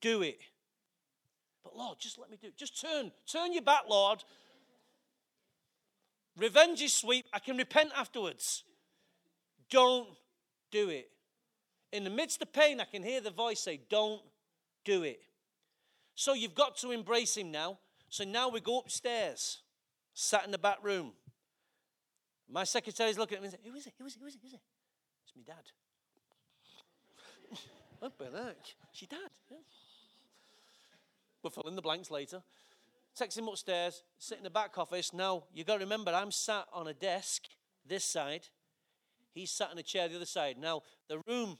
do 0.00 0.22
it. 0.22 0.40
But 1.64 1.76
Lord, 1.76 1.98
just 1.98 2.18
let 2.18 2.30
me 2.30 2.38
do 2.40 2.48
it. 2.48 2.56
Just 2.56 2.80
turn, 2.80 3.10
turn 3.26 3.52
your 3.52 3.62
back, 3.62 3.82
Lord. 3.88 4.22
Revenge 6.36 6.80
is 6.82 6.94
sweet. 6.94 7.26
I 7.32 7.40
can 7.40 7.56
repent 7.56 7.90
afterwards. 7.96 8.64
Don't 9.68 10.08
do 10.70 10.88
it. 10.88 11.10
In 11.92 12.04
the 12.04 12.10
midst 12.10 12.40
of 12.42 12.52
pain, 12.52 12.80
I 12.80 12.84
can 12.84 13.02
hear 13.02 13.20
the 13.20 13.30
voice 13.30 13.60
say, 13.60 13.80
Don't 13.90 14.22
do 14.84 15.02
it. 15.02 15.20
So 16.14 16.32
you've 16.34 16.54
got 16.54 16.76
to 16.78 16.92
embrace 16.92 17.36
him 17.36 17.50
now. 17.50 17.78
So 18.08 18.24
now 18.24 18.48
we 18.48 18.60
go 18.60 18.78
upstairs, 18.78 19.62
sat 20.14 20.44
in 20.44 20.52
the 20.52 20.58
back 20.58 20.78
room. 20.82 21.12
My 22.52 22.64
secretary's 22.64 23.18
looking 23.18 23.36
at 23.36 23.42
me 23.42 23.46
and 23.46 23.54
saying, 23.54 23.64
Who 23.72 23.78
is 23.78 23.86
it? 23.86 23.94
Who 23.98 24.04
is 24.04 24.14
it? 24.14 24.18
Who 24.20 24.26
is 24.26 24.34
it? 24.34 24.40
Who 24.42 24.46
is 24.48 24.52
it? 24.52 24.60
It's 25.24 25.32
my 25.34 25.42
dad. 25.42 25.64
what 27.98 28.18
the 28.18 28.24
heck? 28.24 28.56
Your 28.94 29.08
dad. 29.08 29.30
Yeah. 29.50 29.56
We'll 31.42 31.50
fill 31.50 31.66
in 31.66 31.76
the 31.76 31.82
blanks 31.82 32.10
later. 32.10 32.42
Takes 33.16 33.36
him 33.36 33.48
upstairs, 33.48 34.04
sit 34.18 34.38
in 34.38 34.44
the 34.44 34.50
back 34.50 34.76
office. 34.78 35.12
Now, 35.12 35.44
you've 35.52 35.66
got 35.66 35.74
to 35.74 35.80
remember, 35.80 36.12
I'm 36.12 36.30
sat 36.30 36.66
on 36.72 36.88
a 36.88 36.94
desk 36.94 37.44
this 37.86 38.04
side. 38.04 38.48
He's 39.34 39.50
sat 39.50 39.72
in 39.72 39.78
a 39.78 39.82
chair 39.82 40.08
the 40.08 40.16
other 40.16 40.26
side. 40.26 40.56
Now, 40.58 40.82
the 41.08 41.20
room, 41.26 41.58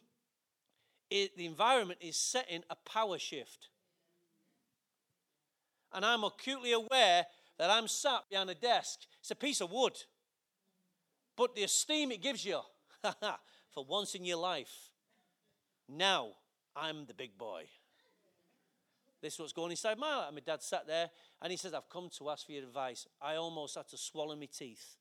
it, 1.11 1.37
the 1.37 1.47
environment 1.47 2.01
is 2.03 2.17
setting 2.17 2.63
a 2.71 2.77
power 2.77 3.19
shift. 3.19 3.69
And 5.93 6.05
I'm 6.05 6.25
acutely 6.25 6.73
aware 6.73 7.27
that 7.59 7.71
I'm 7.71 7.89
sat 7.89 8.23
behind 8.31 8.51
a 8.51 8.55
desk. 8.55 9.01
It's 9.21 9.31
a 9.31 9.35
piece 9.35 9.61
of 9.61 9.71
wood. 9.71 9.97
But 11.37 11.55
the 11.55 11.65
esteem 11.65 12.13
it 12.13 12.23
gives 12.23 12.45
you, 12.45 12.61
for 13.71 13.85
once 13.85 14.15
in 14.15 14.25
your 14.25 14.39
life, 14.39 14.91
now 15.89 16.31
I'm 16.77 17.07
the 17.07 17.15
big 17.15 17.37
boy. 17.37 17.65
This 19.21 19.35
is 19.35 19.41
what's 19.41 19.53
going 19.53 19.71
inside 19.71 19.99
my 19.99 20.17
life. 20.17 20.35
My 20.35 20.41
dad 20.41 20.63
sat 20.63 20.87
there 20.87 21.11
and 21.41 21.51
he 21.51 21.57
says, 21.57 21.75
I've 21.75 21.89
come 21.89 22.11
to 22.19 22.31
ask 22.31 22.45
for 22.45 22.53
your 22.53 22.65
advice. 22.65 23.07
I 23.21 23.37
almost 23.37 23.77
had 23.77 23.89
to 23.91 23.97
swallow 23.97 24.35
my 24.35 24.47
teeth. 24.47 24.97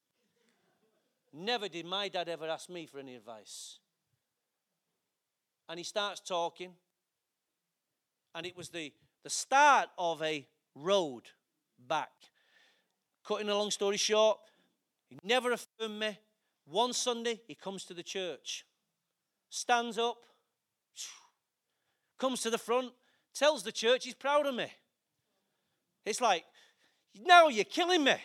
Never 1.34 1.68
did 1.68 1.86
my 1.86 2.08
dad 2.08 2.30
ever 2.30 2.48
ask 2.48 2.70
me 2.70 2.86
for 2.86 3.00
any 3.00 3.16
advice. 3.16 3.80
And 5.68 5.80
he 5.80 5.84
starts 5.84 6.20
talking, 6.20 6.72
and 8.36 8.46
it 8.46 8.58
was 8.58 8.70
the, 8.70 8.92
the 9.24 9.30
start 9.30 9.90
of 9.98 10.22
a 10.22 10.46
road 10.76 11.24
back. 11.88 12.12
Cutting 13.26 13.48
a 13.48 13.56
long 13.56 13.72
story 13.72 13.98
short, 13.98 14.40
he 15.10 15.18
never 15.24 15.56
me. 15.90 16.18
One 16.66 16.94
Sunday, 16.94 17.42
he 17.48 17.56
comes 17.56 17.86
to 17.86 17.94
the 17.94 18.04
church, 18.04 18.66
stands 19.50 19.98
up, 19.98 20.18
comes 22.20 22.42
to 22.42 22.50
the 22.50 22.58
front, 22.58 22.92
tells 23.34 23.64
the 23.64 23.72
church 23.72 24.06
he's 24.06 24.14
proud 24.14 24.46
of 24.46 24.56
me. 24.56 24.68
It's 26.06 26.22
like, 26.22 26.44
now 27.26 27.48
you're 27.48 27.66
killing 27.66 28.04
me. 28.04 28.16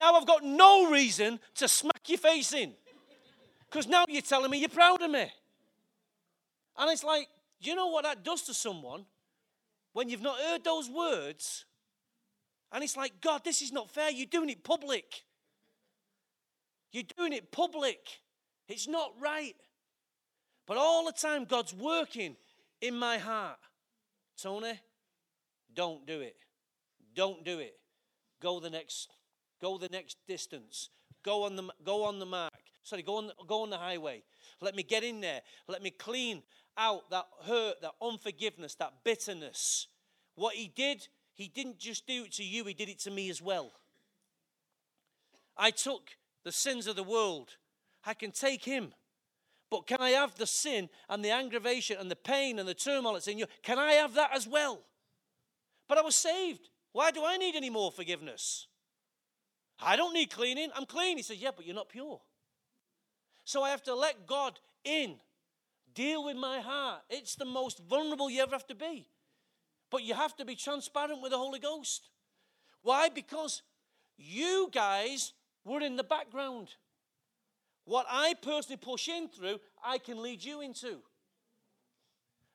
Now 0.00 0.14
I've 0.14 0.26
got 0.26 0.44
no 0.44 0.90
reason 0.90 1.40
to 1.56 1.68
smack 1.68 2.08
your 2.08 2.18
face 2.18 2.52
in. 2.52 2.74
Because 3.70 3.86
now 3.86 4.04
you're 4.08 4.22
telling 4.22 4.50
me 4.50 4.58
you're 4.58 4.68
proud 4.68 5.00
of 5.00 5.10
me. 5.10 5.26
And 6.76 6.90
it's 6.90 7.04
like, 7.04 7.28
you 7.60 7.74
know 7.74 7.86
what 7.86 8.04
that 8.04 8.24
does 8.24 8.42
to 8.42 8.54
someone 8.54 9.06
when 9.92 10.08
you've 10.08 10.22
not 10.22 10.38
heard 10.38 10.64
those 10.64 10.90
words? 10.90 11.64
And 12.72 12.82
it's 12.82 12.96
like, 12.96 13.20
God, 13.20 13.44
this 13.44 13.62
is 13.62 13.72
not 13.72 13.90
fair. 13.90 14.10
You're 14.10 14.26
doing 14.26 14.50
it 14.50 14.64
public. 14.64 15.24
You're 16.92 17.04
doing 17.16 17.32
it 17.32 17.50
public. 17.50 18.06
It's 18.68 18.86
not 18.86 19.12
right. 19.20 19.56
But 20.66 20.76
all 20.76 21.06
the 21.06 21.12
time, 21.12 21.44
God's 21.44 21.74
working 21.74 22.36
in 22.80 22.96
my 22.96 23.18
heart. 23.18 23.58
Tony, 24.40 24.78
don't 25.74 26.06
do 26.06 26.20
it. 26.20 26.36
Don't 27.14 27.44
do 27.44 27.58
it. 27.58 27.76
Go 28.40 28.60
the 28.60 28.70
next, 28.70 29.08
go 29.60 29.78
the 29.78 29.88
next 29.88 30.16
distance. 30.26 30.90
Go 31.22 31.44
on 31.44 31.56
the 31.56 31.68
go 31.84 32.04
on 32.04 32.18
the 32.18 32.26
mark. 32.26 32.52
Sorry, 32.82 33.02
go 33.02 33.16
on 33.16 33.30
go 33.46 33.62
on 33.62 33.70
the 33.70 33.78
highway. 33.78 34.22
Let 34.60 34.74
me 34.74 34.82
get 34.82 35.04
in 35.04 35.20
there. 35.20 35.42
Let 35.68 35.82
me 35.82 35.90
clean 35.90 36.42
out 36.76 37.10
that 37.10 37.26
hurt, 37.44 37.80
that 37.82 37.92
unforgiveness, 38.00 38.74
that 38.76 39.04
bitterness. 39.04 39.86
What 40.34 40.54
he 40.54 40.68
did, 40.68 41.06
he 41.34 41.48
didn't 41.48 41.78
just 41.78 42.06
do 42.06 42.24
it 42.24 42.32
to 42.32 42.44
you, 42.44 42.64
he 42.64 42.74
did 42.74 42.88
it 42.88 42.98
to 43.00 43.10
me 43.10 43.30
as 43.30 43.40
well. 43.40 43.70
I 45.56 45.70
took 45.70 46.10
the 46.44 46.52
sins 46.52 46.86
of 46.86 46.96
the 46.96 47.02
world. 47.02 47.56
I 48.04 48.14
can 48.14 48.30
take 48.30 48.64
him. 48.64 48.92
But 49.70 49.86
can 49.86 50.00
I 50.00 50.10
have 50.10 50.34
the 50.34 50.46
sin 50.46 50.90
and 51.08 51.24
the 51.24 51.30
aggravation 51.30 51.96
and 51.98 52.10
the 52.10 52.16
pain 52.16 52.58
and 52.58 52.68
the 52.68 52.74
turmoil 52.74 53.14
that's 53.14 53.28
in 53.28 53.38
you? 53.38 53.46
Can 53.62 53.78
I 53.78 53.92
have 53.94 54.14
that 54.14 54.30
as 54.34 54.46
well? 54.46 54.80
But 55.88 55.98
I 55.98 56.02
was 56.02 56.16
saved. 56.16 56.68
Why 56.92 57.10
do 57.10 57.24
I 57.24 57.38
need 57.38 57.54
any 57.54 57.70
more 57.70 57.90
forgiveness? 57.90 58.66
I 59.80 59.96
don't 59.96 60.12
need 60.12 60.30
cleaning. 60.30 60.68
I'm 60.76 60.86
clean. 60.86 61.16
He 61.16 61.22
says, 61.22 61.38
Yeah, 61.38 61.50
but 61.56 61.64
you're 61.64 61.74
not 61.74 61.88
pure. 61.88 62.20
So 63.44 63.62
I 63.62 63.70
have 63.70 63.82
to 63.84 63.94
let 63.94 64.26
God 64.26 64.58
in, 64.84 65.16
deal 65.94 66.24
with 66.24 66.36
my 66.36 66.60
heart. 66.60 67.00
It's 67.08 67.34
the 67.34 67.44
most 67.44 67.78
vulnerable 67.78 68.30
you 68.30 68.42
ever 68.42 68.52
have 68.52 68.66
to 68.68 68.74
be. 68.74 69.08
But 69.90 70.04
you 70.04 70.14
have 70.14 70.36
to 70.36 70.44
be 70.44 70.54
transparent 70.54 71.20
with 71.20 71.32
the 71.32 71.38
Holy 71.38 71.58
Ghost. 71.58 72.08
Why? 72.82 73.08
Because 73.08 73.62
you 74.16 74.70
guys 74.72 75.32
were 75.64 75.80
in 75.80 75.96
the 75.96 76.04
background. 76.04 76.68
What 77.84 78.06
I 78.08 78.34
personally 78.40 78.78
push 78.80 79.08
in 79.08 79.28
through, 79.28 79.58
I 79.84 79.98
can 79.98 80.22
lead 80.22 80.44
you 80.44 80.60
into. 80.60 80.98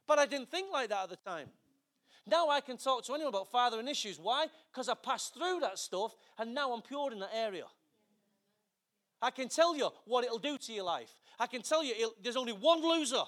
But 0.08 0.20
I 0.20 0.26
didn't 0.26 0.50
think 0.50 0.72
like 0.72 0.90
that 0.90 1.04
at 1.04 1.10
the 1.10 1.18
time. 1.18 1.50
Now 2.26 2.50
I 2.50 2.62
can 2.62 2.78
talk 2.78 3.06
to 3.06 3.14
anyone 3.14 3.34
about 3.34 3.52
fathering 3.52 3.88
issues. 3.88 4.20
Why? 4.20 4.48
Because 4.72 4.90
I 4.90 4.94
passed 4.96 5.34
through 5.34 5.60
that 5.62 5.80
stuff 5.80 6.16
and 6.38 6.54
now 6.54 6.74
I'm 6.74 6.82
pure 6.82 7.12
in 7.12 7.20
that 7.20 7.32
area. 7.34 7.66
I 9.22 9.32
can 9.32 9.50
tell 9.50 9.76
you 9.76 9.90
what 10.06 10.24
it'll 10.24 10.38
do 10.38 10.58
to 10.58 10.74
your 10.74 10.84
life. 10.84 11.12
I 11.40 11.48
can 11.48 11.62
tell 11.62 11.84
you 11.84 12.12
there's 12.22 12.36
only 12.36 12.54
one 12.54 12.82
loser. 12.82 13.24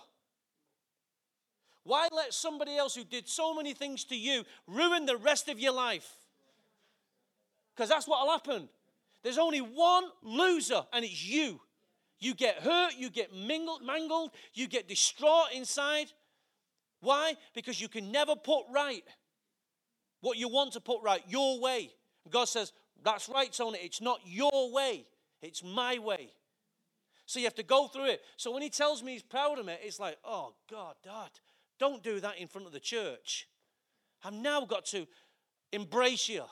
Why 1.84 2.08
let 2.12 2.34
somebody 2.34 2.76
else 2.76 2.96
who 2.96 3.04
did 3.04 3.28
so 3.28 3.54
many 3.56 3.74
things 3.74 4.04
to 4.06 4.16
you 4.16 4.44
ruin 4.68 5.06
the 5.06 5.18
rest 5.18 5.50
of 5.50 5.60
your 5.60 5.74
life? 5.74 6.08
Because 7.76 7.90
that's 7.90 8.08
what 8.08 8.26
will 8.26 8.34
happen. 8.34 8.70
There's 9.24 9.38
only 9.38 9.60
one 9.60 10.06
loser, 10.24 10.82
and 10.94 11.04
it's 11.04 11.26
you. 11.26 11.60
You 12.20 12.34
get 12.34 12.60
hurt, 12.60 12.94
you 12.98 13.10
get 13.10 13.34
mingled, 13.34 13.84
mangled, 13.84 14.32
you 14.54 14.68
get 14.68 14.88
distraught 14.88 15.54
inside. 15.54 16.08
Why? 17.02 17.36
Because 17.54 17.80
you 17.80 17.88
can 17.88 18.12
never 18.12 18.36
put 18.36 18.66
right 18.74 19.04
what 20.22 20.38
you 20.38 20.50
want 20.50 20.74
to 20.74 20.82
put 20.82 21.02
right 21.02 21.24
your 21.28 21.62
way. 21.62 21.92
God 22.30 22.46
says, 22.46 22.74
That's 23.04 23.30
right, 23.30 23.52
Tony, 23.52 23.80
it's 23.82 24.02
not 24.02 24.20
your 24.26 24.72
way, 24.72 25.06
it's 25.42 25.64
my 25.64 25.98
way. 26.00 26.32
So 27.26 27.40
you 27.40 27.46
have 27.46 27.56
to 27.56 27.64
go 27.64 27.88
through 27.88 28.06
it. 28.06 28.22
So 28.38 28.52
when 28.52 28.64
he 28.64 28.70
tells 28.70 29.04
me 29.04 29.14
he's 29.14 29.22
proud 29.22 29.60
of 29.60 29.66
me, 29.66 29.76
it's 29.82 30.00
like, 30.00 30.18
Oh, 30.26 30.56
God, 30.70 30.96
Dad, 31.04 31.30
don't 31.80 32.04
do 32.04 32.20
that 32.20 32.38
in 32.38 32.48
front 32.48 32.68
of 32.68 32.74
the 32.74 32.80
church. 32.80 33.48
I've 34.24 34.34
now 34.34 34.66
got 34.66 34.86
to 34.88 35.08
embrace 35.72 36.28
you. 36.28 36.44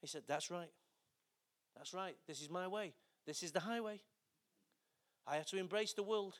He 0.00 0.08
said, 0.08 0.22
That's 0.26 0.50
right. 0.50 0.70
That's 1.78 1.94
right. 1.94 2.16
This 2.26 2.42
is 2.42 2.50
my 2.50 2.66
way. 2.68 2.92
This 3.26 3.42
is 3.42 3.52
the 3.52 3.60
highway. 3.60 4.00
I 5.26 5.36
had 5.36 5.46
to 5.48 5.56
embrace 5.56 5.94
the 5.94 6.02
world. 6.02 6.34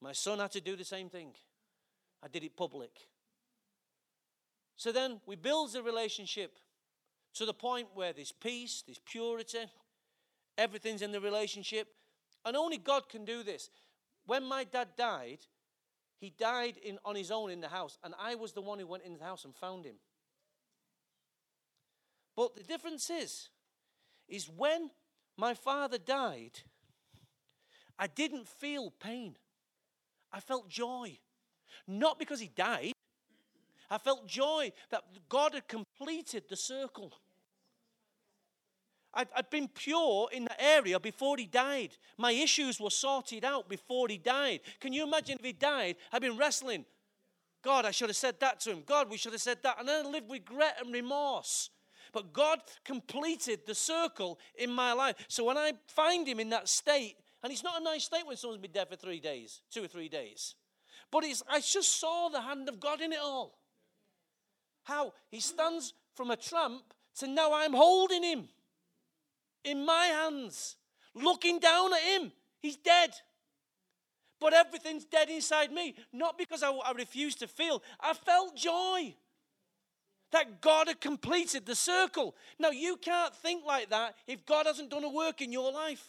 My 0.00 0.12
son 0.12 0.40
had 0.40 0.50
to 0.52 0.60
do 0.60 0.74
the 0.74 0.84
same 0.84 1.08
thing. 1.08 1.28
I 2.22 2.28
did 2.28 2.42
it 2.42 2.56
public. 2.56 2.90
So 4.76 4.90
then 4.90 5.20
we 5.26 5.36
build 5.36 5.72
the 5.72 5.82
relationship 5.82 6.58
to 7.34 7.46
the 7.46 7.54
point 7.54 7.88
where 7.94 8.12
there's 8.12 8.32
peace, 8.32 8.82
there's 8.86 8.98
purity, 8.98 9.66
Everything's 10.56 11.02
in 11.02 11.12
the 11.12 11.20
relationship. 11.20 11.88
And 12.44 12.56
only 12.56 12.78
God 12.78 13.08
can 13.08 13.24
do 13.24 13.42
this. 13.42 13.70
When 14.26 14.44
my 14.44 14.64
dad 14.64 14.88
died, 14.96 15.38
he 16.18 16.30
died 16.30 16.76
in, 16.82 16.98
on 17.04 17.16
his 17.16 17.30
own 17.30 17.50
in 17.50 17.60
the 17.60 17.68
house, 17.68 17.98
and 18.04 18.14
I 18.18 18.34
was 18.34 18.52
the 18.52 18.62
one 18.62 18.78
who 18.78 18.86
went 18.86 19.02
into 19.02 19.18
the 19.18 19.24
house 19.24 19.44
and 19.44 19.54
found 19.54 19.84
him. 19.84 19.96
But 22.36 22.54
the 22.56 22.62
difference 22.62 23.10
is, 23.10 23.48
is 24.28 24.48
when 24.48 24.90
my 25.36 25.54
father 25.54 25.98
died, 25.98 26.60
I 27.98 28.06
didn't 28.06 28.48
feel 28.48 28.90
pain. 28.90 29.36
I 30.32 30.40
felt 30.40 30.68
joy. 30.68 31.18
Not 31.86 32.18
because 32.18 32.40
he 32.40 32.48
died, 32.48 32.92
I 33.90 33.98
felt 33.98 34.26
joy 34.26 34.72
that 34.90 35.04
God 35.28 35.54
had 35.54 35.68
completed 35.68 36.44
the 36.48 36.56
circle. 36.56 37.12
I'd, 39.12 39.28
I'd 39.36 39.50
been 39.50 39.68
pure 39.68 40.28
in 40.32 40.44
that 40.46 40.60
area 40.60 40.98
before 40.98 41.36
he 41.36 41.46
died. 41.46 41.90
My 42.18 42.32
issues 42.32 42.80
were 42.80 42.90
sorted 42.90 43.44
out 43.44 43.68
before 43.68 44.08
he 44.08 44.18
died. 44.18 44.60
Can 44.80 44.92
you 44.92 45.04
imagine 45.04 45.38
if 45.38 45.44
he 45.44 45.52
died? 45.52 45.96
I'd 46.12 46.22
been 46.22 46.36
wrestling. 46.36 46.84
God, 47.62 47.86
I 47.86 47.92
should 47.92 48.08
have 48.08 48.16
said 48.16 48.40
that 48.40 48.60
to 48.60 48.72
him. 48.72 48.82
God, 48.84 49.08
we 49.08 49.16
should 49.16 49.32
have 49.32 49.40
said 49.40 49.62
that. 49.62 49.78
And 49.78 49.88
then 49.88 50.06
I 50.06 50.08
lived 50.08 50.28
with 50.28 50.40
regret 50.40 50.76
and 50.80 50.92
remorse. 50.92 51.70
But 52.14 52.32
God 52.32 52.60
completed 52.84 53.66
the 53.66 53.74
circle 53.74 54.38
in 54.54 54.70
my 54.70 54.92
life. 54.92 55.16
So 55.28 55.44
when 55.44 55.58
I 55.58 55.72
find 55.88 56.26
him 56.26 56.38
in 56.38 56.50
that 56.50 56.68
state, 56.68 57.16
and 57.42 57.52
it's 57.52 57.64
not 57.64 57.80
a 57.80 57.84
nice 57.84 58.04
state 58.04 58.24
when 58.24 58.36
someone's 58.36 58.62
been 58.62 58.70
dead 58.70 58.88
for 58.88 58.96
three 58.96 59.18
days, 59.18 59.60
two 59.70 59.82
or 59.82 59.88
three 59.88 60.08
days. 60.08 60.54
But 61.10 61.24
it's, 61.24 61.42
I 61.50 61.58
just 61.58 62.00
saw 62.00 62.28
the 62.28 62.40
hand 62.40 62.68
of 62.68 62.78
God 62.78 63.00
in 63.00 63.12
it 63.12 63.18
all. 63.20 63.58
How 64.84 65.12
he 65.28 65.40
stands 65.40 65.92
from 66.14 66.30
a 66.30 66.36
tramp 66.36 66.94
to 67.18 67.26
now 67.26 67.52
I'm 67.52 67.74
holding 67.74 68.22
him 68.22 68.48
in 69.64 69.84
my 69.84 70.06
hands, 70.06 70.76
looking 71.14 71.58
down 71.58 71.92
at 71.92 72.00
him. 72.00 72.32
He's 72.60 72.76
dead. 72.76 73.10
But 74.40 74.52
everything's 74.52 75.04
dead 75.04 75.30
inside 75.30 75.72
me. 75.72 75.96
Not 76.12 76.38
because 76.38 76.62
I, 76.62 76.70
I 76.70 76.92
refuse 76.92 77.34
to 77.36 77.48
feel, 77.48 77.82
I 78.00 78.14
felt 78.14 78.56
joy 78.56 79.16
that 80.34 80.60
God 80.60 80.88
had 80.88 81.00
completed 81.00 81.64
the 81.64 81.74
circle. 81.74 82.34
Now, 82.58 82.70
you 82.70 82.96
can't 82.96 83.34
think 83.34 83.64
like 83.64 83.90
that 83.90 84.16
if 84.26 84.44
God 84.44 84.66
hasn't 84.66 84.90
done 84.90 85.04
a 85.04 85.08
work 85.08 85.40
in 85.40 85.52
your 85.52 85.72
life. 85.72 86.04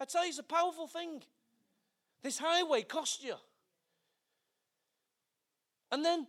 I 0.00 0.06
tell 0.06 0.24
you, 0.24 0.30
it's 0.30 0.38
a 0.38 0.42
powerful 0.42 0.86
thing. 0.86 1.22
This 2.22 2.38
highway 2.38 2.82
cost 2.82 3.22
you. 3.22 3.34
And 5.92 6.04
then 6.04 6.26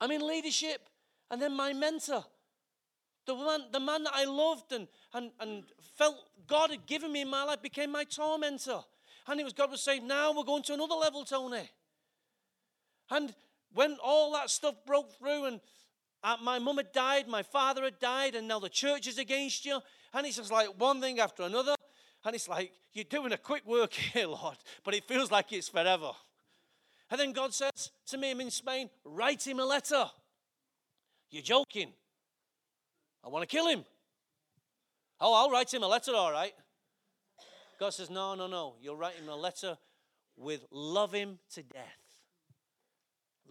I'm 0.00 0.10
in 0.10 0.26
leadership, 0.26 0.88
and 1.30 1.40
then 1.40 1.56
my 1.56 1.72
mentor 1.72 2.24
the 3.26 3.34
man, 3.34 3.60
the 3.70 3.80
man 3.80 4.02
that 4.04 4.12
I 4.14 4.24
loved 4.24 4.72
and, 4.72 4.88
and, 5.14 5.30
and 5.38 5.62
felt 5.96 6.16
God 6.48 6.70
had 6.70 6.86
given 6.86 7.12
me 7.12 7.22
in 7.22 7.28
my 7.28 7.44
life 7.44 7.62
became 7.62 7.92
my 7.92 8.04
tormentor. 8.04 8.80
And 9.28 9.38
it 9.38 9.44
was 9.44 9.52
God 9.52 9.70
was 9.70 9.82
saying, 9.82 10.06
now 10.06 10.32
we're 10.32 10.44
going 10.44 10.64
to 10.64 10.74
another 10.74 10.94
level, 10.94 11.24
Tony. 11.24 11.70
And 13.10 13.32
when 13.72 13.96
all 14.02 14.32
that 14.32 14.50
stuff 14.50 14.74
broke 14.86 15.12
through 15.18 15.46
and 15.46 15.60
uh, 16.22 16.36
my 16.42 16.58
mum 16.58 16.76
had 16.76 16.92
died, 16.92 17.28
my 17.28 17.42
father 17.42 17.84
had 17.84 17.98
died, 17.98 18.34
and 18.34 18.46
now 18.46 18.58
the 18.58 18.68
church 18.68 19.06
is 19.06 19.18
against 19.18 19.64
you. 19.64 19.80
And 20.12 20.26
it's 20.26 20.36
just 20.36 20.52
like 20.52 20.68
one 20.78 21.00
thing 21.00 21.18
after 21.18 21.44
another. 21.44 21.74
And 22.24 22.34
it's 22.34 22.48
like, 22.48 22.72
you're 22.92 23.04
doing 23.04 23.32
a 23.32 23.38
quick 23.38 23.66
work 23.66 23.92
here, 24.12 24.26
Lord, 24.26 24.56
but 24.84 24.94
it 24.94 25.04
feels 25.04 25.30
like 25.30 25.52
it's 25.52 25.68
forever. 25.68 26.10
And 27.10 27.18
then 27.18 27.32
God 27.32 27.54
says 27.54 27.90
to 28.08 28.18
me, 28.18 28.30
I'm 28.30 28.40
in 28.40 28.50
Spain, 28.50 28.90
write 29.04 29.46
him 29.46 29.58
a 29.60 29.64
letter. 29.64 30.04
You're 31.30 31.42
joking. 31.42 31.92
I 33.24 33.28
want 33.28 33.48
to 33.48 33.56
kill 33.56 33.68
him. 33.68 33.84
Oh, 35.20 35.34
I'll 35.34 35.50
write 35.50 35.72
him 35.72 35.82
a 35.82 35.88
letter, 35.88 36.12
all 36.14 36.32
right. 36.32 36.52
God 37.78 37.90
says, 37.90 38.10
No, 38.10 38.34
no, 38.34 38.46
no. 38.46 38.74
You'll 38.80 38.96
write 38.96 39.14
him 39.14 39.28
a 39.28 39.36
letter 39.36 39.76
with 40.36 40.64
love 40.70 41.12
him 41.12 41.38
to 41.54 41.62
death. 41.62 41.99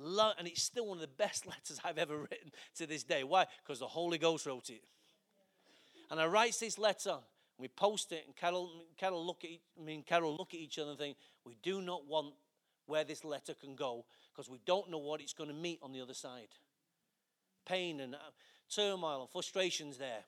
Love, 0.02 0.36
and 0.40 0.48
it's 0.48 0.64
still 0.64 0.88
one 0.88 0.98
of 0.98 1.02
the 1.02 1.08
best 1.08 1.46
letters 1.46 1.80
I've 1.84 1.98
ever 1.98 2.18
written 2.18 2.52
to 2.78 2.88
this 2.88 3.04
day. 3.04 3.24
Why? 3.24 3.46
Because 3.64 3.80
the 3.80 3.88
Holy 3.88 4.18
Ghost 4.18 4.46
wrote 4.46 4.70
it. 4.70 4.82
And 6.10 6.20
I 6.20 6.26
write 6.26 6.58
this 6.60 6.80
letter, 6.80 7.18
we 7.58 7.68
post 7.68 8.12
it, 8.14 8.24
and 8.26 8.36
Carol, 8.36 8.72
Carol 8.98 9.24
look 9.26 9.44
at, 9.44 9.50
I 9.50 9.84
mean, 9.84 10.02
Carol 10.04 10.36
look 10.36 10.54
at 10.54 10.60
each 10.60 10.80
other 10.80 10.92
and 10.92 11.00
think, 11.00 11.18
we 11.46 11.58
do 11.62 11.82
not 11.82 12.08
want 12.08 12.34
where 12.88 13.04
this 13.04 13.24
letter 13.24 13.54
can 13.54 13.76
go 13.76 14.06
because 14.32 14.50
we 14.50 14.60
don't 14.66 14.90
know 14.90 14.98
what 14.98 15.22
it's 15.22 15.34
going 15.34 15.50
to 15.50 15.56
meet 15.56 15.80
on 15.84 15.92
the 15.92 16.02
other 16.02 16.14
side. 16.14 16.48
Pain 17.68 18.00
and 18.00 18.16
uh, 18.16 18.20
turmoil 18.74 19.22
and 19.22 19.30
frustrations 19.30 19.98
there. 19.98 20.24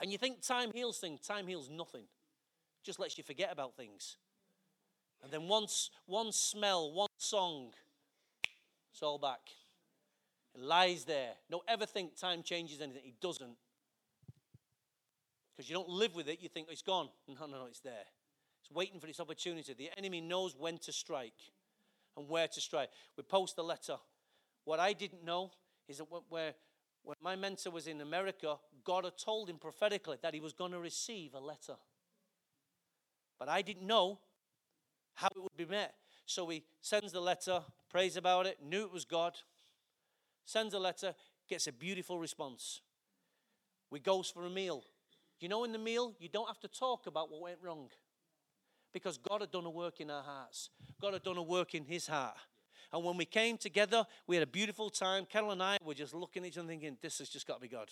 And 0.00 0.10
you 0.10 0.16
think 0.16 0.40
time 0.40 0.70
heals 0.72 0.98
things. 0.98 1.20
Time 1.20 1.46
heals 1.46 1.68
nothing. 1.68 2.04
Just 2.82 2.98
lets 2.98 3.18
you 3.18 3.24
forget 3.24 3.52
about 3.52 3.76
things. 3.76 4.16
And 5.22 5.30
then 5.30 5.48
once 5.48 5.90
one 6.06 6.32
smell, 6.32 6.92
one 6.92 7.08
song, 7.18 7.72
it's 8.92 9.02
all 9.02 9.18
back. 9.18 9.40
It 10.54 10.60
lies 10.60 11.04
there. 11.04 11.30
Don't 11.50 11.64
ever 11.66 11.86
think 11.86 12.16
time 12.16 12.42
changes 12.42 12.80
anything. 12.80 13.02
It 13.04 13.20
doesn't. 13.20 13.56
Because 15.56 15.68
you 15.68 15.74
don't 15.74 15.88
live 15.88 16.14
with 16.14 16.28
it, 16.28 16.38
you 16.40 16.48
think 16.48 16.68
it's 16.70 16.82
gone. 16.82 17.08
No, 17.28 17.46
no, 17.46 17.58
no, 17.58 17.66
it's 17.66 17.80
there. 17.80 18.06
It's 18.62 18.70
waiting 18.70 19.00
for 19.00 19.06
this 19.06 19.20
opportunity. 19.20 19.74
The 19.74 19.90
enemy 19.96 20.20
knows 20.20 20.54
when 20.56 20.78
to 20.78 20.92
strike 20.92 21.40
and 22.16 22.28
where 22.28 22.48
to 22.48 22.60
strike. 22.60 22.90
We 23.16 23.22
post 23.22 23.58
a 23.58 23.62
letter. 23.62 23.96
What 24.64 24.80
I 24.80 24.92
didn't 24.92 25.24
know 25.24 25.52
is 25.88 25.98
that 25.98 26.06
where 26.28 26.54
when 27.02 27.16
my 27.20 27.36
mentor 27.36 27.70
was 27.70 27.86
in 27.86 28.00
America, 28.00 28.56
God 28.84 29.04
had 29.04 29.18
told 29.18 29.50
him 29.50 29.58
prophetically 29.58 30.18
that 30.22 30.34
he 30.34 30.40
was 30.40 30.52
going 30.52 30.72
to 30.72 30.78
receive 30.78 31.34
a 31.34 31.40
letter. 31.40 31.74
But 33.38 33.48
I 33.48 33.62
didn't 33.62 33.86
know 33.86 34.20
how 35.14 35.28
it 35.34 35.42
would 35.42 35.56
be 35.56 35.66
met. 35.66 35.94
So 36.26 36.48
he 36.48 36.64
sends 36.80 37.12
the 37.12 37.20
letter, 37.20 37.62
prays 37.90 38.16
about 38.16 38.46
it, 38.46 38.58
knew 38.64 38.82
it 38.82 38.92
was 38.92 39.04
God, 39.04 39.34
sends 40.44 40.74
a 40.74 40.78
letter, 40.78 41.14
gets 41.48 41.66
a 41.66 41.72
beautiful 41.72 42.18
response. 42.18 42.80
We 43.90 44.00
goes 44.00 44.30
for 44.30 44.46
a 44.46 44.50
meal. 44.50 44.84
You 45.40 45.48
know, 45.48 45.64
in 45.64 45.72
the 45.72 45.78
meal, 45.78 46.14
you 46.18 46.28
don't 46.28 46.46
have 46.46 46.60
to 46.60 46.68
talk 46.68 47.06
about 47.06 47.30
what 47.30 47.42
went 47.42 47.58
wrong 47.62 47.88
because 48.92 49.18
God 49.18 49.40
had 49.40 49.50
done 49.50 49.66
a 49.66 49.70
work 49.70 50.00
in 50.00 50.10
our 50.10 50.22
hearts. 50.22 50.70
God 51.00 51.14
had 51.14 51.22
done 51.22 51.36
a 51.36 51.42
work 51.42 51.74
in 51.74 51.84
his 51.84 52.06
heart. 52.06 52.36
And 52.92 53.02
when 53.02 53.16
we 53.16 53.24
came 53.24 53.56
together, 53.56 54.06
we 54.26 54.36
had 54.36 54.42
a 54.42 54.50
beautiful 54.50 54.90
time. 54.90 55.24
Carol 55.24 55.50
and 55.50 55.62
I 55.62 55.78
were 55.82 55.94
just 55.94 56.14
looking 56.14 56.42
at 56.44 56.48
each 56.48 56.58
other 56.58 56.68
thinking, 56.68 56.98
this 57.00 57.18
has 57.18 57.28
just 57.28 57.46
got 57.46 57.54
to 57.54 57.60
be 57.60 57.68
God. 57.68 57.88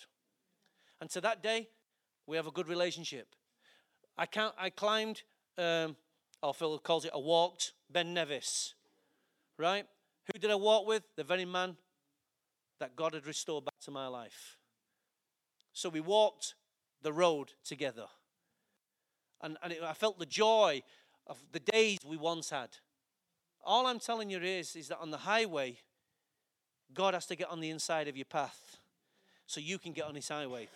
And 0.99 1.09
to 1.09 1.21
that 1.21 1.41
day, 1.41 1.67
we 2.27 2.37
have 2.37 2.45
a 2.45 2.51
good 2.51 2.67
relationship. 2.67 3.35
I, 4.17 4.27
can't, 4.27 4.53
I 4.57 4.69
climbed, 4.69 5.23
um, 5.57 5.95
or 6.41 6.53
Phil 6.53 6.79
calls 6.79 7.05
it, 7.05 7.11
a 7.13 7.19
walked 7.19 7.73
Ben 7.89 8.13
Nevis, 8.13 8.73
right? 9.57 9.85
Who 10.31 10.39
did 10.39 10.51
I 10.51 10.55
walk 10.55 10.87
with? 10.87 11.03
The 11.15 11.23
very 11.23 11.45
man 11.45 11.75
that 12.79 12.95
God 12.95 13.13
had 13.13 13.27
restored 13.27 13.65
back 13.65 13.79
to 13.81 13.91
my 13.91 14.07
life. 14.07 14.57
So 15.73 15.89
we 15.89 15.99
walked 15.99 16.55
the 17.01 17.13
road 17.13 17.51
together. 17.63 18.05
And, 19.41 19.57
and 19.63 19.73
it, 19.73 19.83
I 19.83 19.93
felt 19.93 20.19
the 20.19 20.25
joy 20.25 20.81
of 21.27 21.41
the 21.51 21.59
days 21.59 21.99
we 22.05 22.17
once 22.17 22.49
had. 22.49 22.69
All 23.63 23.85
I'm 23.85 23.99
telling 23.99 24.29
you 24.29 24.39
is, 24.39 24.75
is 24.75 24.87
that 24.87 24.99
on 24.99 25.11
the 25.11 25.17
highway, 25.17 25.77
God 26.93 27.13
has 27.13 27.25
to 27.27 27.35
get 27.35 27.49
on 27.49 27.59
the 27.59 27.69
inside 27.69 28.07
of 28.07 28.17
your 28.17 28.25
path 28.25 28.77
so 29.45 29.59
you 29.59 29.77
can 29.77 29.93
get 29.93 30.05
on 30.05 30.15
his 30.15 30.27
highway. 30.27 30.67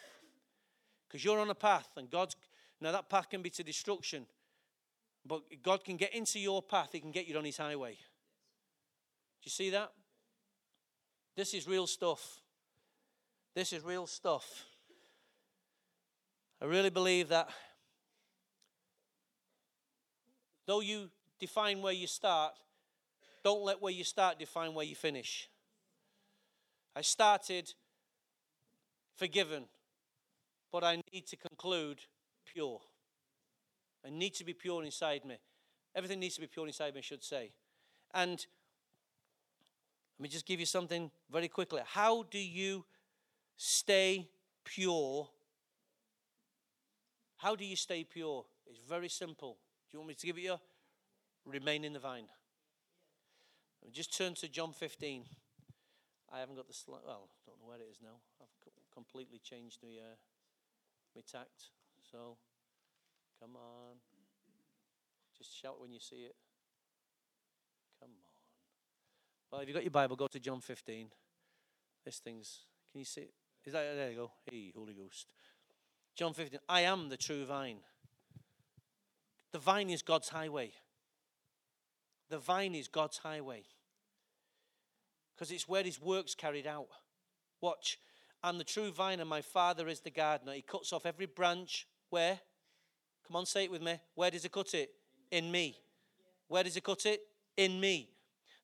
Because 1.08 1.24
you're 1.24 1.40
on 1.40 1.50
a 1.50 1.56
path, 1.56 1.90
and 1.98 2.10
God's 2.10 2.36
now 2.82 2.92
that 2.92 3.10
path 3.10 3.30
can 3.30 3.42
be 3.42 3.50
to 3.52 3.64
destruction, 3.64 4.26
but 5.26 5.42
God 5.64 5.84
can 5.84 5.98
get 5.98 6.14
into 6.14 6.40
your 6.40 6.62
path, 6.62 6.90
He 6.92 7.00
can 7.00 7.12
get 7.12 7.28
you 7.28 7.38
on 7.38 7.46
His 7.46 7.58
highway. 7.58 7.94
Do 7.94 9.44
you 9.46 9.52
see 9.52 9.70
that? 9.72 9.92
This 11.36 11.54
is 11.54 11.68
real 11.68 11.88
stuff. 11.88 12.42
This 13.54 13.74
is 13.74 13.84
real 13.84 14.08
stuff. 14.08 14.66
I 16.62 16.66
really 16.66 16.90
believe 16.90 17.30
that 17.30 17.50
though 20.66 20.80
you 20.80 21.10
define 21.40 21.82
where 21.82 21.94
you 21.94 22.08
start, 22.08 22.54
don't 23.44 23.64
let 23.64 23.82
where 23.82 23.94
you 23.94 24.04
start 24.04 24.40
define 24.40 24.74
where 24.74 24.86
you 24.86 24.96
finish. 24.96 25.50
I 26.96 27.02
started 27.02 27.74
forgiven, 29.16 29.66
but 30.72 30.84
I 30.84 31.02
need 31.14 31.28
to 31.28 31.36
conclude 31.36 32.00
pure. 32.46 32.80
I 34.06 34.10
need 34.10 34.36
to 34.36 34.44
be 34.44 34.54
pure 34.54 34.84
inside 34.84 35.26
me. 35.26 35.38
Everything 35.96 36.20
needs 36.20 36.36
to 36.36 36.42
be 36.42 36.48
pure 36.48 36.68
inside 36.68 36.94
me, 36.94 37.00
I 37.00 37.02
should 37.02 37.24
say. 37.24 37.52
And 38.14 38.46
let 40.18 40.24
me 40.24 40.30
just 40.30 40.46
give 40.46 40.60
you 40.60 40.66
something 40.66 41.10
very 41.32 41.48
quickly. 41.48 41.82
How 41.86 42.24
do 42.24 42.38
you 42.38 42.86
stay 43.58 44.30
pure? 44.64 45.28
How 47.38 47.56
do 47.56 47.66
you 47.66 47.76
stay 47.76 48.04
pure? 48.04 48.46
It's 48.68 48.80
very 48.88 49.10
simple. 49.10 49.58
Do 49.90 49.96
you 49.96 50.00
want 50.00 50.10
me 50.10 50.16
to 50.16 50.26
give 50.26 50.38
it 50.38 50.42
you? 50.42 50.56
Remain 51.46 51.84
in 51.84 51.94
the 51.94 52.00
vine. 52.00 52.28
Let 53.82 53.90
me 53.90 53.94
Just 53.94 54.18
turn 54.18 54.34
to 54.36 54.48
John 54.48 54.74
15. 54.74 55.24
I 56.34 56.40
haven't 56.40 56.56
got 56.56 56.68
the 56.68 56.74
slide. 56.74 57.02
Well, 57.06 57.30
I 57.30 57.50
don't 57.50 57.60
know 57.60 57.68
where 57.68 57.80
it 57.80 57.88
is 57.92 58.00
now. 58.02 58.20
I've 58.42 58.48
completely 58.94 59.40
changed 59.40 59.80
the 59.82 60.00
uh, 60.00 60.16
my 61.16 61.22
tact. 61.22 61.70
So, 62.12 62.38
come 63.46 63.56
on. 63.58 63.98
Just 65.38 65.56
shout 65.62 65.80
when 65.80 65.92
you 65.92 66.00
see 66.00 66.16
it. 66.16 66.36
Come 68.00 68.10
on. 68.10 69.52
Well, 69.52 69.62
if 69.62 69.68
you've 69.68 69.76
got 69.76 69.84
your 69.84 69.92
Bible, 69.92 70.16
go 70.16 70.28
to 70.28 70.40
John 70.40 70.62
15. 70.62 71.08
This 72.04 72.18
thing's, 72.18 72.62
can 72.92 73.00
you 73.00 73.06
see 73.06 73.22
it? 73.22 73.34
Is 73.66 73.74
that, 73.74 73.96
there 73.96 74.10
you 74.10 74.16
go. 74.16 74.32
Hey, 74.50 74.72
Holy 74.76 74.94
Ghost. 74.94 75.34
John 76.16 76.34
15. 76.34 76.60
I 76.68 76.82
am 76.82 77.10
the 77.10 77.18
true 77.18 77.46
vine. 77.46 77.78
The 79.52 79.60
vine 79.60 79.90
is 79.90 80.02
God's 80.02 80.30
highway. 80.30 80.72
The 82.30 82.40
vine 82.40 82.74
is 82.74 82.88
God's 82.88 83.20
highway. 83.20 83.64
Because 85.36 85.52
it's 85.52 85.68
where 85.68 85.84
his 85.84 86.02
work's 86.02 86.34
carried 86.34 86.66
out. 86.66 86.88
Watch. 87.62 88.00
I'm 88.42 88.58
the 88.58 88.64
true 88.64 88.92
vine, 88.92 89.20
and 89.20 89.30
my 89.30 89.42
father 89.42 89.88
is 89.88 90.00
the 90.00 90.12
gardener. 90.12 90.54
He 90.54 90.62
cuts 90.62 90.94
off 90.94 91.06
every 91.06 91.26
branch. 91.26 91.88
Where? 92.10 92.40
Come 93.28 93.38
on, 93.38 93.46
say 93.46 93.66
it 93.66 93.72
with 93.72 93.82
me. 93.82 94.00
Where 94.14 94.32
does 94.32 94.44
he 94.44 94.50
cut 94.50 94.74
it? 94.74 94.92
In 95.32 95.52
me. 95.52 95.78
Where 96.48 96.64
does 96.64 96.76
he 96.76 96.82
cut 96.82 97.06
it? 97.06 97.22
In 97.58 97.80
me. 97.80 98.10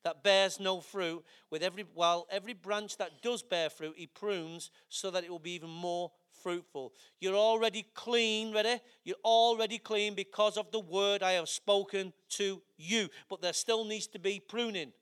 That 0.04 0.22
bears 0.22 0.58
no 0.58 0.80
fruit. 0.80 1.24
With 1.50 1.62
every 1.62 1.84
while 1.94 2.26
every 2.30 2.54
branch 2.54 2.96
that 2.98 3.22
does 3.22 3.42
bear 3.42 3.70
fruit, 3.70 3.94
he 3.96 4.06
prunes 4.06 4.70
so 4.88 5.10
that 5.10 5.24
it 5.24 5.30
will 5.30 5.38
be 5.38 5.52
even 5.52 5.70
more 5.70 6.10
fruitful. 6.42 6.92
You're 7.20 7.36
already 7.36 7.86
clean, 7.94 8.52
ready? 8.52 8.80
You're 9.04 9.16
already 9.24 9.78
clean 9.78 10.14
because 10.14 10.56
of 10.56 10.70
the 10.72 10.80
word 10.80 11.22
I 11.22 11.32
have 11.32 11.48
spoken 11.48 12.12
to 12.30 12.62
you. 12.76 13.08
But 13.28 13.42
there 13.42 13.52
still 13.52 13.84
needs 13.84 14.08
to 14.08 14.18
be 14.18 14.40
pruning. 14.40 14.92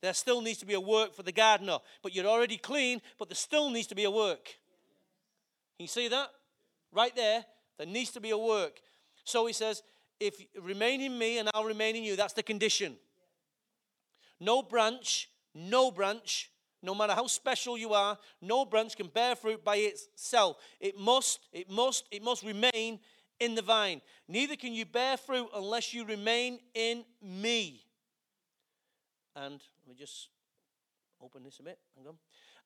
There 0.00 0.14
still 0.14 0.40
needs 0.40 0.58
to 0.58 0.66
be 0.66 0.74
a 0.74 0.80
work 0.80 1.14
for 1.14 1.22
the 1.22 1.32
gardener. 1.32 1.78
But 2.02 2.14
you're 2.14 2.26
already 2.26 2.56
clean, 2.56 3.00
but 3.18 3.28
there 3.28 3.36
still 3.36 3.70
needs 3.70 3.86
to 3.88 3.94
be 3.94 4.04
a 4.04 4.10
work. 4.10 4.44
Can 5.76 5.84
you 5.84 5.88
see 5.88 6.08
that? 6.08 6.28
Right 6.92 7.14
there, 7.16 7.44
there 7.82 7.92
needs 7.92 8.12
to 8.12 8.20
be 8.20 8.30
a 8.30 8.38
work. 8.38 8.80
So 9.24 9.46
he 9.46 9.52
says, 9.52 9.82
if 10.20 10.36
remain 10.60 11.00
in 11.00 11.18
me 11.18 11.38
and 11.38 11.50
I'll 11.52 11.64
remain 11.64 11.96
in 11.96 12.04
you, 12.04 12.14
that's 12.14 12.32
the 12.32 12.42
condition. 12.42 12.96
No 14.38 14.62
branch, 14.62 15.28
no 15.52 15.90
branch 15.90 16.50
no 16.84 16.96
matter 16.96 17.12
how 17.12 17.28
special 17.28 17.78
you 17.78 17.92
are, 17.94 18.18
no 18.40 18.64
branch 18.64 18.96
can 18.96 19.06
bear 19.06 19.36
fruit 19.36 19.64
by 19.64 19.76
itself. 19.76 20.56
It 20.80 20.98
must, 20.98 21.38
it 21.52 21.70
must, 21.70 22.04
it 22.10 22.24
must 22.24 22.42
remain 22.42 22.98
in 23.38 23.54
the 23.54 23.62
vine. 23.62 24.00
Neither 24.26 24.56
can 24.56 24.72
you 24.72 24.84
bear 24.84 25.16
fruit 25.16 25.48
unless 25.54 25.94
you 25.94 26.04
remain 26.04 26.58
in 26.74 27.04
me. 27.22 27.84
And 29.36 29.60
let 29.86 29.88
me 29.88 29.94
just 29.96 30.28
open 31.22 31.44
this 31.44 31.60
a 31.60 31.62
bit. 31.62 31.78
Hang 31.96 32.08
on. 32.08 32.14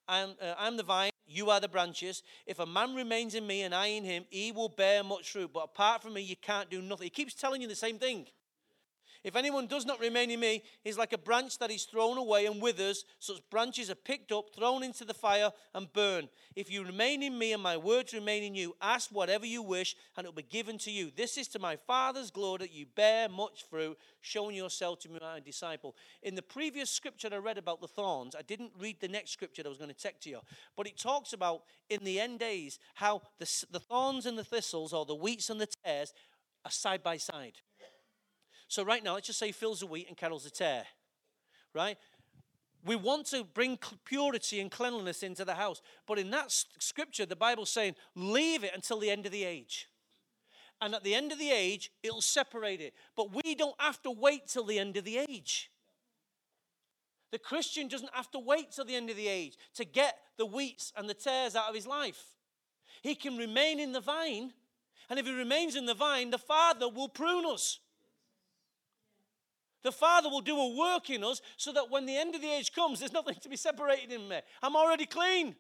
And, 0.08 0.36
uh, 0.40 0.54
I'm 0.58 0.78
the 0.78 0.82
vine, 0.82 1.10
you 1.26 1.50
are 1.50 1.60
the 1.60 1.68
branches. 1.68 2.22
If 2.46 2.58
a 2.58 2.66
man 2.66 2.94
remains 2.94 3.34
in 3.34 3.46
me 3.46 3.62
and 3.62 3.74
I 3.74 3.86
in 3.86 4.04
him, 4.04 4.24
he 4.30 4.52
will 4.52 4.68
bear 4.68 5.02
much 5.02 5.30
fruit. 5.30 5.50
But 5.52 5.64
apart 5.64 6.02
from 6.02 6.14
me, 6.14 6.22
you 6.22 6.36
can't 6.36 6.70
do 6.70 6.80
nothing. 6.80 7.04
He 7.04 7.10
keeps 7.10 7.34
telling 7.34 7.60
you 7.60 7.68
the 7.68 7.74
same 7.74 7.98
thing. 7.98 8.26
If 9.26 9.34
anyone 9.34 9.66
does 9.66 9.84
not 9.84 9.98
remain 9.98 10.30
in 10.30 10.38
me, 10.38 10.62
he's 10.84 10.96
like 10.96 11.12
a 11.12 11.18
branch 11.18 11.58
that 11.58 11.72
is 11.72 11.82
thrown 11.82 12.16
away 12.16 12.46
and 12.46 12.62
withers. 12.62 13.04
Such 13.18 13.38
branches 13.50 13.90
are 13.90 13.96
picked 13.96 14.30
up, 14.30 14.54
thrown 14.54 14.84
into 14.84 15.04
the 15.04 15.14
fire, 15.14 15.50
and 15.74 15.92
burn. 15.92 16.28
If 16.54 16.70
you 16.70 16.84
remain 16.84 17.24
in 17.24 17.36
me 17.36 17.52
and 17.52 17.60
my 17.60 17.76
words 17.76 18.14
remain 18.14 18.44
in 18.44 18.54
you, 18.54 18.76
ask 18.80 19.10
whatever 19.10 19.44
you 19.44 19.62
wish, 19.62 19.96
and 20.16 20.24
it 20.24 20.28
will 20.28 20.42
be 20.42 20.44
given 20.44 20.78
to 20.78 20.92
you. 20.92 21.10
This 21.10 21.36
is 21.38 21.48
to 21.48 21.58
my 21.58 21.74
Father's 21.74 22.30
glory 22.30 22.58
that 22.58 22.72
you 22.72 22.86
bear 22.94 23.28
much 23.28 23.64
fruit, 23.68 23.98
showing 24.20 24.54
yourself 24.54 25.00
to 25.00 25.08
be 25.08 25.18
my 25.20 25.40
disciple. 25.40 25.96
In 26.22 26.36
the 26.36 26.42
previous 26.42 26.88
scripture 26.88 27.28
I 27.32 27.38
read 27.38 27.58
about 27.58 27.80
the 27.80 27.88
thorns, 27.88 28.36
I 28.36 28.42
didn't 28.42 28.74
read 28.78 29.00
the 29.00 29.08
next 29.08 29.32
scripture 29.32 29.64
that 29.64 29.68
I 29.68 29.70
was 29.70 29.78
going 29.78 29.90
to 29.90 29.96
take 29.96 30.20
to 30.20 30.30
you, 30.30 30.38
but 30.76 30.86
it 30.86 30.96
talks 30.96 31.32
about 31.32 31.62
in 31.90 32.04
the 32.04 32.20
end 32.20 32.38
days 32.38 32.78
how 32.94 33.22
the, 33.40 33.64
the 33.72 33.80
thorns 33.80 34.24
and 34.24 34.38
the 34.38 34.44
thistles, 34.44 34.92
or 34.92 35.04
the 35.04 35.16
wheats 35.16 35.50
and 35.50 35.60
the 35.60 35.66
tares, 35.84 36.14
are 36.64 36.70
side 36.70 37.02
by 37.02 37.16
side. 37.16 37.54
So, 38.68 38.84
right 38.84 39.02
now, 39.02 39.14
let's 39.14 39.28
just 39.28 39.38
say 39.38 39.52
Phil's 39.52 39.82
a 39.82 39.86
wheat 39.86 40.08
and 40.08 40.16
Carol's 40.16 40.46
a 40.46 40.50
tare, 40.50 40.84
right? 41.74 41.96
We 42.84 42.96
want 42.96 43.26
to 43.26 43.44
bring 43.44 43.78
purity 44.04 44.60
and 44.60 44.70
cleanliness 44.70 45.22
into 45.22 45.44
the 45.44 45.54
house. 45.54 45.82
But 46.06 46.18
in 46.18 46.30
that 46.30 46.52
scripture, 46.78 47.26
the 47.26 47.34
Bible's 47.34 47.70
saying, 47.70 47.96
leave 48.14 48.62
it 48.62 48.70
until 48.74 49.00
the 49.00 49.10
end 49.10 49.26
of 49.26 49.32
the 49.32 49.44
age. 49.44 49.88
And 50.80 50.94
at 50.94 51.02
the 51.02 51.14
end 51.14 51.32
of 51.32 51.38
the 51.38 51.50
age, 51.50 51.90
it'll 52.02 52.20
separate 52.20 52.80
it. 52.80 52.94
But 53.16 53.34
we 53.34 53.54
don't 53.54 53.74
have 53.80 54.00
to 54.02 54.10
wait 54.10 54.46
till 54.46 54.64
the 54.64 54.78
end 54.78 54.96
of 54.96 55.04
the 55.04 55.18
age. 55.18 55.70
The 57.32 57.38
Christian 57.38 57.88
doesn't 57.88 58.14
have 58.14 58.30
to 58.32 58.38
wait 58.38 58.70
till 58.72 58.84
the 58.84 58.94
end 58.94 59.10
of 59.10 59.16
the 59.16 59.26
age 59.26 59.56
to 59.74 59.84
get 59.84 60.18
the 60.36 60.46
wheats 60.46 60.92
and 60.96 61.08
the 61.08 61.14
tares 61.14 61.56
out 61.56 61.68
of 61.68 61.74
his 61.74 61.86
life. 61.86 62.22
He 63.02 63.14
can 63.14 63.36
remain 63.36 63.80
in 63.80 63.92
the 63.92 64.00
vine, 64.00 64.52
and 65.10 65.18
if 65.18 65.26
he 65.26 65.32
remains 65.32 65.76
in 65.76 65.86
the 65.86 65.94
vine, 65.94 66.30
the 66.30 66.38
Father 66.38 66.88
will 66.88 67.08
prune 67.08 67.46
us. 67.46 67.80
The 69.82 69.92
Father 69.92 70.28
will 70.28 70.40
do 70.40 70.58
a 70.58 70.76
work 70.76 71.10
in 71.10 71.22
us 71.22 71.40
so 71.56 71.72
that 71.72 71.90
when 71.90 72.06
the 72.06 72.16
end 72.16 72.34
of 72.34 72.40
the 72.40 72.50
age 72.50 72.72
comes, 72.72 72.98
there's 72.98 73.12
nothing 73.12 73.36
to 73.40 73.48
be 73.48 73.56
separated 73.56 74.12
in 74.12 74.28
me. 74.28 74.40
I'm 74.62 74.74
already 74.74 75.06
clean. 75.06 75.54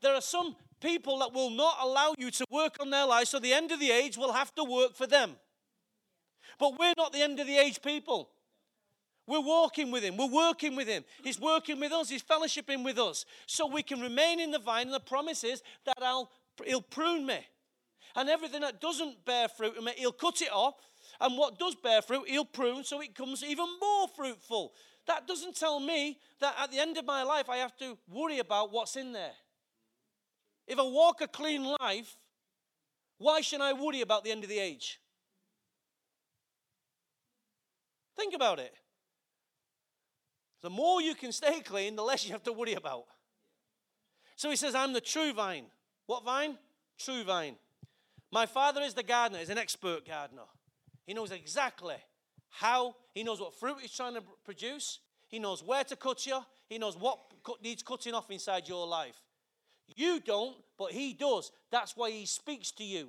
There 0.00 0.14
are 0.14 0.20
some 0.20 0.56
people 0.80 1.18
that 1.18 1.32
will 1.32 1.50
not 1.50 1.76
allow 1.80 2.14
you 2.18 2.30
to 2.30 2.44
work 2.50 2.76
on 2.80 2.90
their 2.90 3.06
lives, 3.06 3.30
so 3.30 3.38
the 3.38 3.52
end 3.52 3.70
of 3.70 3.80
the 3.80 3.90
age 3.90 4.16
will 4.16 4.32
have 4.32 4.54
to 4.54 4.64
work 4.64 4.94
for 4.94 5.06
them. 5.06 5.36
But 6.58 6.78
we're 6.78 6.94
not 6.96 7.12
the 7.12 7.22
end 7.22 7.38
of 7.38 7.46
the 7.46 7.56
age 7.56 7.80
people. 7.82 8.30
We're 9.26 9.40
walking 9.40 9.90
with 9.90 10.02
Him. 10.02 10.16
We're 10.16 10.26
working 10.26 10.74
with 10.74 10.88
Him. 10.88 11.04
He's 11.22 11.38
working 11.38 11.78
with 11.78 11.92
us. 11.92 12.08
He's 12.08 12.22
fellowshipping 12.22 12.84
with 12.84 12.98
us. 12.98 13.24
So 13.46 13.66
we 13.66 13.82
can 13.82 14.00
remain 14.00 14.40
in 14.40 14.50
the 14.50 14.58
vine. 14.58 14.86
And 14.86 14.94
the 14.94 15.00
promise 15.00 15.44
is 15.44 15.62
that 15.86 15.98
I'll, 16.02 16.30
He'll 16.66 16.82
prune 16.82 17.26
me. 17.26 17.38
And 18.16 18.28
everything 18.28 18.62
that 18.62 18.80
doesn't 18.80 19.24
bear 19.24 19.48
fruit 19.48 19.76
in 19.78 19.84
me, 19.84 19.92
He'll 19.96 20.10
cut 20.10 20.42
it 20.42 20.50
off 20.52 20.74
and 21.20 21.36
what 21.36 21.58
does 21.58 21.74
bear 21.74 22.00
fruit, 22.02 22.28
he'll 22.28 22.44
prune 22.44 22.84
so 22.84 23.00
it 23.00 23.14
comes 23.14 23.44
even 23.44 23.66
more 23.80 24.08
fruitful. 24.08 24.72
That 25.06 25.26
doesn't 25.26 25.56
tell 25.56 25.80
me 25.80 26.18
that 26.40 26.54
at 26.58 26.70
the 26.70 26.78
end 26.78 26.96
of 26.96 27.04
my 27.04 27.22
life 27.22 27.48
I 27.48 27.58
have 27.58 27.76
to 27.78 27.98
worry 28.08 28.38
about 28.38 28.72
what's 28.72 28.96
in 28.96 29.12
there. 29.12 29.32
If 30.66 30.78
I 30.78 30.82
walk 30.82 31.20
a 31.20 31.28
clean 31.28 31.64
life, 31.80 32.16
why 33.18 33.40
should 33.40 33.60
I 33.60 33.72
worry 33.72 34.00
about 34.00 34.24
the 34.24 34.30
end 34.30 34.44
of 34.44 34.50
the 34.50 34.58
age? 34.58 35.00
Think 38.16 38.34
about 38.34 38.58
it. 38.58 38.72
The 40.62 40.70
more 40.70 41.00
you 41.02 41.14
can 41.14 41.32
stay 41.32 41.60
clean, 41.64 41.96
the 41.96 42.02
less 42.02 42.24
you 42.24 42.32
have 42.32 42.44
to 42.44 42.52
worry 42.52 42.74
about. 42.74 43.04
So 44.36 44.48
he 44.48 44.56
says, 44.56 44.74
I'm 44.74 44.92
the 44.92 45.00
true 45.00 45.32
vine. 45.32 45.66
What 46.06 46.24
vine? 46.24 46.56
True 46.98 47.24
vine. 47.24 47.56
My 48.32 48.46
father 48.46 48.80
is 48.82 48.94
the 48.94 49.02
gardener, 49.02 49.40
he's 49.40 49.50
an 49.50 49.58
expert 49.58 50.06
gardener. 50.06 50.42
He 51.10 51.14
knows 51.14 51.32
exactly 51.32 51.96
how, 52.50 52.94
he 53.14 53.24
knows 53.24 53.40
what 53.40 53.58
fruit 53.58 53.78
he's 53.80 53.90
trying 53.90 54.14
to 54.14 54.22
produce, 54.44 55.00
he 55.26 55.40
knows 55.40 55.60
where 55.60 55.82
to 55.82 55.96
cut 55.96 56.24
you, 56.24 56.38
he 56.68 56.78
knows 56.78 56.96
what 56.96 57.18
needs 57.64 57.82
cutting 57.82 58.14
off 58.14 58.30
inside 58.30 58.68
your 58.68 58.86
life. 58.86 59.16
You 59.96 60.20
don't, 60.20 60.54
but 60.78 60.92
he 60.92 61.12
does. 61.12 61.50
That's 61.72 61.96
why 61.96 62.12
he 62.12 62.26
speaks 62.26 62.70
to 62.70 62.84
you. 62.84 63.08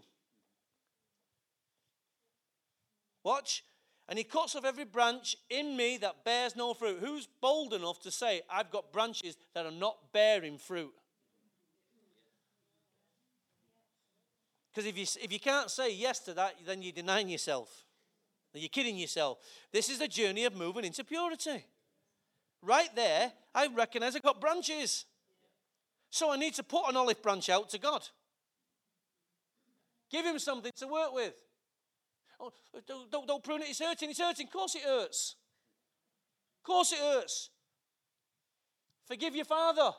Watch. 3.23 3.63
And 4.09 4.17
he 4.17 4.23
cuts 4.23 4.55
off 4.55 4.65
every 4.65 4.85
branch 4.85 5.35
in 5.47 5.77
me 5.77 5.97
that 5.97 6.25
bears 6.25 6.55
no 6.55 6.73
fruit. 6.73 6.97
Who's 7.01 7.27
bold 7.39 7.71
enough 7.71 7.99
to 7.99 8.09
say, 8.09 8.41
I've 8.49 8.71
got 8.71 8.91
branches 8.91 9.37
that 9.53 9.67
are 9.67 9.71
not 9.71 10.11
bearing 10.11 10.57
fruit? 10.57 10.95
Because 14.73 14.89
if 14.89 14.97
you, 14.97 15.05
if 15.23 15.31
you 15.31 15.39
can't 15.39 15.69
say 15.69 15.93
yes 15.93 16.17
to 16.21 16.33
that, 16.33 16.55
then 16.65 16.81
you're 16.81 16.93
denying 16.93 17.29
yourself. 17.29 17.85
You're 18.53 18.69
kidding 18.69 18.97
yourself. 18.97 19.37
This 19.71 19.89
is 19.89 19.99
the 19.99 20.07
journey 20.07 20.45
of 20.45 20.55
moving 20.55 20.83
into 20.83 21.03
purity. 21.03 21.65
Right 22.61 22.93
there, 22.95 23.31
I 23.55 23.67
recognize 23.67 24.15
I've 24.15 24.21
got 24.21 24.41
branches. 24.41 25.05
So 26.09 26.31
I 26.31 26.37
need 26.37 26.53
to 26.55 26.63
put 26.63 26.89
an 26.89 26.97
olive 26.97 27.21
branch 27.21 27.49
out 27.49 27.69
to 27.69 27.79
God. 27.79 28.07
Give 30.11 30.25
him 30.25 30.37
something 30.37 30.73
to 30.77 30.87
work 30.87 31.13
with. 31.13 31.33
Oh, 32.39 32.51
don't, 32.85 33.09
don't, 33.09 33.27
don't 33.27 33.43
prune 33.43 33.61
it, 33.61 33.69
it's 33.69 33.79
hurting, 33.79 34.09
it's 34.09 34.19
hurting. 34.19 34.47
Of 34.47 34.53
course 34.53 34.75
it 34.75 34.81
hurts. 34.81 35.35
Of 36.59 36.67
course 36.67 36.91
it 36.91 36.99
hurts. 36.99 37.49
Forgive 39.05 39.35
your 39.35 39.45
father. 39.45 39.91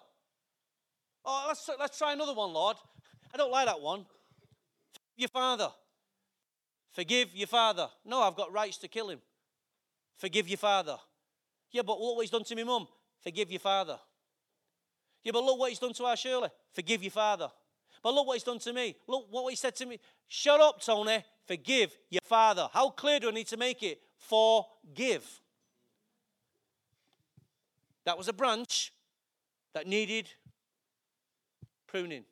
Oh, 1.24 1.44
let's, 1.48 1.70
let's 1.78 1.98
try 1.98 2.12
another 2.12 2.34
one, 2.34 2.52
Lord. 2.52 2.76
I 3.32 3.36
don't 3.38 3.50
like 3.50 3.66
that 3.66 3.80
one. 3.80 4.04
Forgive 4.92 5.16
your 5.16 5.28
father. 5.28 5.70
Forgive 6.92 7.34
your 7.34 7.46
father. 7.46 7.88
No, 8.04 8.22
I've 8.22 8.36
got 8.36 8.52
rights 8.52 8.78
to 8.78 8.88
kill 8.88 9.08
him. 9.10 9.20
Forgive 10.16 10.48
your 10.48 10.58
father. 10.58 10.96
Yeah, 11.70 11.82
but 11.82 11.98
look 11.98 12.16
what 12.16 12.22
he's 12.22 12.30
done 12.30 12.44
to 12.44 12.56
my 12.56 12.64
mum. 12.64 12.86
Forgive 13.22 13.50
your 13.50 13.60
father. 13.60 13.98
Yeah, 15.24 15.32
but 15.32 15.42
look 15.42 15.58
what 15.58 15.70
he's 15.70 15.78
done 15.78 15.94
to 15.94 16.04
our 16.04 16.16
Shirley. 16.16 16.48
Forgive 16.72 17.02
your 17.02 17.10
father. 17.10 17.48
But 18.02 18.14
look 18.14 18.26
what 18.26 18.34
he's 18.34 18.42
done 18.42 18.58
to 18.58 18.72
me. 18.72 18.96
Look 19.06 19.26
what 19.30 19.48
he 19.48 19.56
said 19.56 19.76
to 19.76 19.86
me. 19.86 20.00
Shut 20.28 20.60
up, 20.60 20.80
Tony. 20.80 21.24
Forgive 21.46 21.96
your 22.10 22.20
father. 22.24 22.68
How 22.72 22.90
clear 22.90 23.20
do 23.20 23.28
I 23.28 23.32
need 23.32 23.46
to 23.48 23.56
make 23.56 23.82
it? 23.82 24.00
Forgive. 24.18 25.40
That 28.04 28.18
was 28.18 28.28
a 28.28 28.32
branch 28.32 28.92
that 29.74 29.86
needed 29.86 30.28
pruning. 31.86 32.24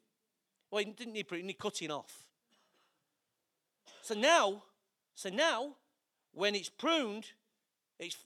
Well, 0.70 0.84
he 0.84 0.90
didn't 0.90 1.14
need 1.14 1.28
pruning, 1.28 1.44
he 1.44 1.48
need 1.48 1.58
cutting 1.58 1.90
off. 1.90 2.26
So 4.02 4.14
now, 4.14 4.62
so 5.14 5.28
now, 5.28 5.76
when 6.32 6.54
it's 6.54 6.68
pruned, 6.68 7.26
it's 7.98 8.16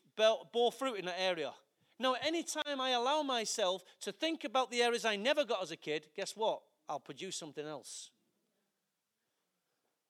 bore 0.52 0.72
fruit 0.72 0.98
in 0.98 1.06
that 1.06 1.20
area. 1.20 1.52
Now, 1.98 2.14
anytime 2.24 2.80
I 2.80 2.90
allow 2.90 3.22
myself 3.22 3.84
to 4.00 4.12
think 4.12 4.44
about 4.44 4.70
the 4.70 4.82
areas 4.82 5.04
I 5.04 5.16
never 5.16 5.44
got 5.44 5.62
as 5.62 5.70
a 5.70 5.76
kid, 5.76 6.06
guess 6.16 6.36
what? 6.36 6.60
I'll 6.88 7.00
produce 7.00 7.36
something 7.36 7.66
else. 7.66 8.10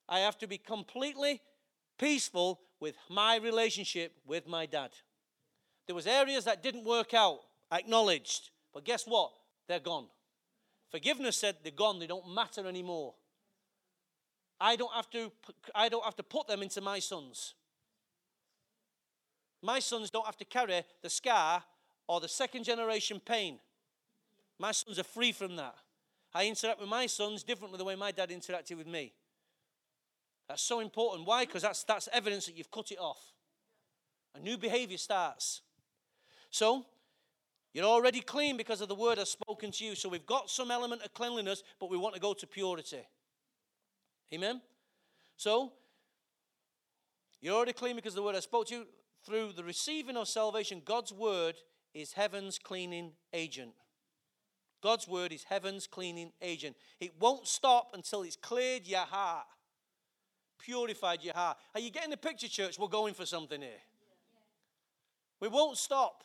I 0.09 0.21
have 0.21 0.39
to 0.39 0.47
be 0.47 0.59
completely 0.59 1.41
peaceful 1.99 2.61
with 2.81 2.97
my 3.09 3.37
relationship 3.37 4.13
with 4.27 4.47
my 4.47 4.67
dad. 4.67 4.91
There 5.87 5.95
was 5.95 6.07
areas 6.07 6.45
that 6.45 6.63
didn't 6.63 6.85
work 6.85 7.15
out, 7.15 7.41
acknowledged. 7.73 8.51
But 8.73 8.85
guess 8.85 9.05
what? 9.07 9.33
They're 9.69 9.79
gone. 9.79 10.07
Forgiveness 10.91 11.39
said 11.39 11.57
they're 11.63 11.73
gone, 11.73 11.99
they 11.99 12.07
don't 12.07 12.35
matter 12.35 12.67
anymore. 12.67 13.15
I 14.61 14.77
don't 14.77 14.93
have 14.93 15.11
to 15.11 15.33
I 15.75 15.89
don't 15.89 16.05
have 16.05 16.17
to 16.17 16.23
put 16.23 16.47
them 16.47 16.63
into 16.63 16.81
my 16.81 16.99
sons. 16.99 17.55
My 19.63 19.79
sons 19.79 20.11
don't 20.11 20.27
have 20.27 20.37
to 20.39 20.45
carry 20.45 20.83
the 21.03 21.11
scar 21.11 21.63
or 22.07 22.21
the 22.21 22.29
second 22.29 22.65
generation 22.65 23.21
pain. 23.25 23.59
My 24.59 24.73
sons 24.73 24.99
are 24.99 25.05
free 25.05 25.33
from 25.33 25.57
that. 25.57 25.75
I 26.35 26.47
interact 26.47 26.81
with 26.81 26.89
my 26.89 27.07
sons 27.07 27.43
differently 27.43 27.79
the 27.79 27.85
way 27.85 27.95
my 27.95 28.11
dad 28.11 28.31
interacted 28.31 28.77
with 28.77 28.87
me. 28.87 29.13
That's 30.49 30.63
so 30.63 30.81
important. 30.81 31.27
Why? 31.27 31.45
Because 31.45 31.63
that's, 31.63 31.85
that's 31.85 32.09
evidence 32.13 32.47
that 32.47 32.57
you've 32.57 32.71
cut 32.71 32.91
it 32.91 32.99
off. 32.99 33.33
A 34.35 34.41
new 34.41 34.59
behavior 34.59 34.99
starts. 34.99 35.63
So, 36.51 36.85
you're 37.73 37.85
already 37.85 38.21
clean 38.21 38.57
because 38.57 38.81
of 38.81 38.89
the 38.89 38.95
word 38.95 39.19
I've 39.19 39.29
spoken 39.29 39.71
to 39.73 39.85
you. 39.85 39.95
So, 39.95 40.09
we've 40.09 40.27
got 40.27 40.51
some 40.51 40.71
element 40.71 41.03
of 41.03 41.15
cleanliness, 41.15 41.63
but 41.81 41.89
we 41.89 41.97
want 41.97 42.15
to 42.15 42.21
go 42.21 42.35
to 42.35 42.47
purity. 42.47 43.07
Amen? 44.33 44.61
So, 45.37 45.73
you're 47.41 47.55
already 47.55 47.73
clean 47.73 47.97
because 47.97 48.15
the 48.15 48.23
word 48.23 48.37
I 48.37 48.41
spoke 48.41 48.69
to 48.69 48.75
you. 48.75 48.87
Through 49.25 49.53
the 49.53 49.65
receiving 49.65 50.17
of 50.17 50.29
salvation, 50.29 50.83
God's 50.85 51.13
word 51.13 51.55
is 51.95 52.13
heaven's 52.13 52.59
cleaning 52.59 53.13
agent. 53.33 53.73
God's 54.83 55.09
word 55.09 55.33
is 55.33 55.45
heaven's 55.45 55.87
cleaning 55.87 56.33
agent. 56.43 56.77
It 57.01 57.13
won't 57.19 57.47
stop 57.49 57.93
until 57.95 58.23
it's 58.23 58.37
cleared 58.37 58.87
your 58.87 59.01
heart 59.01 59.47
purified 60.65 61.23
your 61.23 61.35
heart. 61.35 61.59
Are 61.75 61.81
you 61.81 61.91
getting 61.91 62.11
the 62.11 62.17
picture, 62.17 62.49
church? 62.49 62.79
We're 62.79 62.89
going 62.89 63.15
for 63.15 63.27
something 63.27 63.61
here. 63.61 63.71
We 65.41 65.49
won't 65.49 65.77
stop. 65.77 66.25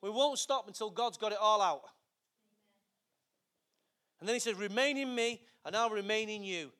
We 0.00 0.10
won't 0.10 0.38
stop 0.38 0.66
until 0.66 0.90
God's 0.90 1.18
got 1.18 1.32
it 1.32 1.38
all 1.40 1.62
out. 1.62 1.82
And 4.18 4.28
then 4.28 4.34
he 4.34 4.40
says, 4.40 4.56
Remain 4.56 4.96
in 4.96 5.14
me, 5.14 5.40
and 5.64 5.76
I'll 5.76 5.90
remain 5.90 6.28
in 6.28 6.42
you. 6.42 6.70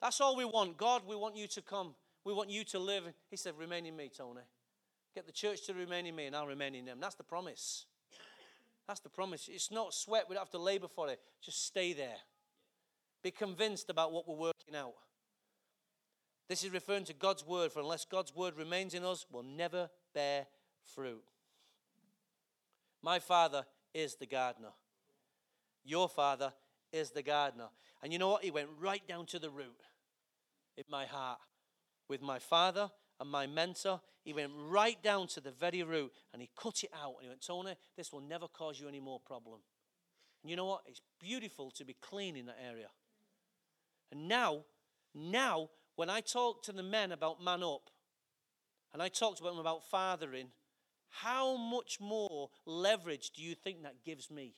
That's 0.00 0.20
all 0.20 0.36
we 0.36 0.44
want. 0.44 0.76
God, 0.76 1.02
we 1.06 1.16
want 1.16 1.36
you 1.36 1.46
to 1.48 1.62
come. 1.62 1.94
We 2.24 2.32
want 2.32 2.50
you 2.50 2.64
to 2.64 2.78
live. 2.78 3.04
He 3.30 3.36
said, 3.36 3.54
Remain 3.58 3.86
in 3.86 3.96
me, 3.96 4.10
Tony. 4.16 4.40
Get 5.14 5.26
the 5.26 5.32
church 5.32 5.66
to 5.66 5.74
remain 5.74 6.06
in 6.06 6.14
me, 6.14 6.26
and 6.26 6.36
I'll 6.36 6.46
remain 6.46 6.74
in 6.74 6.84
them. 6.84 6.98
That's 7.00 7.14
the 7.14 7.24
promise. 7.24 7.86
That's 8.86 9.00
the 9.00 9.08
promise. 9.08 9.48
It's 9.52 9.70
not 9.70 9.92
sweat. 9.92 10.24
We 10.28 10.34
don't 10.34 10.42
have 10.42 10.50
to 10.50 10.58
labor 10.58 10.88
for 10.88 11.08
it. 11.08 11.20
Just 11.42 11.66
stay 11.66 11.92
there. 11.92 12.16
Be 13.22 13.30
convinced 13.30 13.90
about 13.90 14.12
what 14.12 14.28
we're 14.28 14.36
working 14.36 14.76
out. 14.76 14.94
This 16.48 16.64
is 16.64 16.70
referring 16.70 17.04
to 17.04 17.14
God's 17.14 17.46
word, 17.46 17.72
for 17.72 17.80
unless 17.80 18.04
God's 18.04 18.34
word 18.34 18.56
remains 18.56 18.94
in 18.94 19.04
us, 19.04 19.26
we'll 19.30 19.42
never 19.42 19.90
bear 20.14 20.46
fruit. 20.82 21.22
My 23.02 23.18
father 23.18 23.64
is 23.92 24.14
the 24.14 24.26
gardener. 24.26 24.72
Your 25.84 26.08
father 26.08 26.52
is 26.92 27.10
the 27.10 27.22
gardener. 27.22 27.68
And 28.02 28.12
you 28.12 28.18
know 28.18 28.28
what? 28.28 28.44
He 28.44 28.50
went 28.50 28.68
right 28.80 29.06
down 29.06 29.26
to 29.26 29.38
the 29.38 29.50
root 29.50 29.80
in 30.76 30.84
my 30.90 31.06
heart. 31.06 31.38
With 32.08 32.22
my 32.22 32.38
father 32.38 32.90
and 33.20 33.30
my 33.30 33.46
mentor, 33.46 34.00
he 34.24 34.32
went 34.32 34.52
right 34.56 35.02
down 35.02 35.26
to 35.28 35.40
the 35.40 35.50
very 35.50 35.82
root 35.82 36.12
and 36.32 36.40
he 36.40 36.48
cut 36.60 36.82
it 36.82 36.90
out. 36.94 37.14
And 37.16 37.22
he 37.22 37.28
went, 37.28 37.46
Tony, 37.46 37.74
this 37.96 38.12
will 38.12 38.20
never 38.20 38.48
cause 38.48 38.80
you 38.80 38.88
any 38.88 39.00
more 39.00 39.20
problem. 39.20 39.60
And 40.42 40.50
you 40.50 40.56
know 40.56 40.66
what? 40.66 40.82
It's 40.86 41.02
beautiful 41.20 41.70
to 41.72 41.84
be 41.84 41.96
clean 42.00 42.36
in 42.36 42.46
that 42.46 42.58
area. 42.66 42.88
And 44.10 44.28
now, 44.28 44.64
now 45.14 45.68
when 45.96 46.08
I 46.08 46.20
talk 46.20 46.62
to 46.62 46.72
the 46.72 46.82
men 46.82 47.12
about 47.12 47.42
man 47.42 47.62
up, 47.62 47.90
and 48.92 49.02
I 49.02 49.08
talked 49.08 49.38
to 49.38 49.44
them 49.44 49.58
about 49.58 49.84
fathering, 49.90 50.48
how 51.10 51.56
much 51.56 51.98
more 52.00 52.50
leverage 52.64 53.30
do 53.30 53.42
you 53.42 53.54
think 53.54 53.82
that 53.82 54.04
gives 54.04 54.30
me? 54.30 54.54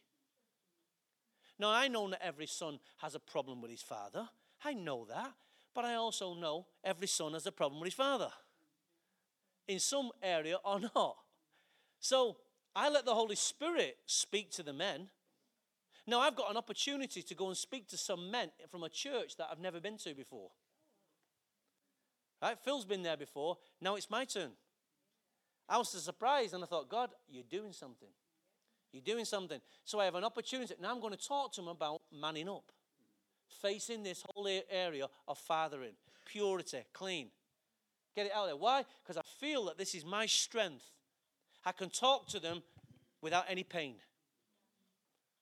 Now, 1.60 1.68
I 1.70 1.88
know 1.88 2.08
that 2.08 2.24
every 2.24 2.46
son 2.46 2.78
has 3.02 3.14
a 3.14 3.20
problem 3.20 3.60
with 3.60 3.70
his 3.70 3.82
father. 3.82 4.26
I 4.64 4.72
know 4.72 5.04
that. 5.10 5.34
But 5.74 5.84
I 5.84 5.94
also 5.96 6.32
know 6.32 6.66
every 6.82 7.06
son 7.06 7.34
has 7.34 7.46
a 7.46 7.52
problem 7.52 7.82
with 7.82 7.88
his 7.88 7.94
father 7.94 8.30
in 9.68 9.78
some 9.78 10.10
area 10.22 10.56
or 10.64 10.80
not. 10.80 11.16
So 12.00 12.38
I 12.74 12.88
let 12.88 13.04
the 13.04 13.14
Holy 13.14 13.36
Spirit 13.36 13.98
speak 14.06 14.50
to 14.52 14.62
the 14.62 14.72
men. 14.72 15.10
Now, 16.06 16.20
I've 16.20 16.34
got 16.34 16.50
an 16.50 16.56
opportunity 16.56 17.22
to 17.22 17.34
go 17.34 17.48
and 17.48 17.56
speak 17.56 17.86
to 17.88 17.98
some 17.98 18.30
men 18.30 18.50
from 18.70 18.82
a 18.82 18.88
church 18.88 19.36
that 19.36 19.48
I've 19.52 19.60
never 19.60 19.80
been 19.80 19.98
to 19.98 20.14
before. 20.14 20.50
Right? 22.40 22.58
Phil's 22.64 22.86
been 22.86 23.02
there 23.02 23.18
before. 23.18 23.58
Now 23.82 23.96
it's 23.96 24.08
my 24.08 24.24
turn. 24.24 24.52
I 25.68 25.76
was 25.76 25.90
surprised 25.90 26.54
and 26.54 26.64
I 26.64 26.66
thought, 26.66 26.88
God, 26.88 27.10
you're 27.28 27.44
doing 27.44 27.72
something. 27.72 28.08
You're 28.92 29.02
doing 29.02 29.24
something. 29.24 29.60
So 29.84 30.00
I 30.00 30.04
have 30.04 30.14
an 30.14 30.24
opportunity. 30.24 30.74
Now 30.80 30.90
I'm 30.90 31.00
going 31.00 31.14
to 31.14 31.28
talk 31.28 31.52
to 31.54 31.60
them 31.60 31.68
about 31.68 32.00
manning 32.12 32.48
up, 32.48 32.64
facing 33.62 34.02
this 34.02 34.24
whole 34.30 34.48
area 34.70 35.06
of 35.28 35.38
fathering, 35.38 35.92
purity, 36.24 36.82
clean. 36.92 37.28
Get 38.16 38.26
it 38.26 38.32
out 38.34 38.46
there. 38.46 38.56
Why? 38.56 38.84
Because 39.02 39.16
I 39.16 39.22
feel 39.38 39.66
that 39.66 39.78
this 39.78 39.94
is 39.94 40.04
my 40.04 40.26
strength. 40.26 40.84
I 41.64 41.72
can 41.72 41.90
talk 41.90 42.26
to 42.28 42.40
them 42.40 42.62
without 43.20 43.44
any 43.48 43.62
pain. 43.62 43.96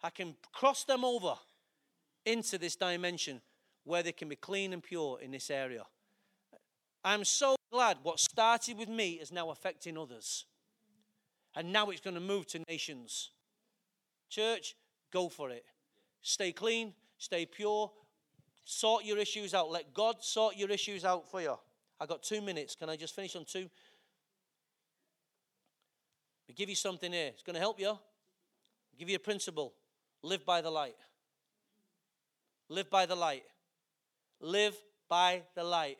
I 0.03 0.11
can 0.11 0.35
cross 0.53 0.85
them 0.85 1.05
over 1.05 1.35
into 2.27 2.59
this 2.59 2.77
dimension 2.77 3.41
where 3.85 4.03
they 4.03 4.13
can 4.13 4.29
be 4.29 4.37
clean 4.37 4.73
and 4.73 4.83
pure 4.83 5.19
in 5.21 5.31
this 5.31 5.51
area. 5.51 5.85
I'm 7.05 7.25
so 7.25 7.57
glad 7.73 7.99
what 8.03 8.21
started 8.21 8.77
with 8.77 8.89
me 8.89 9.13
is 9.13 9.33
now 9.33 9.51
affecting 9.51 9.97
others. 9.97 10.45
And 11.57 11.73
now 11.73 11.89
it's 11.91 12.01
going 12.01 12.15
to 12.15 12.21
move 12.21 12.47
to 12.49 12.63
nations. 12.69 13.31
Church, 14.29 14.77
go 15.13 15.29
for 15.29 15.51
it. 15.51 15.65
Stay 16.23 16.53
clean, 16.53 16.93
stay 17.17 17.47
pure, 17.47 17.91
sort 18.65 19.05
your 19.05 19.19
issues 19.19 19.55
out. 19.55 19.71
Let 19.71 19.95
God 19.95 20.17
sort 20.21 20.57
your 20.57 20.71
issues 20.71 21.05
out 21.05 21.31
for 21.31 21.41
you. 21.41 21.57
I 22.01 22.07
got 22.07 22.23
two 22.23 22.41
minutes. 22.41 22.75
Can 22.75 22.89
I 22.89 22.97
just 22.97 23.15
finish 23.15 23.35
on 23.35 23.45
two? 23.45 23.69
We 26.47 26.55
give 26.55 26.69
you 26.69 26.75
something 26.75 27.13
here. 27.13 27.29
It's 27.29 27.43
going 27.43 27.55
to 27.55 27.61
help 27.61 27.81
you. 27.81 27.99
Give 28.99 29.09
you 29.09 29.17
a 29.17 29.21
principle. 29.21 29.75
Live 30.23 30.45
by 30.45 30.61
the 30.61 30.71
light. 30.71 30.97
Live 32.69 32.91
by 32.91 33.07
the 33.07 33.15
light. 33.15 33.45
Live 34.41 34.77
by 35.09 35.43
the 35.55 35.65
light. 35.65 35.99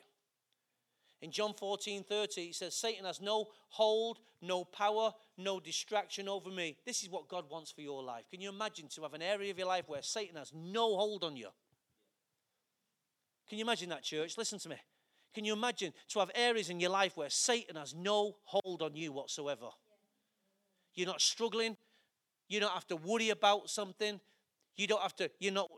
In 1.21 1.33
John 1.33 1.53
14 1.55 2.05
30, 2.05 2.47
he 2.47 2.53
says, 2.53 2.75
Satan 2.75 3.05
has 3.05 3.21
no 3.21 3.49
hold, 3.71 4.19
no 4.41 4.65
power, 4.65 5.13
no 5.37 5.59
distraction 5.59 6.29
over 6.29 6.49
me. 6.51 6.77
This 6.87 7.03
is 7.03 7.11
what 7.11 7.29
God 7.29 7.51
wants 7.51 7.73
for 7.73 7.81
your 7.81 8.03
life. 8.03 8.25
Can 8.31 8.41
you 8.41 8.49
imagine 8.49 8.87
to 8.89 9.03
have 9.03 9.15
an 9.15 9.23
area 9.23 9.51
of 9.51 9.59
your 9.59 9.67
life 9.67 9.89
where 9.89 10.03
Satan 10.03 10.37
has 10.37 10.53
no 10.55 10.97
hold 10.97 11.25
on 11.25 11.37
you? 11.37 11.49
Can 13.49 13.59
you 13.59 13.65
imagine 13.65 13.89
that, 13.89 14.03
church? 14.03 14.39
Listen 14.39 14.59
to 14.61 14.69
me. 14.69 14.77
Can 15.35 15.45
you 15.45 15.53
imagine 15.53 15.93
to 16.09 16.19
have 16.21 16.31
areas 16.35 16.71
in 16.71 16.81
your 16.81 16.91
life 16.91 17.17
where 17.17 17.31
Satan 17.31 17.77
has 17.77 17.95
no 17.95 18.37
hold 18.45 18.83
on 18.83 18.95
you 18.95 19.13
whatsoever? 19.13 19.69
You're 20.95 21.07
not 21.07 21.21
struggling. 21.21 21.77
You 22.49 22.61
don't 22.61 22.73
have 22.73 22.87
to 22.89 22.97
worry 22.97 23.31
about 23.31 23.71
something. 23.71 24.21
You 24.79 24.87
don't 24.87 25.03
have 25.03 25.17
to, 25.17 25.29
you're 25.41 25.53
not, 25.53 25.69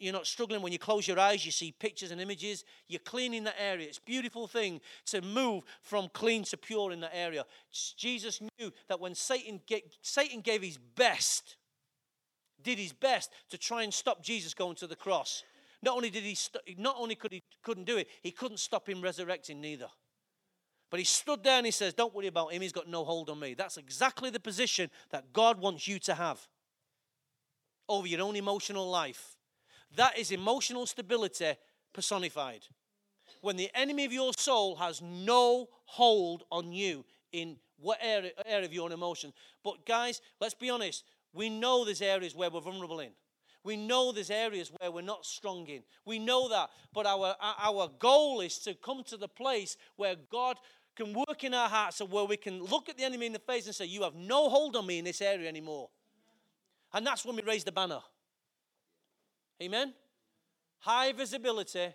you're 0.00 0.12
not 0.12 0.26
struggling 0.26 0.62
when 0.62 0.72
you 0.72 0.80
close 0.80 1.06
your 1.06 1.18
eyes, 1.18 1.46
you 1.46 1.52
see 1.52 1.70
pictures 1.70 2.10
and 2.10 2.20
images. 2.20 2.64
You're 2.88 2.98
cleaning 2.98 3.44
that 3.44 3.54
area. 3.56 3.86
It's 3.86 3.98
a 3.98 4.02
beautiful 4.02 4.48
thing 4.48 4.80
to 5.06 5.22
move 5.22 5.62
from 5.80 6.08
clean 6.12 6.42
to 6.42 6.56
pure 6.56 6.90
in 6.90 6.98
that 7.00 7.14
area. 7.14 7.44
Jesus 7.96 8.40
knew 8.40 8.72
that 8.88 8.98
when 8.98 9.14
Satan, 9.14 9.60
get, 9.64 9.84
Satan 10.02 10.40
gave 10.40 10.60
his 10.60 10.76
best, 10.76 11.56
did 12.60 12.80
his 12.80 12.92
best 12.92 13.30
to 13.50 13.58
try 13.58 13.84
and 13.84 13.94
stop 13.94 14.24
Jesus 14.24 14.54
going 14.54 14.74
to 14.76 14.88
the 14.88 14.96
cross. 14.96 15.44
Not 15.80 15.94
only 15.94 16.10
did 16.10 16.24
he, 16.24 16.34
st- 16.34 16.80
not 16.80 16.96
only 16.98 17.14
could 17.14 17.30
he 17.30 17.44
couldn't 17.62 17.84
do 17.84 17.96
it, 17.96 18.08
he 18.22 18.32
couldn't 18.32 18.58
stop 18.58 18.88
him 18.88 19.00
resurrecting 19.00 19.60
neither. 19.60 19.86
But 20.90 20.98
he 20.98 21.04
stood 21.04 21.44
there 21.44 21.58
and 21.58 21.66
he 21.66 21.70
says, 21.70 21.94
"Don't 21.94 22.14
worry 22.14 22.26
about 22.26 22.52
him. 22.52 22.62
He's 22.62 22.72
got 22.72 22.88
no 22.88 23.04
hold 23.04 23.30
on 23.30 23.38
me." 23.38 23.54
That's 23.54 23.76
exactly 23.76 24.30
the 24.30 24.40
position 24.40 24.90
that 25.10 25.32
God 25.32 25.60
wants 25.60 25.86
you 25.86 26.00
to 26.00 26.14
have 26.14 26.48
over 27.88 28.06
your 28.06 28.22
own 28.22 28.36
emotional 28.36 28.88
life. 28.88 29.36
That 29.96 30.18
is 30.18 30.30
emotional 30.30 30.86
stability 30.86 31.52
personified. 31.92 32.66
When 33.40 33.56
the 33.56 33.70
enemy 33.74 34.04
of 34.04 34.12
your 34.12 34.32
soul 34.36 34.76
has 34.76 35.00
no 35.00 35.68
hold 35.84 36.44
on 36.50 36.72
you 36.72 37.04
in 37.32 37.56
what 37.78 37.98
area, 38.02 38.32
area 38.44 38.66
of 38.66 38.72
your 38.72 38.90
emotion. 38.90 39.32
But 39.62 39.86
guys, 39.86 40.20
let's 40.40 40.54
be 40.54 40.70
honest. 40.70 41.04
We 41.32 41.48
know 41.48 41.84
there's 41.84 42.02
areas 42.02 42.34
where 42.34 42.50
we're 42.50 42.60
vulnerable 42.60 43.00
in. 43.00 43.10
We 43.64 43.76
know 43.76 44.12
there's 44.12 44.30
areas 44.30 44.72
where 44.78 44.90
we're 44.90 45.02
not 45.02 45.26
strong 45.26 45.66
in. 45.66 45.82
We 46.04 46.18
know 46.18 46.48
that. 46.48 46.70
But 46.92 47.06
our, 47.06 47.36
our 47.40 47.90
goal 47.98 48.40
is 48.40 48.58
to 48.60 48.74
come 48.74 49.04
to 49.04 49.16
the 49.16 49.28
place 49.28 49.76
where 49.96 50.14
God 50.30 50.56
can 50.96 51.12
work 51.12 51.44
in 51.44 51.54
our 51.54 51.68
hearts 51.68 52.00
and 52.00 52.10
where 52.10 52.24
we 52.24 52.36
can 52.36 52.62
look 52.64 52.88
at 52.88 52.96
the 52.96 53.04
enemy 53.04 53.26
in 53.26 53.32
the 53.32 53.38
face 53.38 53.66
and 53.66 53.74
say, 53.74 53.84
You 53.84 54.02
have 54.02 54.14
no 54.14 54.48
hold 54.48 54.74
on 54.76 54.86
me 54.86 54.98
in 54.98 55.04
this 55.04 55.20
area 55.20 55.48
anymore. 55.48 55.90
And 56.92 57.06
that's 57.06 57.24
when 57.24 57.36
we 57.36 57.42
raise 57.42 57.64
the 57.64 57.72
banner. 57.72 58.00
Amen? 59.62 59.92
High 60.80 61.12
visibility, 61.12 61.88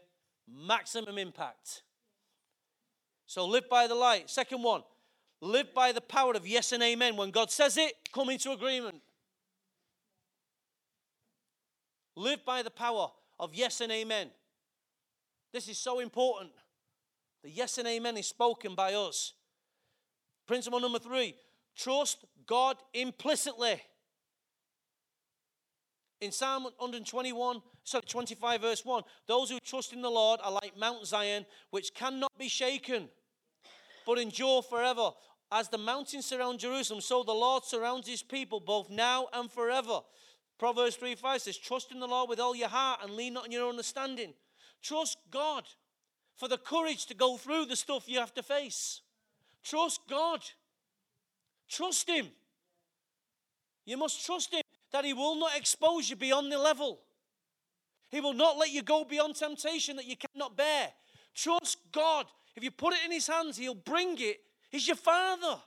maximum 0.48 1.18
impact. 1.18 1.84
So 3.26 3.46
live 3.48 3.70
by 3.70 3.88
the 3.88 3.96
light. 3.96 4.30
Second 4.30 4.62
one, 4.62 4.84
live 5.42 5.74
by 5.74 5.92
the 5.92 6.02
power 6.02 6.34
of 6.34 6.48
yes 6.48 6.72
and 6.72 6.84
amen. 6.84 7.16
When 7.16 7.32
God 7.32 7.50
says 7.50 7.78
it, 7.78 7.94
come 8.12 8.30
into 8.30 8.52
agreement. 8.52 9.02
Live 12.16 12.46
by 12.46 12.62
the 12.62 12.70
power 12.70 13.08
of 13.40 13.56
yes 13.56 13.82
and 13.82 13.92
amen. 13.92 14.30
This 15.52 15.68
is 15.68 15.78
so 15.78 16.00
important. 16.00 16.52
The 17.44 17.50
yes 17.50 17.78
and 17.78 17.88
amen 17.88 18.18
is 18.18 18.28
spoken 18.28 18.76
by 18.76 18.94
us. 18.94 19.34
Principle 20.46 20.80
number 20.80 21.00
three 21.00 21.36
trust 21.76 22.26
God 22.46 22.78
implicitly. 22.94 23.82
In 26.24 26.32
Psalm 26.32 26.64
121, 26.64 27.62
sorry, 27.84 28.04
25, 28.08 28.62
verse 28.62 28.86
1, 28.86 29.04
those 29.28 29.50
who 29.50 29.60
trust 29.60 29.92
in 29.92 30.02
the 30.02 30.10
Lord 30.10 30.40
are 30.42 30.54
like 30.54 30.72
Mount 30.80 31.06
Zion, 31.06 31.46
which 31.70 31.94
cannot 31.94 32.32
be 32.40 32.48
shaken, 32.48 33.10
but 34.06 34.18
endure 34.18 34.62
forever. 34.62 35.10
As 35.52 35.68
the 35.68 35.78
mountains 35.78 36.26
surround 36.26 36.60
Jerusalem, 36.60 37.02
so 37.02 37.24
the 37.24 37.34
Lord 37.34 37.66
surrounds 37.66 38.08
his 38.08 38.24
people 38.24 38.62
both 38.62 38.90
now 38.90 39.28
and 39.34 39.52
forever. 39.52 40.00
Proverbs 40.58 40.96
3 40.96 41.16
5 41.16 41.42
says, 41.42 41.58
Trust 41.58 41.92
in 41.92 42.00
the 42.00 42.08
Lord 42.08 42.30
with 42.30 42.40
all 42.40 42.56
your 42.56 42.70
heart 42.70 43.02
and 43.04 43.18
lean 43.18 43.34
not 43.34 43.44
on 43.44 43.52
your 43.52 43.68
understanding. 43.68 44.34
Trust 44.82 45.18
God 45.30 45.66
for 46.38 46.48
the 46.48 46.58
courage 46.58 47.06
to 47.08 47.14
go 47.14 47.36
through 47.36 47.66
the 47.66 47.76
stuff 47.76 48.08
you 48.08 48.20
have 48.20 48.34
to 48.36 48.44
face. 48.44 49.02
Trust 49.62 50.00
God. 50.10 50.40
Trust 51.68 52.08
Him. 52.08 52.28
You 53.84 53.98
must 53.98 54.26
trust 54.26 54.54
Him 54.54 54.62
that 54.94 55.04
He 55.04 55.14
will 55.14 55.36
not 55.36 55.58
expose 55.58 56.10
you 56.10 56.16
beyond 56.16 56.52
the 56.52 56.58
level. 56.58 57.00
He 58.10 58.22
will 58.22 58.34
not 58.34 58.58
let 58.58 58.72
you 58.72 58.84
go 58.84 59.04
beyond 59.04 59.36
temptation 59.36 59.96
that 59.98 60.06
you 60.06 60.16
cannot 60.16 60.56
bear. 60.56 60.90
Trust 61.36 61.80
God. 61.92 62.28
If 62.56 62.64
you 62.64 62.72
put 62.72 62.94
it 62.94 63.00
in 63.04 63.12
His 63.12 63.28
hands, 63.28 63.58
He'll 63.58 63.76
bring 63.76 64.16
it. 64.20 64.38
He's 64.70 64.88
your 64.88 64.96
Father. 64.96 65.60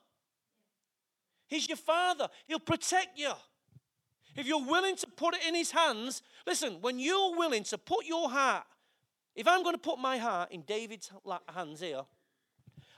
He's 1.48 1.68
your 1.68 1.76
Father. 1.76 2.28
He'll 2.46 2.60
protect 2.60 3.18
you. 3.18 3.32
If 4.36 4.46
you're 4.46 4.64
willing 4.64 4.96
to 4.96 5.06
put 5.08 5.34
it 5.34 5.40
in 5.46 5.54
His 5.54 5.72
hands, 5.72 6.22
listen, 6.46 6.78
when 6.80 6.98
you're 6.98 7.36
willing 7.36 7.64
to 7.64 7.78
put 7.78 8.06
your 8.06 8.30
heart, 8.30 8.64
if 9.34 9.48
I'm 9.48 9.62
going 9.62 9.74
to 9.74 9.80
put 9.80 9.98
my 9.98 10.18
heart 10.18 10.52
in 10.52 10.62
David's 10.62 11.10
hands 11.52 11.80
here, 11.80 12.02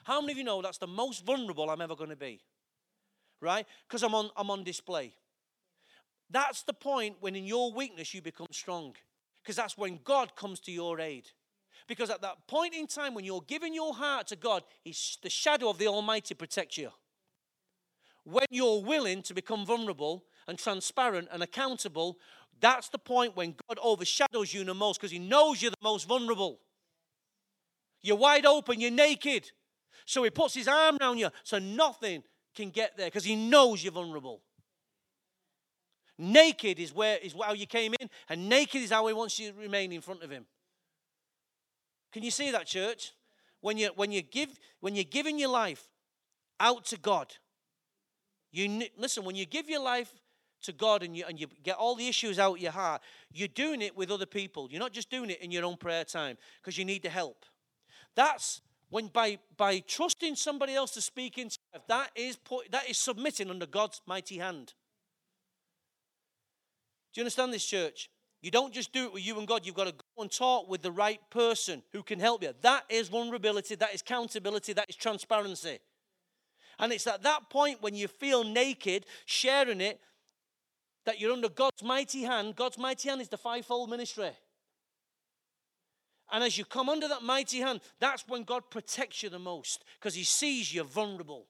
how 0.05 0.21
many 0.21 0.33
of 0.33 0.39
you 0.39 0.45
know 0.45 0.63
that's 0.63 0.79
the 0.79 0.87
most 0.87 1.25
vulnerable 1.25 1.69
I'm 1.71 1.81
ever 1.81 1.97
going 1.97 2.11
to 2.11 2.17
be? 2.17 2.41
Right? 3.41 3.67
Because 3.87 4.03
I'm 4.03 4.15
on, 4.15 4.31
I'm 4.37 4.51
on 4.51 4.65
display. 4.65 5.15
That's 6.31 6.63
the 6.63 6.75
point 6.75 7.17
when 7.21 7.35
in 7.37 7.45
your 7.45 7.73
weakness 7.73 8.13
you 8.13 8.23
become 8.23 8.49
strong. 8.51 8.95
Because 9.43 9.57
that's 9.57 9.79
when 9.79 10.01
God 10.05 10.37
comes 10.37 10.61
to 10.61 10.73
your 10.73 11.01
aid. 11.01 11.29
Because 11.87 12.11
at 12.11 12.21
that 12.21 12.47
point 12.47 12.75
in 12.75 12.87
time 12.87 13.15
when 13.15 13.25
you're 13.25 13.45
giving 13.47 13.73
your 13.73 13.95
heart 13.95 14.27
to 14.29 14.37
God, 14.37 14.63
He's 14.85 15.17
the 15.23 15.31
shadow 15.31 15.71
of 15.71 15.79
the 15.79 15.87
Almighty 15.87 16.35
protects 16.35 16.77
you. 16.77 16.91
When 18.25 18.45
you're 18.51 18.83
willing 18.83 19.23
to 19.23 19.33
become 19.33 19.65
vulnerable, 19.65 20.25
and 20.49 20.59
transparent 20.59 21.29
and 21.31 21.43
accountable, 21.43 22.19
that's 22.61 22.89
the 22.89 22.99
point 22.99 23.37
when 23.37 23.55
God 23.69 23.79
overshadows 23.81 24.53
you 24.53 24.65
the 24.65 24.75
most 24.75 24.99
because 24.99 25.13
He 25.13 25.21
knows 25.21 25.63
you're 25.63 25.71
the 25.71 25.77
most 25.83 26.09
vulnerable. 26.09 26.59
You're 28.03 28.17
wide 28.17 28.47
open, 28.47 28.81
you're 28.81 28.91
naked. 28.91 29.53
So 30.07 30.25
He 30.25 30.31
puts 30.31 30.55
His 30.55 30.67
arm 30.67 30.97
around 31.01 31.19
you 31.19 31.29
so 31.45 31.59
nothing 31.59 32.25
can 32.57 32.71
get 32.71 32.97
there 32.97 33.07
because 33.07 33.25
He 33.25 33.37
knows 33.37 33.85
you're 33.85 33.93
vulnerable. 33.93 34.41
Naked 36.19 36.79
is 36.81 36.93
where 36.93 37.19
is 37.19 37.35
how 37.41 37.53
you 37.53 37.67
came 37.67 37.95
in, 38.01 38.11
and 38.29 38.49
naked 38.49 38.83
is 38.83 38.91
how 38.91 39.07
He 39.07 39.15
wants 39.15 39.39
you 39.39 39.53
to 39.53 39.59
remain 39.59 39.93
in 39.93 40.01
front 40.01 40.23
of 40.23 40.31
Him. 40.31 40.47
Can 42.13 42.23
you 42.23 42.31
see 42.31 42.51
that, 42.51 42.67
church? 42.67 43.13
When 43.61 43.77
you 43.79 43.91
when 43.95 44.11
you 44.11 44.23
give 44.23 44.59
when 44.81 44.95
you're 44.95 45.05
giving 45.05 45.39
your 45.39 45.51
life 45.51 45.89
out 46.59 46.85
to 46.87 46.99
God, 46.99 47.35
you 48.51 48.89
listen. 48.97 49.25
When 49.25 49.37
you 49.37 49.47
give 49.47 49.69
your 49.69 49.83
life 49.83 50.13
to 50.63 50.73
God 50.73 51.03
and 51.03 51.17
you, 51.17 51.25
and 51.29 51.39
you 51.39 51.47
get 51.63 51.77
all 51.77 51.95
the 51.95 52.09
issues 52.09 52.39
out 52.39 52.61
your 52.61 52.73
heart, 52.73 53.03
you're 53.33 53.49
doing 53.49 53.83
it 53.83 53.97
with 53.97 54.11
other 54.11 54.27
people. 54.27 54.69
You're 54.71 54.81
not 54.81 54.93
just 54.93 55.11
doing 55.11 55.31
it 55.31 55.41
in 55.41 55.51
your 55.51 55.65
own 55.65 55.77
prayer 55.77 56.05
time 56.05 56.37
because 56.61 56.77
you 56.77 56.85
need 56.85 57.03
the 57.03 57.11
help. 57.11 57.45
That's 58.17 58.61
when 58.91 59.09
by, 59.09 59.39
by 59.57 59.81
trusting 59.81 60.35
somebody 60.35 60.75
else 60.75 60.93
to 60.93 61.01
speak 61.01 61.39
into 61.39 61.59
that 61.89 62.11
is, 62.17 62.37
put, 62.37 62.71
that 62.73 62.89
is 62.89 62.99
submitting 62.99 63.51
under 63.51 63.67
God's 63.67 64.01
mighty 64.07 64.39
hand. 64.39 64.75
You 67.19 67.23
understand 67.23 67.53
this, 67.53 67.67
church? 67.67 68.11
You 68.43 68.53
don't 68.53 68.73
just 68.73 68.93
do 68.93 69.07
it 69.07 69.13
with 69.13 69.27
you 69.27 69.37
and 69.41 69.49
God. 69.49 69.67
You've 69.67 69.75
got 69.75 69.89
to 69.89 69.93
go 69.93 70.23
and 70.23 70.31
talk 70.31 70.69
with 70.71 70.83
the 70.83 70.93
right 70.93 71.19
person 71.31 71.83
who 71.91 72.05
can 72.05 72.21
help 72.21 72.45
you. 72.45 72.55
That 72.61 72.85
is 72.89 73.09
vulnerability. 73.09 73.75
That 73.75 73.93
is 73.93 74.03
accountability. 74.03 74.73
That 74.73 74.89
is 74.89 74.95
transparency. 74.95 75.81
And 76.79 76.93
it's 76.93 77.09
at 77.09 77.25
that 77.25 77.51
point 77.51 77.83
when 77.83 77.97
you 77.97 78.07
feel 78.07 78.45
naked, 78.45 79.05
sharing 79.27 79.81
it, 79.81 79.99
that 81.07 81.21
you're 81.21 81.33
under 81.33 81.49
God's 81.49 81.83
mighty 81.83 82.23
hand. 82.23 82.55
God's 82.55 82.79
mighty 82.79 83.09
hand 83.09 83.21
is 83.21 83.29
the 83.29 83.37
fivefold 83.37 83.91
ministry. 83.91 84.31
And 86.31 86.45
as 86.45 86.57
you 86.57 86.65
come 86.65 86.89
under 86.89 87.09
that 87.09 87.25
mighty 87.25 87.59
hand, 87.59 87.81
that's 87.99 88.29
when 88.29 88.45
God 88.45 88.71
protects 88.71 89.25
you 89.25 89.29
the 89.29 89.41
most 89.41 89.85
because 89.99 90.15
He 90.15 90.23
sees 90.23 90.73
you 90.73 90.83
are 90.83 90.85
vulnerable. 90.85 91.47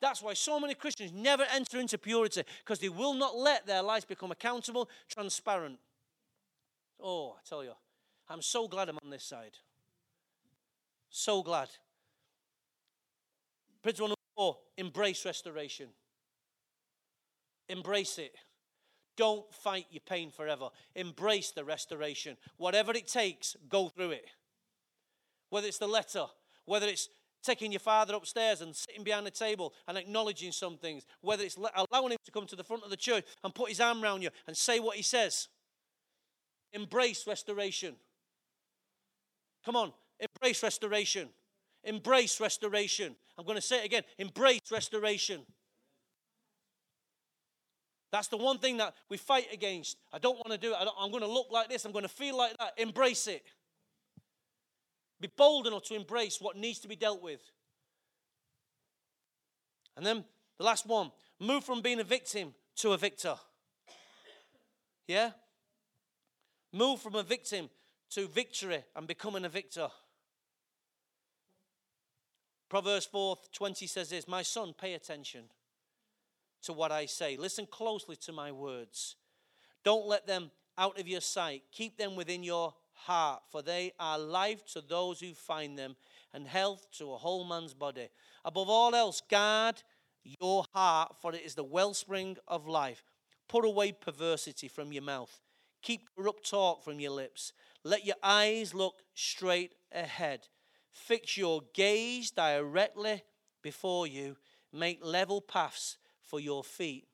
That's 0.00 0.22
why 0.22 0.34
so 0.34 0.58
many 0.58 0.74
Christians 0.74 1.12
never 1.12 1.44
enter 1.54 1.78
into 1.78 1.98
purity 1.98 2.42
because 2.64 2.78
they 2.78 2.88
will 2.88 3.14
not 3.14 3.36
let 3.36 3.66
their 3.66 3.82
lives 3.82 4.04
become 4.04 4.30
accountable, 4.30 4.88
transparent. 5.08 5.78
Oh, 6.98 7.36
I 7.38 7.40
tell 7.46 7.62
you, 7.62 7.72
I'm 8.28 8.42
so 8.42 8.66
glad 8.66 8.88
I'm 8.88 8.98
on 9.02 9.10
this 9.10 9.24
side. 9.24 9.58
So 11.10 11.42
glad. 11.42 11.68
Number 13.84 14.14
four 14.36 14.58
embrace 14.76 15.24
restoration. 15.24 15.88
Embrace 17.68 18.18
it. 18.18 18.34
Don't 19.16 19.52
fight 19.52 19.86
your 19.90 20.00
pain 20.06 20.30
forever. 20.30 20.70
Embrace 20.94 21.50
the 21.50 21.64
restoration. 21.64 22.36
Whatever 22.56 22.92
it 22.92 23.06
takes, 23.06 23.56
go 23.68 23.88
through 23.88 24.12
it. 24.12 24.26
Whether 25.50 25.68
it's 25.68 25.78
the 25.78 25.86
letter, 25.86 26.26
whether 26.64 26.86
it's 26.86 27.08
taking 27.42 27.72
your 27.72 27.80
father 27.80 28.14
upstairs 28.14 28.60
and 28.60 28.74
sitting 28.74 29.02
behind 29.02 29.26
the 29.26 29.30
table 29.30 29.72
and 29.88 29.96
acknowledging 29.96 30.52
some 30.52 30.76
things, 30.76 31.04
whether 31.20 31.44
it's 31.44 31.56
allowing 31.56 32.12
him 32.12 32.18
to 32.24 32.30
come 32.30 32.46
to 32.46 32.56
the 32.56 32.64
front 32.64 32.84
of 32.84 32.90
the 32.90 32.96
church 32.96 33.24
and 33.42 33.54
put 33.54 33.68
his 33.68 33.80
arm 33.80 34.02
around 34.02 34.22
you 34.22 34.30
and 34.46 34.56
say 34.56 34.80
what 34.80 34.96
he 34.96 35.02
says. 35.02 35.48
Embrace 36.72 37.26
restoration. 37.26 37.96
Come 39.64 39.76
on, 39.76 39.92
embrace 40.18 40.62
restoration. 40.62 41.28
Embrace 41.82 42.40
restoration. 42.40 43.16
I'm 43.38 43.44
going 43.44 43.56
to 43.56 43.62
say 43.62 43.80
it 43.80 43.86
again 43.86 44.02
embrace 44.18 44.60
restoration. 44.70 45.40
That's 48.12 48.28
the 48.28 48.36
one 48.36 48.58
thing 48.58 48.78
that 48.78 48.94
we 49.08 49.16
fight 49.16 49.46
against. 49.52 49.96
I 50.12 50.18
don't 50.18 50.36
want 50.36 50.50
to 50.50 50.58
do 50.58 50.72
it. 50.72 50.76
I'm 50.98 51.10
going 51.10 51.22
to 51.22 51.28
look 51.28 51.46
like 51.50 51.68
this. 51.68 51.84
I'm 51.84 51.92
going 51.92 52.02
to 52.02 52.08
feel 52.08 52.36
like 52.36 52.56
that. 52.58 52.72
Embrace 52.76 53.28
it. 53.28 53.44
Be 55.20 55.28
bold 55.36 55.66
enough 55.66 55.84
to 55.84 55.94
embrace 55.94 56.40
what 56.40 56.56
needs 56.56 56.78
to 56.80 56.88
be 56.88 56.96
dealt 56.96 57.22
with. 57.22 57.40
And 59.96 60.06
then 60.06 60.24
the 60.58 60.64
last 60.64 60.86
one 60.86 61.10
move 61.38 61.64
from 61.64 61.82
being 61.82 62.00
a 62.00 62.04
victim 62.04 62.54
to 62.76 62.92
a 62.92 62.96
victor. 62.96 63.34
Yeah? 65.06 65.30
Move 66.72 67.00
from 67.00 67.16
a 67.16 67.22
victim 67.22 67.68
to 68.10 68.26
victory 68.28 68.82
and 68.96 69.06
becoming 69.06 69.44
a 69.44 69.48
victor. 69.48 69.88
Proverbs 72.68 73.06
4 73.06 73.36
20 73.52 73.86
says 73.86 74.10
this 74.10 74.28
My 74.28 74.42
son, 74.42 74.72
pay 74.78 74.94
attention 74.94 75.44
to 76.62 76.72
what 76.72 76.92
I 76.92 77.06
say. 77.06 77.36
Listen 77.36 77.66
closely 77.66 78.16
to 78.16 78.32
my 78.32 78.52
words. 78.52 79.16
Don't 79.84 80.06
let 80.06 80.26
them 80.26 80.50
out 80.78 80.98
of 80.98 81.08
your 81.08 81.20
sight. 81.20 81.62
Keep 81.72 81.98
them 81.98 82.16
within 82.16 82.42
your 82.42 82.74
heart, 83.06 83.42
for 83.50 83.62
they 83.62 83.92
are 83.98 84.18
life 84.18 84.64
to 84.72 84.80
those 84.80 85.20
who 85.20 85.34
find 85.34 85.78
them 85.78 85.96
and 86.32 86.46
health 86.46 86.86
to 86.98 87.12
a 87.12 87.18
whole 87.18 87.44
man's 87.44 87.74
body. 87.74 88.08
Above 88.44 88.68
all 88.68 88.94
else, 88.94 89.20
guard 89.28 89.82
your 90.40 90.64
heart, 90.74 91.16
for 91.20 91.34
it 91.34 91.42
is 91.44 91.54
the 91.54 91.64
wellspring 91.64 92.36
of 92.46 92.66
life. 92.66 93.02
Put 93.48 93.64
away 93.64 93.92
perversity 93.92 94.68
from 94.68 94.92
your 94.92 95.02
mouth. 95.02 95.40
Keep 95.82 96.08
corrupt 96.16 96.48
talk 96.48 96.84
from 96.84 97.00
your 97.00 97.10
lips. 97.12 97.52
Let 97.84 98.04
your 98.04 98.16
eyes 98.22 98.74
look 98.74 99.02
straight 99.14 99.74
ahead. 99.92 100.48
Fix 100.90 101.36
your 101.36 101.62
gaze 101.74 102.30
directly 102.30 103.22
before 103.62 104.06
you. 104.06 104.36
Make 104.72 105.04
level 105.04 105.40
paths 105.40 105.96
for 106.22 106.38
your 106.38 106.62
feet. 106.62 107.06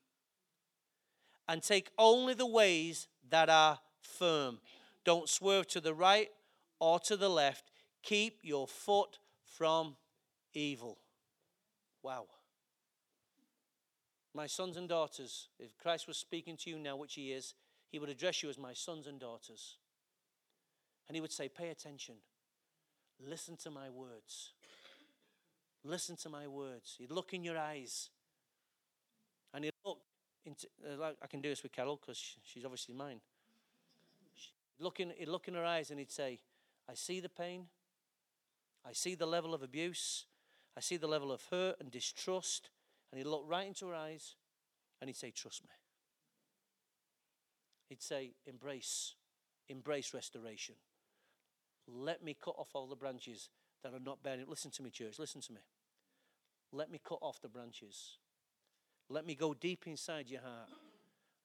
and 1.47 1.63
take 1.63 1.89
only 1.97 2.33
the 2.33 2.45
ways 2.45 3.07
that 3.29 3.49
are 3.49 3.79
firm. 4.01 4.59
Don't 5.07 5.29
swerve 5.29 5.67
to 5.67 5.79
the 5.79 5.93
right 5.93 6.27
or 6.81 6.99
to 6.99 7.15
the 7.15 7.29
left. 7.29 7.71
Keep 8.03 8.39
your 8.43 8.67
foot 8.67 9.19
from 9.41 9.95
evil. 10.53 10.97
Wow. 12.03 12.25
My 14.35 14.47
sons 14.47 14.75
and 14.75 14.89
daughters, 14.89 15.47
if 15.59 15.77
Christ 15.77 16.09
was 16.09 16.17
speaking 16.17 16.57
to 16.57 16.69
you 16.69 16.77
now, 16.77 16.97
which 16.97 17.13
he 17.13 17.31
is, 17.31 17.53
he 17.89 17.99
would 17.99 18.09
address 18.09 18.43
you 18.43 18.49
as 18.49 18.57
my 18.57 18.73
sons 18.73 19.07
and 19.07 19.17
daughters. 19.17 19.77
And 21.07 21.15
he 21.15 21.21
would 21.21 21.31
say, 21.31 21.47
Pay 21.47 21.69
attention. 21.69 22.15
Listen 23.25 23.55
to 23.63 23.71
my 23.71 23.89
words. 23.89 24.51
Listen 25.85 26.17
to 26.17 26.27
my 26.27 26.47
words. 26.47 26.95
He'd 26.97 27.11
look 27.11 27.33
in 27.33 27.45
your 27.45 27.57
eyes. 27.57 28.09
And 29.53 29.63
he'd 29.63 29.71
look 29.85 29.99
into, 30.45 30.67
uh, 30.85 31.11
I 31.21 31.27
can 31.27 31.39
do 31.39 31.47
this 31.47 31.63
with 31.63 31.71
Carol 31.71 31.95
because 31.95 32.21
she's 32.43 32.65
obviously 32.65 32.93
mine. 32.93 33.21
Look, 34.79 34.99
in, 34.99 35.11
he'd 35.17 35.27
look 35.27 35.47
in 35.47 35.55
her 35.55 35.65
eyes 35.65 35.89
and 35.89 35.99
he'd 35.99 36.11
say, 36.11 36.39
I 36.89 36.93
see 36.93 37.19
the 37.19 37.29
pain. 37.29 37.65
I 38.85 38.93
see 38.93 39.15
the 39.15 39.25
level 39.25 39.53
of 39.53 39.63
abuse. 39.63 40.25
I 40.75 40.79
see 40.79 40.97
the 40.97 41.07
level 41.07 41.31
of 41.31 41.41
hurt 41.49 41.75
and 41.79 41.91
distrust. 41.91 42.69
And 43.11 43.19
he'd 43.19 43.27
look 43.27 43.45
right 43.47 43.67
into 43.67 43.87
her 43.87 43.95
eyes 43.95 44.35
and 45.01 45.09
he'd 45.09 45.17
say, 45.17 45.31
Trust 45.31 45.63
me. 45.63 45.69
He'd 47.89 48.01
say, 48.01 48.33
Embrace, 48.45 49.15
embrace 49.69 50.13
restoration. 50.13 50.75
Let 51.87 52.23
me 52.23 52.35
cut 52.39 52.55
off 52.57 52.69
all 52.73 52.87
the 52.87 52.95
branches 52.95 53.49
that 53.83 53.93
are 53.93 53.99
not 53.99 54.21
bearing. 54.23 54.45
Listen 54.47 54.71
to 54.71 54.83
me, 54.83 54.89
church. 54.89 55.19
Listen 55.19 55.41
to 55.41 55.53
me. 55.53 55.61
Let 56.71 56.91
me 56.91 56.99
cut 57.03 57.19
off 57.21 57.41
the 57.41 57.47
branches. 57.47 58.17
Let 59.09 59.25
me 59.25 59.35
go 59.35 59.53
deep 59.53 59.87
inside 59.87 60.29
your 60.29 60.41
heart. 60.41 60.69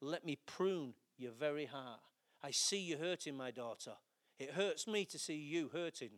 Let 0.01 0.25
me 0.25 0.37
prune 0.47 0.95
your 1.17 1.31
very 1.31 1.67
heart. 1.67 2.01
I 2.43 2.51
see 2.51 2.79
you 2.79 2.97
hurting, 2.99 3.37
my 3.37 3.51
daughter. 3.51 3.93
It 4.39 4.51
hurts 4.51 4.87
me 4.87 5.05
to 5.07 5.19
see 5.19 5.37
you 5.37 5.71
hurting. 5.73 6.11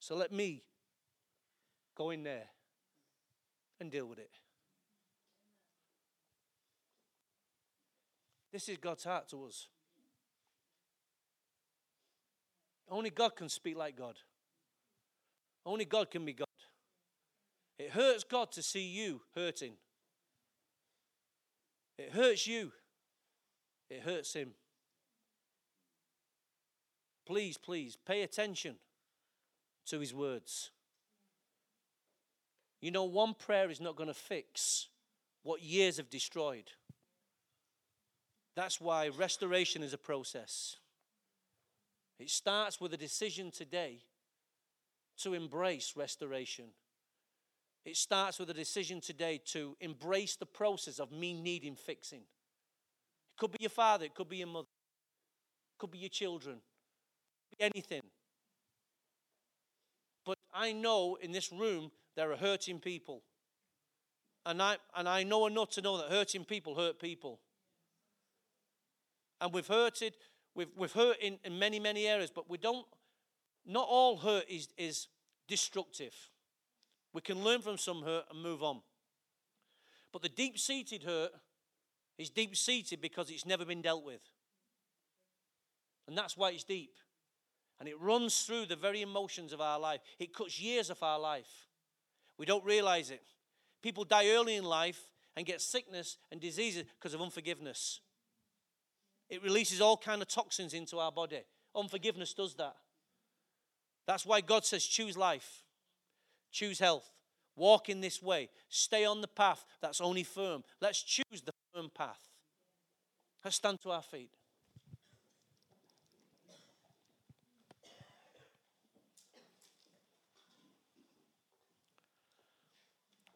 So 0.00 0.16
let 0.16 0.32
me 0.32 0.62
go 1.96 2.10
in 2.10 2.22
there 2.22 2.46
and 3.80 3.90
deal 3.90 4.06
with 4.06 4.18
it. 4.18 4.30
This 8.52 8.68
is 8.68 8.78
God's 8.78 9.04
heart 9.04 9.28
to 9.28 9.44
us. 9.44 9.68
Only 12.90 13.10
God 13.10 13.36
can 13.36 13.48
speak 13.48 13.76
like 13.76 13.96
God. 13.96 14.16
Only 15.66 15.84
God 15.84 16.10
can 16.10 16.24
be 16.24 16.32
God. 16.32 16.46
It 17.78 17.90
hurts 17.90 18.24
God 18.24 18.50
to 18.52 18.62
see 18.62 18.86
you 18.86 19.20
hurting. 19.34 19.74
It 21.98 22.12
hurts 22.12 22.46
you. 22.46 22.72
It 23.90 24.02
hurts 24.02 24.32
Him. 24.32 24.52
Please, 27.28 27.58
please 27.58 27.94
pay 28.06 28.22
attention 28.22 28.76
to 29.84 30.00
His 30.00 30.14
words. 30.14 30.70
You 32.80 32.90
know, 32.90 33.04
one 33.04 33.34
prayer 33.34 33.70
is 33.70 33.82
not 33.82 33.96
going 33.96 34.08
to 34.08 34.14
fix 34.14 34.88
what 35.42 35.62
years 35.62 35.98
have 35.98 36.08
destroyed. 36.08 36.70
That's 38.56 38.80
why 38.80 39.08
restoration 39.08 39.82
is 39.82 39.92
a 39.92 39.98
process. 39.98 40.76
It 42.18 42.30
starts 42.30 42.80
with 42.80 42.94
a 42.94 42.96
decision 42.96 43.50
today 43.50 43.98
to 45.18 45.34
embrace 45.34 45.92
restoration. 45.96 46.68
It 47.84 47.98
starts 47.98 48.38
with 48.38 48.48
a 48.48 48.54
decision 48.54 49.02
today 49.02 49.38
to 49.52 49.76
embrace 49.80 50.36
the 50.36 50.46
process 50.46 50.98
of 50.98 51.12
me 51.12 51.34
needing 51.34 51.76
fixing. 51.76 52.20
It 52.20 53.38
could 53.38 53.52
be 53.52 53.58
your 53.60 53.70
father, 53.70 54.06
it 54.06 54.14
could 54.14 54.30
be 54.30 54.38
your 54.38 54.46
mother, 54.46 54.66
it 54.66 55.78
could 55.78 55.90
be 55.90 55.98
your 55.98 56.08
children, 56.08 56.60
be 57.50 57.64
anything. 57.64 58.02
But 60.24 60.38
I 60.52 60.72
know 60.72 61.16
in 61.20 61.32
this 61.32 61.52
room 61.52 61.90
there 62.16 62.30
are 62.32 62.36
hurting 62.36 62.80
people. 62.80 63.22
And 64.44 64.62
I, 64.62 64.76
and 64.96 65.08
I 65.08 65.24
know 65.24 65.46
enough 65.46 65.70
to 65.70 65.82
know 65.82 65.98
that 65.98 66.10
hurting 66.10 66.44
people 66.44 66.74
hurt 66.74 66.98
people. 66.98 67.40
And 69.40 69.52
we've 69.52 69.66
hurted, 69.66 70.16
we've, 70.54 70.68
we've 70.76 70.92
hurt 70.92 71.16
in, 71.20 71.38
in 71.44 71.58
many, 71.58 71.78
many 71.78 72.06
areas, 72.06 72.30
but 72.34 72.48
we 72.48 72.58
don't, 72.58 72.86
not 73.66 73.86
all 73.88 74.16
hurt 74.16 74.44
is, 74.48 74.68
is 74.76 75.08
destructive. 75.46 76.14
We 77.12 77.20
can 77.20 77.42
learn 77.42 77.60
from 77.60 77.78
some 77.78 78.02
hurt 78.02 78.24
and 78.30 78.42
move 78.42 78.62
on. 78.62 78.80
But 80.12 80.22
the 80.22 80.28
deep 80.28 80.58
seated 80.58 81.02
hurt 81.02 81.30
is 82.16 82.30
deep 82.30 82.56
seated 82.56 83.00
because 83.00 83.30
it's 83.30 83.46
never 83.46 83.64
been 83.64 83.82
dealt 83.82 84.04
with. 84.04 84.22
And 86.06 86.16
that's 86.16 86.36
why 86.36 86.50
it's 86.50 86.64
deep. 86.64 86.94
And 87.80 87.88
it 87.88 88.00
runs 88.00 88.42
through 88.42 88.66
the 88.66 88.76
very 88.76 89.02
emotions 89.02 89.52
of 89.52 89.60
our 89.60 89.78
life, 89.78 90.00
it 90.18 90.34
cuts 90.34 90.60
years 90.60 90.90
of 90.90 91.02
our 91.02 91.18
life. 91.18 91.68
We 92.38 92.46
don't 92.46 92.64
realize 92.64 93.10
it. 93.10 93.22
People 93.82 94.04
die 94.04 94.30
early 94.30 94.56
in 94.56 94.64
life 94.64 95.00
and 95.36 95.46
get 95.46 95.60
sickness 95.60 96.18
and 96.32 96.40
diseases 96.40 96.84
because 96.98 97.14
of 97.14 97.22
unforgiveness. 97.22 98.00
It 99.30 99.42
releases 99.42 99.80
all 99.80 99.96
kind 99.96 100.22
of 100.22 100.28
toxins 100.28 100.74
into 100.74 100.98
our 100.98 101.12
body. 101.12 101.42
Unforgiveness 101.76 102.34
does 102.34 102.54
that. 102.54 102.74
That's 104.06 104.24
why 104.24 104.40
God 104.40 104.64
says 104.64 104.84
choose 104.84 105.16
life. 105.16 105.62
Choose 106.50 106.78
health. 106.78 107.08
Walk 107.56 107.88
in 107.88 108.00
this 108.00 108.22
way. 108.22 108.48
Stay 108.68 109.04
on 109.04 109.20
the 109.20 109.28
path 109.28 109.64
that's 109.82 110.00
only 110.00 110.22
firm. 110.22 110.64
Let's 110.80 111.02
choose 111.02 111.42
the 111.44 111.52
firm 111.74 111.90
path. 111.94 112.20
Let's 113.44 113.56
stand 113.56 113.80
to 113.82 113.90
our 113.90 114.02
feet. 114.02 114.37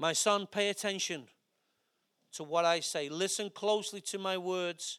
My 0.03 0.15
son, 0.15 0.49
pay 0.49 0.69
attention 0.69 1.29
to 2.33 2.43
what 2.43 2.65
I 2.65 2.81
say. 2.81 3.09
Listen 3.09 3.49
closely 3.51 4.01
to 4.01 4.19
my 4.19 4.37
words. 4.37 4.99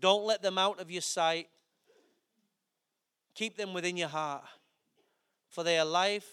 Don't 0.00 0.24
let 0.24 0.40
them 0.40 0.56
out 0.56 0.80
of 0.80 0.90
your 0.90 1.02
sight. 1.02 1.48
Keep 3.34 3.58
them 3.58 3.74
within 3.74 3.94
your 3.94 4.08
heart, 4.08 4.44
for 5.50 5.62
they 5.62 5.78
are 5.78 5.84
life 5.84 6.26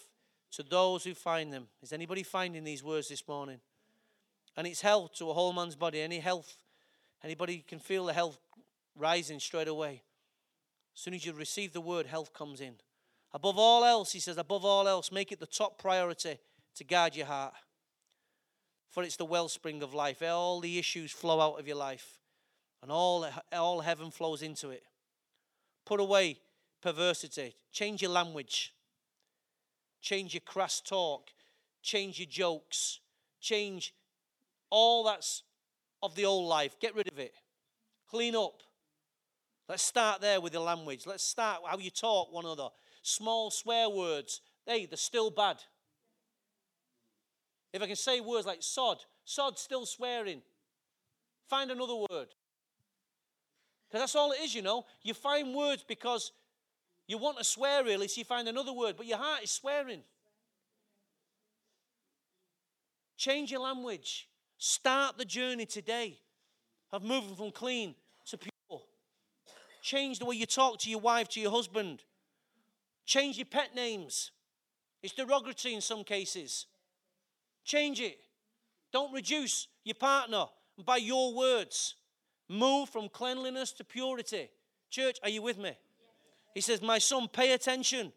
to 0.52 0.62
those 0.62 1.04
who 1.04 1.12
find 1.12 1.52
them. 1.52 1.66
Is 1.82 1.92
anybody 1.92 2.22
finding 2.22 2.64
these 2.64 2.82
words 2.82 3.10
this 3.10 3.28
morning? 3.28 3.60
And 4.56 4.66
it's 4.66 4.80
health 4.80 5.12
to 5.16 5.28
a 5.28 5.34
whole 5.34 5.52
man's 5.52 5.76
body. 5.76 6.00
Any 6.00 6.20
health, 6.20 6.56
anybody 7.22 7.62
can 7.68 7.80
feel 7.80 8.06
the 8.06 8.14
health 8.14 8.38
rising 8.96 9.38
straight 9.38 9.68
away. 9.68 10.00
As 10.94 11.02
soon 11.02 11.12
as 11.12 11.26
you 11.26 11.34
receive 11.34 11.74
the 11.74 11.82
word, 11.82 12.06
health 12.06 12.32
comes 12.32 12.62
in. 12.62 12.76
Above 13.34 13.58
all 13.58 13.84
else, 13.84 14.10
he 14.10 14.20
says, 14.20 14.38
above 14.38 14.64
all 14.64 14.88
else, 14.88 15.12
make 15.12 15.32
it 15.32 15.38
the 15.38 15.44
top 15.44 15.78
priority 15.78 16.38
to 16.76 16.84
guard 16.84 17.14
your 17.14 17.26
heart 17.26 17.52
for 18.94 19.02
it's 19.02 19.16
the 19.16 19.24
wellspring 19.24 19.82
of 19.82 19.92
life. 19.92 20.22
All 20.22 20.60
the 20.60 20.78
issues 20.78 21.10
flow 21.10 21.40
out 21.40 21.58
of 21.58 21.66
your 21.66 21.76
life, 21.76 22.20
and 22.80 22.92
all, 22.92 23.28
all 23.52 23.80
heaven 23.80 24.12
flows 24.12 24.40
into 24.40 24.70
it. 24.70 24.84
Put 25.84 25.98
away 25.98 26.38
perversity, 26.80 27.56
change 27.72 28.02
your 28.02 28.12
language, 28.12 28.72
change 30.00 30.32
your 30.32 30.42
crass 30.42 30.80
talk, 30.80 31.30
change 31.82 32.20
your 32.20 32.28
jokes, 32.30 33.00
change 33.40 33.92
all 34.70 35.02
that's 35.02 35.42
of 36.00 36.14
the 36.14 36.24
old 36.24 36.48
life. 36.48 36.78
Get 36.78 36.94
rid 36.94 37.10
of 37.10 37.18
it, 37.18 37.34
clean 38.08 38.36
up. 38.36 38.62
Let's 39.68 39.82
start 39.82 40.20
there 40.20 40.40
with 40.40 40.52
the 40.52 40.60
language. 40.60 41.04
Let's 41.04 41.24
start 41.24 41.62
how 41.66 41.78
you 41.78 41.90
talk 41.90 42.32
one 42.32 42.44
another. 42.44 42.68
Small 43.02 43.50
swear 43.50 43.88
words, 43.88 44.40
hey, 44.66 44.86
they're 44.86 44.96
still 44.96 45.30
bad. 45.30 45.56
If 47.74 47.82
I 47.82 47.88
can 47.88 47.96
say 47.96 48.20
words 48.20 48.46
like 48.46 48.58
sod, 48.60 48.98
sod 49.24 49.58
still 49.58 49.84
swearing. 49.84 50.42
Find 51.50 51.72
another 51.72 51.96
word. 51.96 52.28
Because 53.88 54.02
that's 54.02 54.14
all 54.14 54.30
it 54.30 54.38
is, 54.42 54.54
you 54.54 54.62
know. 54.62 54.86
You 55.02 55.12
find 55.12 55.52
words 55.52 55.84
because 55.86 56.30
you 57.08 57.18
want 57.18 57.36
to 57.38 57.42
swear, 57.42 57.82
really, 57.82 58.06
so 58.06 58.20
you 58.20 58.24
find 58.24 58.46
another 58.46 58.72
word, 58.72 58.94
but 58.96 59.06
your 59.06 59.18
heart 59.18 59.42
is 59.42 59.50
swearing. 59.50 60.02
Change 63.16 63.50
your 63.50 63.60
language. 63.60 64.28
Start 64.56 65.18
the 65.18 65.24
journey 65.24 65.66
today 65.66 66.16
of 66.92 67.02
moving 67.02 67.34
from 67.34 67.50
clean 67.50 67.96
to 68.26 68.38
pure. 68.38 68.82
Change 69.82 70.20
the 70.20 70.26
way 70.26 70.36
you 70.36 70.46
talk 70.46 70.78
to 70.78 70.90
your 70.90 71.00
wife, 71.00 71.28
to 71.30 71.40
your 71.40 71.50
husband. 71.50 72.04
Change 73.04 73.36
your 73.36 73.46
pet 73.46 73.74
names. 73.74 74.30
It's 75.02 75.12
derogatory 75.12 75.74
in 75.74 75.80
some 75.80 76.04
cases. 76.04 76.66
Change 77.64 78.00
it. 78.00 78.18
Don't 78.92 79.12
reduce 79.12 79.68
your 79.84 79.94
partner 79.94 80.44
by 80.84 80.98
your 80.98 81.34
words. 81.34 81.96
Move 82.48 82.88
from 82.88 83.08
cleanliness 83.08 83.72
to 83.72 83.84
purity. 83.84 84.50
Church, 84.90 85.18
are 85.22 85.28
you 85.28 85.42
with 85.42 85.58
me? 85.58 85.72
He 86.54 86.60
says, 86.60 86.80
My 86.80 86.98
son, 86.98 87.28
pay 87.28 87.52
attention. 87.52 88.12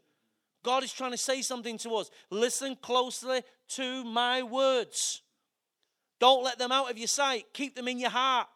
God 0.64 0.84
is 0.84 0.92
trying 0.92 1.12
to 1.12 1.18
say 1.18 1.42
something 1.42 1.78
to 1.80 1.96
us. 1.96 2.12
Listen 2.30 2.76
closely 2.76 3.42
to 3.70 4.04
my 4.04 4.44
words. 4.44 5.22
Don't 6.20 6.44
let 6.44 6.60
them 6.60 6.72
out 6.72 6.92
of 6.92 6.98
your 6.98 7.08
sight. 7.08 7.46
Keep 7.54 7.76
them 7.76 7.88
in 7.88 8.00
your 8.00 8.10
heart. 8.10 8.48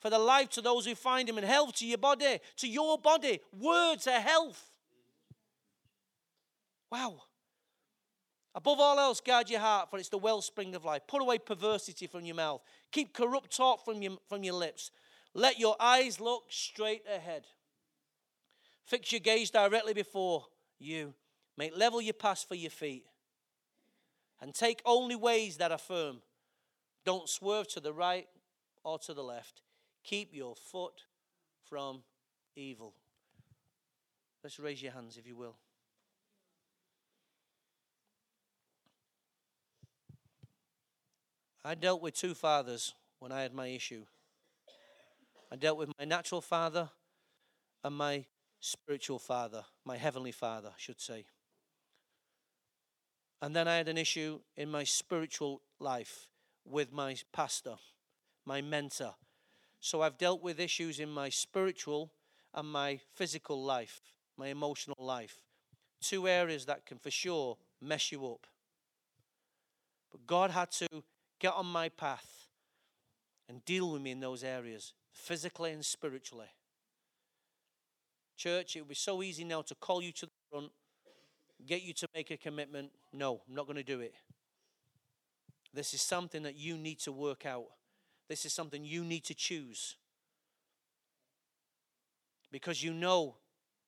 for 0.00 0.10
the 0.10 0.18
life 0.18 0.48
to 0.48 0.62
those 0.62 0.86
who 0.86 0.94
find 0.94 1.28
him 1.28 1.36
and 1.36 1.46
health 1.46 1.74
to 1.76 1.86
your 1.86 1.98
body, 1.98 2.38
to 2.56 2.66
your 2.66 2.98
body. 2.98 3.40
Words 3.52 4.06
are 4.06 4.20
health. 4.20 4.70
Wow. 6.90 7.20
Above 8.60 8.78
all 8.78 8.98
else, 8.98 9.22
guard 9.22 9.48
your 9.48 9.58
heart, 9.58 9.88
for 9.88 9.98
it's 9.98 10.10
the 10.10 10.18
wellspring 10.18 10.74
of 10.74 10.84
life. 10.84 11.00
Put 11.08 11.22
away 11.22 11.38
perversity 11.38 12.06
from 12.06 12.26
your 12.26 12.36
mouth. 12.36 12.60
Keep 12.92 13.14
corrupt 13.14 13.56
talk 13.56 13.86
from 13.86 14.02
your, 14.02 14.18
from 14.28 14.44
your 14.44 14.52
lips. 14.52 14.90
Let 15.32 15.58
your 15.58 15.76
eyes 15.80 16.20
look 16.20 16.44
straight 16.50 17.02
ahead. 17.10 17.46
Fix 18.84 19.12
your 19.12 19.20
gaze 19.20 19.48
directly 19.48 19.94
before 19.94 20.44
you. 20.78 21.14
Make 21.56 21.74
level 21.74 22.02
your 22.02 22.12
path 22.12 22.44
for 22.46 22.54
your 22.54 22.70
feet. 22.70 23.06
And 24.42 24.54
take 24.54 24.82
only 24.84 25.16
ways 25.16 25.56
that 25.56 25.72
are 25.72 25.78
firm. 25.78 26.20
Don't 27.06 27.30
swerve 27.30 27.66
to 27.68 27.80
the 27.80 27.94
right 27.94 28.28
or 28.84 28.98
to 28.98 29.14
the 29.14 29.24
left. 29.24 29.62
Keep 30.04 30.34
your 30.34 30.54
foot 30.54 31.04
from 31.66 32.02
evil. 32.56 32.92
Let's 34.44 34.60
raise 34.60 34.82
your 34.82 34.92
hands, 34.92 35.16
if 35.16 35.26
you 35.26 35.36
will. 35.36 35.56
I 41.64 41.74
dealt 41.74 42.00
with 42.00 42.14
two 42.14 42.34
fathers 42.34 42.94
when 43.18 43.32
I 43.32 43.42
had 43.42 43.52
my 43.52 43.66
issue. 43.66 44.06
I 45.52 45.56
dealt 45.56 45.76
with 45.76 45.90
my 45.98 46.04
natural 46.06 46.40
father 46.40 46.88
and 47.84 47.94
my 47.94 48.24
spiritual 48.60 49.18
father, 49.18 49.64
my 49.84 49.96
heavenly 49.96 50.32
father, 50.32 50.68
I 50.68 50.78
should 50.78 51.00
say. 51.00 51.26
And 53.42 53.54
then 53.54 53.68
I 53.68 53.76
had 53.76 53.88
an 53.88 53.98
issue 53.98 54.40
in 54.56 54.70
my 54.70 54.84
spiritual 54.84 55.60
life 55.78 56.28
with 56.64 56.92
my 56.92 57.16
pastor, 57.32 57.76
my 58.46 58.62
mentor. 58.62 59.14
So 59.80 60.02
I've 60.02 60.18
dealt 60.18 60.42
with 60.42 60.60
issues 60.60 61.00
in 61.00 61.10
my 61.10 61.28
spiritual 61.30 62.12
and 62.54 62.70
my 62.70 63.00
physical 63.14 63.62
life, 63.62 64.00
my 64.36 64.48
emotional 64.48 64.96
life. 64.98 65.36
Two 66.00 66.28
areas 66.28 66.66
that 66.66 66.86
can 66.86 66.98
for 66.98 67.10
sure 67.10 67.56
mess 67.80 68.12
you 68.12 68.26
up. 68.26 68.46
But 70.10 70.26
God 70.26 70.50
had 70.50 70.70
to 70.72 70.88
get 71.40 71.54
on 71.54 71.66
my 71.66 71.88
path 71.88 72.46
and 73.48 73.64
deal 73.64 73.90
with 73.90 74.02
me 74.02 74.12
in 74.12 74.20
those 74.20 74.44
areas, 74.44 74.92
physically 75.12 75.72
and 75.72 75.84
spiritually. 75.84 76.46
Church, 78.36 78.76
it 78.76 78.80
would 78.80 78.88
be 78.88 78.94
so 78.94 79.22
easy 79.22 79.44
now 79.44 79.62
to 79.62 79.74
call 79.74 80.00
you 80.00 80.12
to 80.12 80.26
the 80.26 80.32
front, 80.50 80.70
get 81.66 81.82
you 81.82 81.92
to 81.94 82.06
make 82.14 82.30
a 82.30 82.36
commitment. 82.36 82.90
No, 83.12 83.40
I'm 83.48 83.54
not 83.54 83.66
going 83.66 83.76
to 83.76 83.82
do 83.82 84.00
it. 84.00 84.14
This 85.74 85.94
is 85.94 86.00
something 86.00 86.42
that 86.44 86.56
you 86.56 86.76
need 86.76 87.00
to 87.00 87.12
work 87.12 87.44
out. 87.44 87.66
This 88.28 88.44
is 88.44 88.52
something 88.52 88.84
you 88.84 89.04
need 89.04 89.24
to 89.24 89.34
choose. 89.34 89.96
Because 92.52 92.82
you 92.82 92.92
know 92.92 93.36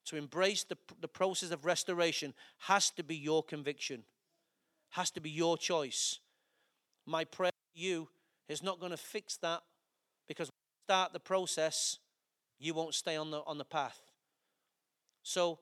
to 0.07 0.16
embrace 0.16 0.64
the, 0.64 0.76
the 1.00 1.09
process 1.09 1.50
of 1.50 1.64
restoration 1.64 2.34
has 2.59 2.90
to 2.90 3.03
be 3.03 3.16
your 3.16 3.42
conviction, 3.42 4.03
has 4.90 5.11
to 5.12 5.20
be 5.20 5.30
your 5.30 5.57
choice. 5.57 6.18
My 7.07 7.24
prayer 7.24 7.50
to 7.50 7.80
you 7.80 8.09
is 8.48 8.62
not 8.62 8.80
going 8.80 8.92
to 8.92 8.98
fix 8.98 9.36
that 9.38 9.62
because 10.28 10.48
when 10.48 10.53
you 10.53 10.94
start 10.94 11.12
the 11.12 11.20
process, 11.20 11.98
you 12.59 12.74
won't 12.74 12.94
stay 12.94 13.16
on 13.16 13.30
the, 13.30 13.42
on 13.46 13.59
the 13.59 13.64
path. 13.64 14.00
So 15.22 15.59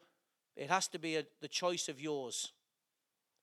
it 0.57 0.69
has 0.69 0.89
to 0.89 0.99
be 0.99 1.17
a, 1.17 1.25
the 1.41 1.49
choice 1.49 1.89
of 1.89 2.01
yours. 2.01 2.53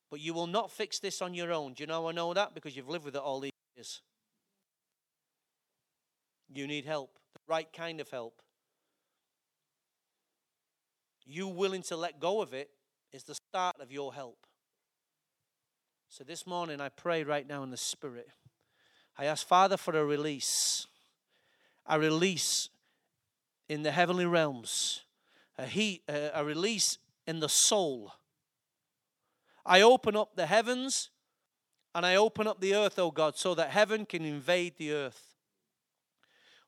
But 0.09 0.19
you 0.21 0.33
will 0.33 0.47
not 0.47 0.71
fix 0.71 0.99
this 0.99 1.21
on 1.21 1.33
your 1.33 1.51
own. 1.51 1.73
Do 1.73 1.83
you 1.83 1.87
know 1.87 2.07
I 2.07 2.11
know 2.11 2.33
that? 2.33 2.53
Because 2.53 2.75
you've 2.75 2.89
lived 2.89 3.05
with 3.05 3.15
it 3.15 3.21
all 3.21 3.39
these 3.39 3.51
years. 3.75 4.01
You 6.53 6.65
need 6.65 6.85
help, 6.85 7.17
the 7.33 7.41
right 7.47 7.67
kind 7.73 7.99
of 7.99 8.09
help. 8.09 8.41
You 11.25 11.47
willing 11.47 11.81
to 11.83 11.97
let 11.97 12.21
go 12.21 12.41
of 12.41 12.53
it 12.53 12.69
is 13.11 13.23
the 13.23 13.35
start 13.49 13.75
of 13.81 13.91
your 13.91 14.13
help. 14.13 14.37
So 16.09 16.23
this 16.23 16.47
morning, 16.47 16.79
I 16.79 16.89
pray 16.89 17.23
right 17.23 17.45
now 17.47 17.63
in 17.63 17.69
the 17.69 17.77
Spirit. 17.77 18.29
I 19.17 19.25
ask 19.25 19.45
Father 19.45 19.75
for 19.75 19.95
a 19.95 20.05
release, 20.05 20.87
a 21.85 21.99
release 21.99 22.69
in 23.67 23.83
the 23.83 23.91
heavenly 23.91 24.25
realms, 24.25 25.01
a, 25.57 25.65
heat, 25.65 26.03
a 26.07 26.43
release 26.45 26.97
in 27.27 27.41
the 27.41 27.49
soul. 27.49 28.13
I 29.65 29.81
open 29.81 30.15
up 30.15 30.35
the 30.35 30.45
heavens 30.45 31.09
and 31.93 32.05
I 32.05 32.15
open 32.15 32.47
up 32.47 32.61
the 32.61 32.73
earth, 32.73 32.97
oh 32.97 33.11
God, 33.11 33.37
so 33.37 33.53
that 33.55 33.71
heaven 33.71 34.05
can 34.05 34.23
invade 34.23 34.77
the 34.77 34.93
earth. 34.93 35.35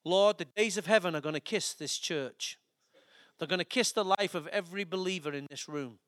Lord, 0.04 0.38
the 0.38 0.46
days 0.46 0.78
of 0.78 0.86
heaven 0.86 1.16
are 1.16 1.22
going 1.22 1.34
to 1.34 1.40
kiss 1.40 1.74
this 1.74 1.98
church. 1.98 2.60
They're 3.38 3.48
going 3.48 3.60
to 3.60 3.66
kiss 3.66 3.94
the 3.94 4.04
life 4.04 4.36
of 4.36 4.48
every 4.48 4.84
believer 4.84 5.32
in 5.32 5.48
this 5.50 5.70
room. 5.70 6.00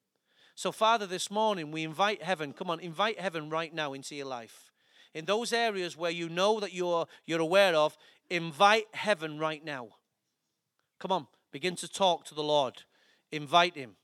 So, 0.62 0.72
Father, 0.72 1.08
this 1.08 1.32
morning 1.32 1.72
we 1.72 1.84
invite 1.84 2.22
heaven. 2.22 2.54
Come 2.54 2.70
on, 2.70 2.80
invite 2.82 3.20
heaven 3.20 3.50
right 3.50 3.74
now 3.74 3.94
into 3.94 4.14
your 4.14 4.28
life. 4.28 4.70
In 5.16 5.26
those 5.26 5.54
areas 5.54 5.98
where 5.98 6.12
you 6.12 6.30
know 6.30 6.60
that 6.60 6.72
you're, 6.72 7.08
you're 7.26 7.42
aware 7.42 7.74
of, 7.74 7.98
invite 8.30 8.86
heaven 8.94 9.40
right 9.40 9.66
now. 9.66 9.88
Come 11.00 11.12
on, 11.12 11.26
begin 11.52 11.76
to 11.78 11.88
talk 11.88 12.26
to 12.26 12.36
the 12.36 12.44
Lord. 12.44 12.84
Invite 13.32 13.76
Him. 13.76 13.96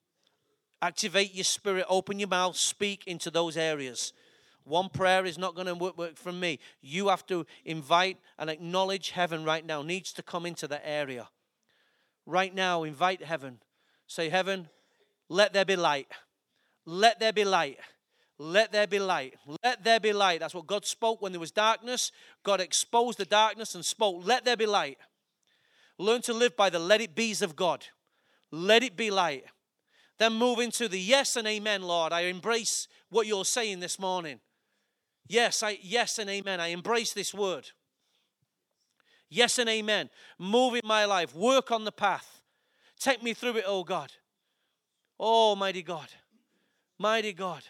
Activate 0.81 1.35
your 1.35 1.43
spirit, 1.43 1.85
open 1.87 2.17
your 2.17 2.27
mouth, 2.27 2.57
speak 2.57 3.03
into 3.05 3.29
those 3.29 3.55
areas. 3.55 4.11
One 4.63 4.89
prayer 4.89 5.27
is 5.27 5.37
not 5.37 5.53
going 5.53 5.67
to 5.67 5.75
work, 5.75 5.95
work 5.95 6.17
from 6.17 6.39
me. 6.39 6.57
You 6.81 7.09
have 7.09 7.27
to 7.27 7.45
invite 7.65 8.17
and 8.39 8.49
acknowledge 8.49 9.11
heaven 9.11 9.45
right 9.45 9.63
now, 9.63 9.83
needs 9.83 10.11
to 10.13 10.23
come 10.23 10.47
into 10.47 10.67
that 10.69 10.81
area. 10.83 11.27
Right 12.25 12.55
now, 12.55 12.81
invite 12.81 13.23
heaven. 13.23 13.59
Say, 14.07 14.29
Heaven, 14.29 14.69
let 15.29 15.53
there 15.53 15.63
be 15.63 15.75
light. 15.75 16.07
Let 16.87 17.19
there 17.19 17.33
be 17.33 17.43
light. 17.43 17.77
Let 18.39 18.71
there 18.71 18.87
be 18.87 18.97
light. 18.97 19.35
Let 19.63 19.83
there 19.83 19.99
be 19.99 20.13
light. 20.13 20.39
That's 20.39 20.55
what 20.55 20.67
God 20.67 20.85
spoke 20.85 21.21
when 21.21 21.33
there 21.33 21.39
was 21.39 21.51
darkness. 21.51 22.11
God 22.43 22.61
exposed 22.61 23.17
the 23.17 23.25
darkness 23.25 23.75
and 23.75 23.83
spoke, 23.83 24.25
Let 24.25 24.45
there 24.45 24.55
be 24.55 24.65
light. 24.65 24.97
Learn 25.99 26.21
to 26.21 26.33
live 26.33 26.55
by 26.55 26.69
the 26.69 26.79
let 26.79 27.01
it 27.01 27.13
be's 27.13 27.41
of 27.41 27.55
God. 27.55 27.85
Let 28.51 28.83
it 28.83 28.95
be 28.95 29.11
light. 29.11 29.43
Then 30.17 30.33
move 30.33 30.59
into 30.59 30.87
the 30.87 30.99
yes 30.99 31.35
and 31.35 31.47
amen, 31.47 31.81
Lord. 31.81 32.13
I 32.13 32.21
embrace 32.21 32.87
what 33.09 33.27
you're 33.27 33.45
saying 33.45 33.81
this 33.81 33.99
morning. 33.99 34.39
Yes, 35.27 35.61
I 35.61 35.77
yes 35.81 36.19
and 36.19 36.29
amen. 36.29 36.61
I 36.61 36.67
embrace 36.67 37.11
this 37.11 37.33
word. 37.33 37.69
Yes 39.29 39.59
and 39.59 39.67
amen. 39.69 40.09
Move 40.39 40.75
in 40.75 40.81
my 40.85 41.03
life. 41.03 41.35
Work 41.35 41.71
on 41.71 41.83
the 41.83 41.91
path. 41.91 42.39
Take 42.97 43.21
me 43.21 43.33
through 43.33 43.57
it, 43.57 43.65
oh 43.67 43.83
God. 43.83 44.13
Oh, 45.19 45.55
mighty 45.55 45.81
God. 45.81 46.07
Mighty 46.99 47.33
God. 47.33 47.63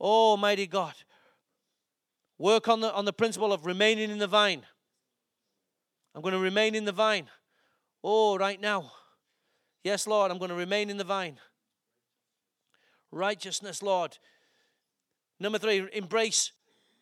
Oh, 0.00 0.36
mighty 0.36 0.66
God. 0.66 0.94
Work 2.38 2.68
on 2.68 2.80
the, 2.80 2.92
on 2.94 3.04
the 3.04 3.12
principle 3.12 3.52
of 3.52 3.66
remaining 3.66 4.10
in 4.10 4.18
the 4.18 4.26
vine. 4.26 4.62
I'm 6.14 6.22
going 6.22 6.34
to 6.34 6.40
remain 6.40 6.74
in 6.74 6.84
the 6.84 6.92
vine. 6.92 7.28
Oh, 8.02 8.38
right 8.38 8.60
now. 8.60 8.92
Yes, 9.82 10.06
Lord, 10.06 10.30
I'm 10.30 10.38
going 10.38 10.50
to 10.50 10.54
remain 10.54 10.90
in 10.90 10.96
the 10.96 11.04
vine. 11.04 11.38
Righteousness, 13.10 13.82
Lord. 13.82 14.18
Number 15.40 15.58
three, 15.58 15.88
embrace 15.92 16.52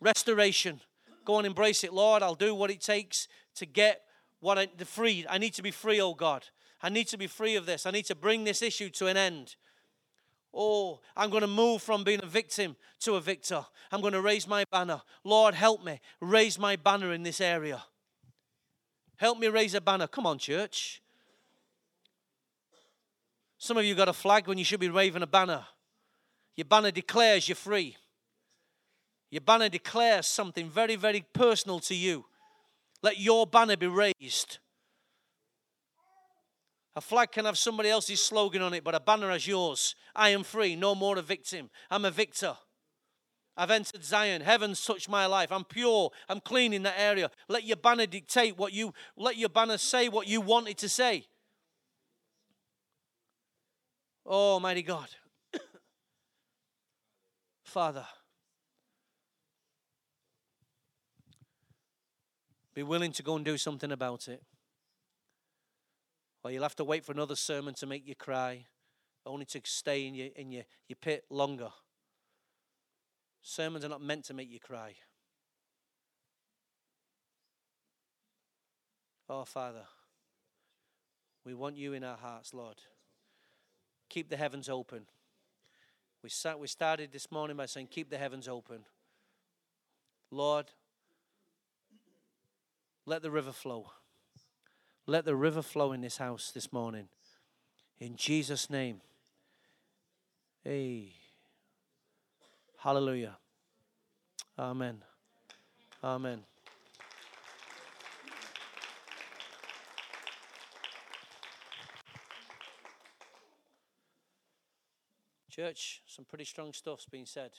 restoration. 0.01 0.81
Go 1.25 1.39
and 1.39 1.47
embrace 1.47 1.85
it, 1.85 1.93
Lord. 1.93 2.23
I'll 2.23 2.35
do 2.35 2.55
what 2.55 2.71
it 2.71 2.81
takes 2.81 3.29
to 3.57 3.67
get 3.67 4.03
what 4.41 4.59
I 4.59 4.69
the 4.77 4.85
free. 4.85 5.27
I 5.29 5.39
need 5.39 5.55
to 5.55 5.63
be 5.63 5.71
free, 5.71 6.01
oh 6.01 6.15
God. 6.15 6.47
I 6.83 6.89
need 6.89 7.09
to 7.09 7.19
be 7.19 7.27
free 7.27 7.57
of 7.57 7.67
this. 7.67 7.87
I 7.87 7.91
need 7.91 8.05
to 8.07 8.15
bring 8.15 8.45
this 8.45 8.63
issue 8.63 8.91
to 8.91 9.07
an 9.07 9.17
end. 9.17 9.57
Oh, 10.59 11.01
I'm 11.15 11.29
going 11.29 11.43
to 11.43 11.47
move 11.47 11.83
from 11.83 12.03
being 12.03 12.23
a 12.23 12.27
victim 12.27 12.77
to 13.01 13.17
a 13.17 13.21
victor. 13.21 13.65
I'm 13.93 14.01
going 14.01 14.15
to 14.15 14.23
raise 14.23 14.49
my 14.49 14.65
banner. 14.73 15.03
Lord, 15.23 15.55
help 15.55 15.85
me 15.85 16.01
raise 16.19 16.59
my 16.59 16.77
banner 16.77 17.13
in 17.13 17.23
this 17.23 17.43
area. 17.43 17.83
Help 19.17 19.39
me 19.39 19.49
raise 19.49 19.75
a 19.75 19.83
banner. 19.83 20.07
Come 20.07 20.27
on, 20.27 20.39
church. 20.39 21.03
Some 23.59 23.77
of 23.77 23.85
you 23.85 23.95
got 23.95 24.09
a 24.09 24.15
flag 24.15 24.47
when 24.47 24.57
you 24.57 24.65
should 24.65 24.81
be 24.81 24.89
waving 24.89 25.23
a 25.23 25.27
banner. 25.27 25.67
Your 26.57 26.65
banner 26.65 26.91
declares 26.91 27.49
you're 27.49 27.57
free. 27.57 27.97
Your 29.31 29.43
banner 29.43 29.69
declares 29.69 30.27
something 30.27 30.71
very, 30.71 30.97
very 30.97 31.27
personal 31.35 31.81
to 31.81 31.95
you. 31.95 32.25
Let 33.03 33.19
your 33.19 33.47
banner 33.47 33.77
be 33.77 33.89
raised. 33.89 34.59
A 36.97 37.01
flag 37.03 37.31
can 37.31 37.45
have 37.45 37.59
somebody 37.59 37.91
else's 37.91 38.23
slogan 38.23 38.63
on 38.63 38.73
it, 38.73 38.83
but 38.83 38.95
a 38.95 39.01
banner 39.01 39.31
has 39.31 39.47
yours. 39.47 39.95
I 40.15 40.31
am 40.31 40.43
free, 40.43 40.75
no 40.75 40.95
more 40.95 41.19
a 41.19 41.23
victim. 41.23 41.69
I'm 41.91 42.07
a 42.07 42.11
victor. 42.11 42.57
I've 43.55 43.71
entered 43.71 44.03
Zion. 44.03 44.41
Heaven's 44.41 44.83
touched 44.83 45.07
my 45.07 45.27
life. 45.27 45.53
I'm 45.53 45.65
pure. 45.65 46.11
I'm 46.27 46.41
clean 46.41 46.73
in 46.73 46.85
that 46.85 46.95
area. 46.97 47.31
Let 47.49 47.65
your 47.65 47.77
banner 47.77 48.07
dictate 48.07 48.57
what 48.57 48.73
you, 48.73 48.95
let 49.15 49.37
your 49.37 49.51
banner 49.51 49.77
say 49.77 50.09
what 50.09 50.27
you 50.27 50.41
want 50.41 50.69
it 50.69 50.79
to 50.79 50.89
say. 50.89 51.27
Oh, 54.25 54.59
mighty 54.59 54.83
God. 54.83 55.09
Father, 57.65 58.07
be 62.75 62.83
willing 62.83 63.13
to 63.13 63.23
go 63.23 63.37
and 63.37 63.45
do 63.45 63.59
something 63.59 63.93
about 63.93 64.29
it. 64.29 64.43
Or 66.47 66.53
you'll 66.53 66.63
have 66.63 66.77
to 66.77 66.85
wait 66.85 67.05
for 67.05 67.11
another 67.11 67.35
sermon 67.35 67.75
to 67.75 67.87
make 67.87 68.07
you 68.07 68.15
cry, 68.15 68.65
only 69.27 69.45
to 69.45 69.61
stay 69.65 70.07
in 70.07 70.15
your, 70.15 70.29
in 70.37 70.53
your, 70.53 70.63
your 70.87 70.97
pit 71.01 71.25
longer. 71.29 71.71
Sermons 73.43 73.85
are 73.85 73.89
not 73.89 74.01
meant 74.01 74.27
to 74.27 74.35
make 74.35 74.49
you 74.49 74.61
cry. 74.61 74.95
Oh, 79.29 79.45
Father, 79.45 79.87
we 81.45 81.53
want 81.53 81.77
you 81.77 81.95
in 81.95 82.05
our 82.05 82.17
hearts, 82.17 82.55
Lord. 82.55 82.77
Keep 84.09 84.31
the 84.31 84.37
heavens 84.37 84.69
open. 84.69 85.07
We, 86.23 86.29
sat, 86.29 86.61
we 86.61 86.69
started 86.69 87.11
this 87.11 87.33
morning 87.33 87.57
by 87.57 87.67
saying, 87.67 87.89
Keep 87.91 88.09
the 88.09 88.19
heavens 88.19 88.47
open. 88.47 88.85
Lord, 90.31 90.67
let 93.05 93.23
the 93.23 93.33
river 93.33 93.51
flow. 93.51 93.91
Let 95.09 95.25
the 95.25 95.37
river 95.37 95.63
flow 95.63 95.93
in 95.93 96.01
this 96.01 96.17
house 96.17 96.51
this 96.51 96.73
morning. 96.73 97.09
In 98.01 98.17
Jesus' 98.17 98.69
name. 98.69 99.01
Hey. 100.65 101.13
Hallelujah. 102.79 103.37
Amen. 104.59 105.03
Amen. 106.03 106.41
Church, 115.49 116.03
some 116.07 116.25
pretty 116.25 116.45
strong 116.45 116.73
stuff's 116.73 117.07
been 117.07 117.27
said. 117.27 117.53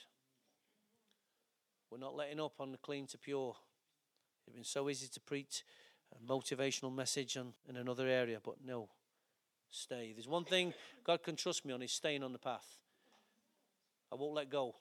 We're 1.90 1.96
not 1.96 2.14
letting 2.14 2.40
up 2.40 2.60
on 2.60 2.72
the 2.72 2.78
clean 2.78 3.06
to 3.06 3.18
pure. 3.18 3.56
It's 4.46 4.54
been 4.54 4.64
so 4.64 4.90
easy 4.90 5.08
to 5.08 5.20
preach 5.20 5.64
a 6.14 6.32
motivational 6.32 6.94
message 6.94 7.36
on, 7.36 7.52
in 7.68 7.76
another 7.76 8.06
area, 8.06 8.38
but 8.42 8.56
no, 8.64 8.88
stay. 9.70 10.12
There's 10.14 10.28
one 10.28 10.44
thing 10.44 10.74
God 11.04 11.22
can 11.22 11.36
trust 11.36 11.64
me 11.64 11.72
on 11.72 11.82
is 11.82 11.92
staying 11.92 12.22
on 12.22 12.32
the 12.32 12.38
path. 12.38 12.66
I 14.10 14.14
won't 14.14 14.34
let 14.34 14.50
go. 14.50 14.74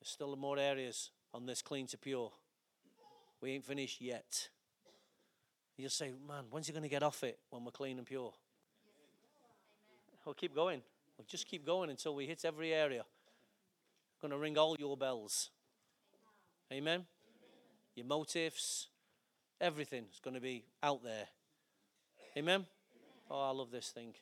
There's 0.00 0.10
still 0.10 0.34
more 0.36 0.58
areas 0.58 1.10
on 1.34 1.46
this 1.46 1.62
clean 1.62 1.86
to 1.88 1.98
pure. 1.98 2.32
We 3.40 3.52
ain't 3.52 3.64
finished 3.64 4.00
yet. 4.00 4.48
You'll 5.76 5.90
say, 5.90 6.12
man, 6.26 6.44
when's 6.50 6.66
he 6.66 6.72
going 6.72 6.82
to 6.84 6.88
get 6.88 7.02
off 7.02 7.22
it 7.22 7.38
when 7.50 7.64
we're 7.64 7.70
clean 7.70 7.98
and 7.98 8.06
pure? 8.06 8.32
We'll 10.24 10.34
keep 10.34 10.54
going. 10.54 10.80
We'll 11.16 11.26
just 11.28 11.46
keep 11.46 11.64
going 11.64 11.90
until 11.90 12.14
we 12.14 12.26
hit 12.26 12.44
every 12.44 12.72
area. 12.72 13.00
I'm 13.00 14.30
going 14.30 14.32
to 14.32 14.38
ring 14.38 14.56
all 14.56 14.76
your 14.78 14.96
bells. 14.96 15.50
Amen? 16.72 16.94
Amen. 16.94 17.06
Your 17.94 18.06
motives, 18.06 18.88
everything 19.60 20.04
is 20.12 20.20
going 20.20 20.34
to 20.34 20.40
be 20.40 20.64
out 20.82 21.02
there. 21.02 21.26
Amen? 22.36 22.66
Oh, 23.30 23.48
I 23.48 23.50
love 23.50 23.70
this 23.70 23.88
thing. 23.88 24.14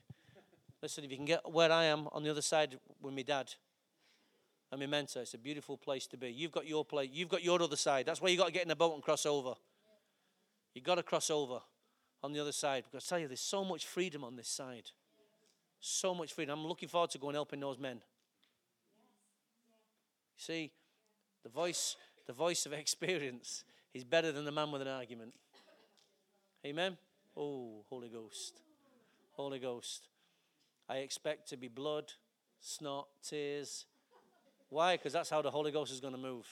Listen, 0.83 1.05
if 1.05 1.11
you 1.11 1.17
can 1.17 1.27
get 1.27 1.51
where 1.51 1.73
I 1.73 1.85
am 1.85 2.09
on 2.13 2.23
the 2.23 2.31
other 2.31 2.43
side 2.43 2.79
with 3.01 3.15
my 3.15 3.23
dad 3.23 3.53
and 4.71 4.81
my 4.81 4.87
mentor, 4.87 5.21
it's 5.23 5.35
a 5.35 5.39
beautiful 5.39 5.77
place 5.77 6.07
to 6.09 6.17
be. 6.17 6.29
You've 6.29 6.53
got 6.53 6.67
your 6.67 6.85
place, 6.85 7.11
you've 7.13 7.29
got 7.29 7.43
your 7.43 7.61
other 7.63 7.77
side. 7.77 8.07
That's 8.07 8.21
why 8.21 8.29
you've 8.29 8.39
got 8.39 8.47
to 8.47 8.53
get 8.53 8.65
in 8.65 8.71
a 8.71 8.77
boat 8.77 8.95
and 8.95 9.03
cross 9.03 9.27
over. 9.27 9.55
You've 10.75 10.85
got 10.85 10.97
to 10.97 11.03
cross 11.03 11.31
over 11.31 11.61
on 12.23 12.33
the 12.33 12.41
other 12.41 12.53
side. 12.53 12.85
Because 12.91 13.07
I 13.07 13.09
tell 13.09 13.19
you, 13.21 13.29
there's 13.29 13.41
so 13.41 13.65
much 13.65 13.87
freedom 13.87 14.25
on 14.25 14.37
this 14.37 14.49
side. 14.49 14.91
So 15.81 16.15
much 16.15 16.33
freedom. 16.33 16.59
I'm 16.59 16.67
looking 16.67 16.89
forward 16.89 17.11
to 17.11 17.19
going 17.19 17.31
and 17.31 17.37
helping 17.37 17.61
those 17.61 17.79
men. 17.79 18.01
See, 20.37 20.73
the 21.43 21.51
voice, 21.51 21.97
the 22.27 22.33
voice 22.33 22.67
of 22.67 22.73
experience 22.73 23.65
is 23.95 24.05
better 24.05 24.33
than 24.33 24.45
the 24.45 24.53
man 24.53 24.71
with 24.73 24.83
an 24.83 24.89
argument. 24.89 25.33
Amen. 26.67 26.97
Oh, 27.37 27.85
Holy 27.89 28.09
Ghost. 28.09 28.61
Holy 29.33 29.59
Ghost. 29.59 30.09
I 30.89 30.97
expect 30.97 31.49
to 31.51 31.57
be 31.57 31.69
blood, 31.69 32.13
snot, 32.61 33.07
tears. 33.23 33.87
Why? 34.69 34.97
Because 34.97 35.13
that's 35.13 35.31
how 35.31 35.41
the 35.41 35.51
Holy 35.51 35.71
Ghost 35.71 35.93
is 35.93 36.01
going 36.01 36.15
to 36.15 36.19
move. 36.19 36.47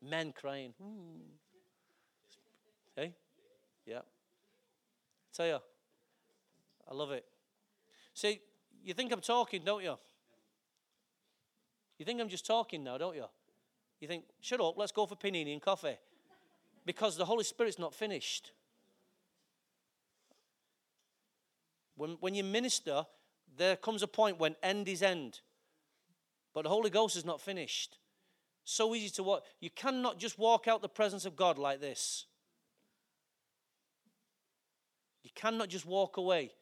Men 0.00 0.32
crying. 0.32 0.72
Ooh. 0.82 1.20
Hey? 2.96 3.14
Yeah. 3.86 4.00
Tell 5.34 5.46
you, 5.46 5.58
I 6.90 6.94
love 6.94 7.10
it. 7.12 7.24
See, 8.14 8.40
you 8.84 8.94
think 8.94 9.12
I'm 9.12 9.20
talking, 9.20 9.62
don't 9.64 9.82
you? 9.82 9.94
You 11.98 12.04
think 12.04 12.20
I'm 12.20 12.28
just 12.28 12.46
talking 12.46 12.84
now, 12.84 12.98
don't 12.98 13.14
you? 13.14 13.24
You 14.00 14.08
think, 14.08 14.24
shut 14.40 14.60
up, 14.60 14.76
let's 14.76 14.92
go 14.92 15.06
for 15.06 15.14
panini 15.14 15.52
and 15.52 15.62
coffee. 15.62 15.96
Because 16.84 17.16
the 17.16 17.24
Holy 17.24 17.44
Spirit's 17.44 17.78
not 17.78 17.94
finished. 17.94 18.52
When, 21.96 22.16
when 22.20 22.34
you 22.34 22.42
minister, 22.42 23.04
there 23.56 23.76
comes 23.76 24.02
a 24.02 24.08
point 24.08 24.38
when 24.38 24.56
end 24.62 24.88
is 24.88 25.02
end. 25.02 25.40
But 26.54 26.62
the 26.62 26.68
Holy 26.68 26.90
Ghost 26.90 27.16
is 27.16 27.24
not 27.24 27.40
finished. 27.40 27.98
So 28.64 28.94
easy 28.94 29.10
to 29.10 29.22
walk. 29.22 29.44
You 29.60 29.70
cannot 29.70 30.18
just 30.18 30.38
walk 30.38 30.68
out 30.68 30.82
the 30.82 30.88
presence 30.88 31.24
of 31.24 31.36
God 31.36 31.58
like 31.58 31.80
this. 31.80 32.26
You 35.22 35.30
cannot 35.34 35.68
just 35.68 35.86
walk 35.86 36.16
away 36.16 36.52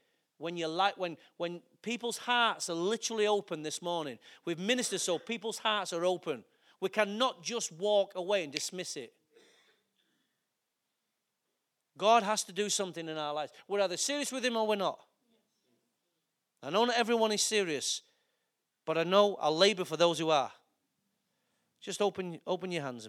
when 0.41 0.57
you 0.57 0.67
like 0.67 0.97
when 0.97 1.17
when 1.37 1.61
people's 1.83 2.17
hearts 2.17 2.71
are 2.71 2.75
literally 2.75 3.27
open 3.27 3.63
this 3.63 3.83
morning 3.83 4.19
we've 4.47 4.59
ministered 4.59 5.01
so 5.01 5.19
people's 5.19 5.59
hearts 5.59 5.93
are 5.93 6.05
open 6.05 6.43
we 6.81 6.89
cannot 6.89 7.43
just 7.43 7.71
walk 7.73 8.13
away 8.15 8.43
and 8.43 8.53
dismiss 8.53 8.97
it 8.97 9.13
god 11.97 12.23
has 12.23 12.45
to 12.45 12.53
do 12.53 12.69
something 12.69 13.09
in 13.09 13.17
our 13.17 13.35
lives. 13.35 13.53
We're 13.69 13.81
either 13.81 13.97
serious 13.97 14.33
with 14.33 14.45
him 14.45 14.57
or 14.57 14.67
we're 14.67 14.77
not. 14.77 15.01
I 16.63 16.71
know 16.71 16.85
not 16.85 16.97
everyone 16.97 17.33
is 17.33 17.43
serious 17.43 18.03
but 18.91 18.99
i 18.99 19.05
know 19.05 19.37
i'll 19.41 19.57
labor 19.57 19.85
for 19.85 19.97
those 19.97 20.19
who 20.19 20.31
are. 20.31 20.51
Just 21.81 22.03
open 22.03 22.41
open 22.47 22.73
your 22.73 22.83
hands 22.83 23.09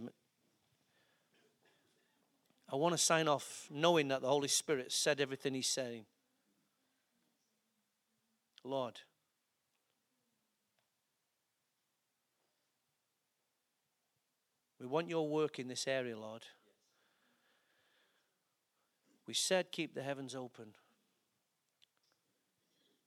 i 2.71 2.75
want 2.75 2.93
to 2.93 2.97
sign 2.97 3.27
off 3.27 3.67
knowing 3.69 4.07
that 4.09 4.21
the 4.21 4.27
holy 4.27 4.47
spirit 4.47 4.91
said 4.91 5.19
everything 5.19 5.53
he's 5.53 5.67
saying. 5.67 6.05
Lord, 8.63 8.99
we 14.79 14.85
want 14.85 15.09
your 15.09 15.27
work 15.27 15.57
in 15.57 15.67
this 15.67 15.87
area, 15.87 16.15
Lord. 16.17 16.43
We 19.27 19.34
said 19.34 19.72
keep 19.72 19.93
the 19.93 20.03
heavens 20.03 20.35
open. 20.35 20.73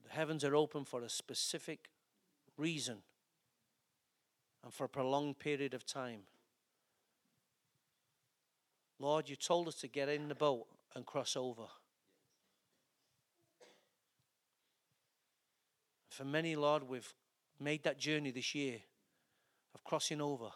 The 0.05 0.12
heavens 0.12 0.45
are 0.45 0.57
open 0.57 0.85
for 0.85 1.03
a 1.03 1.09
specific 1.09 1.91
reason 2.57 2.99
and 4.62 4.73
for 4.73 4.85
a 4.85 4.89
prolonged 4.89 5.39
period 5.39 5.74
of 5.74 5.85
time. 5.85 6.20
Lord, 8.99 9.28
you 9.28 9.36
told 9.36 9.69
us 9.69 9.74
to 9.77 9.89
get 9.89 10.09
in 10.09 10.28
the 10.28 10.35
boat 10.35 10.66
and 10.95 11.05
cross 11.05 11.36
over. 11.36 11.65
For 16.09 16.24
many, 16.24 16.55
Lord, 16.55 16.85
we've 16.85 17.12
made 17.59 17.82
that 17.82 17.99
journey 17.99 18.31
this 18.31 18.55
year 18.55 18.78
of 19.74 19.82
crossing 19.82 20.20
over, 20.20 20.51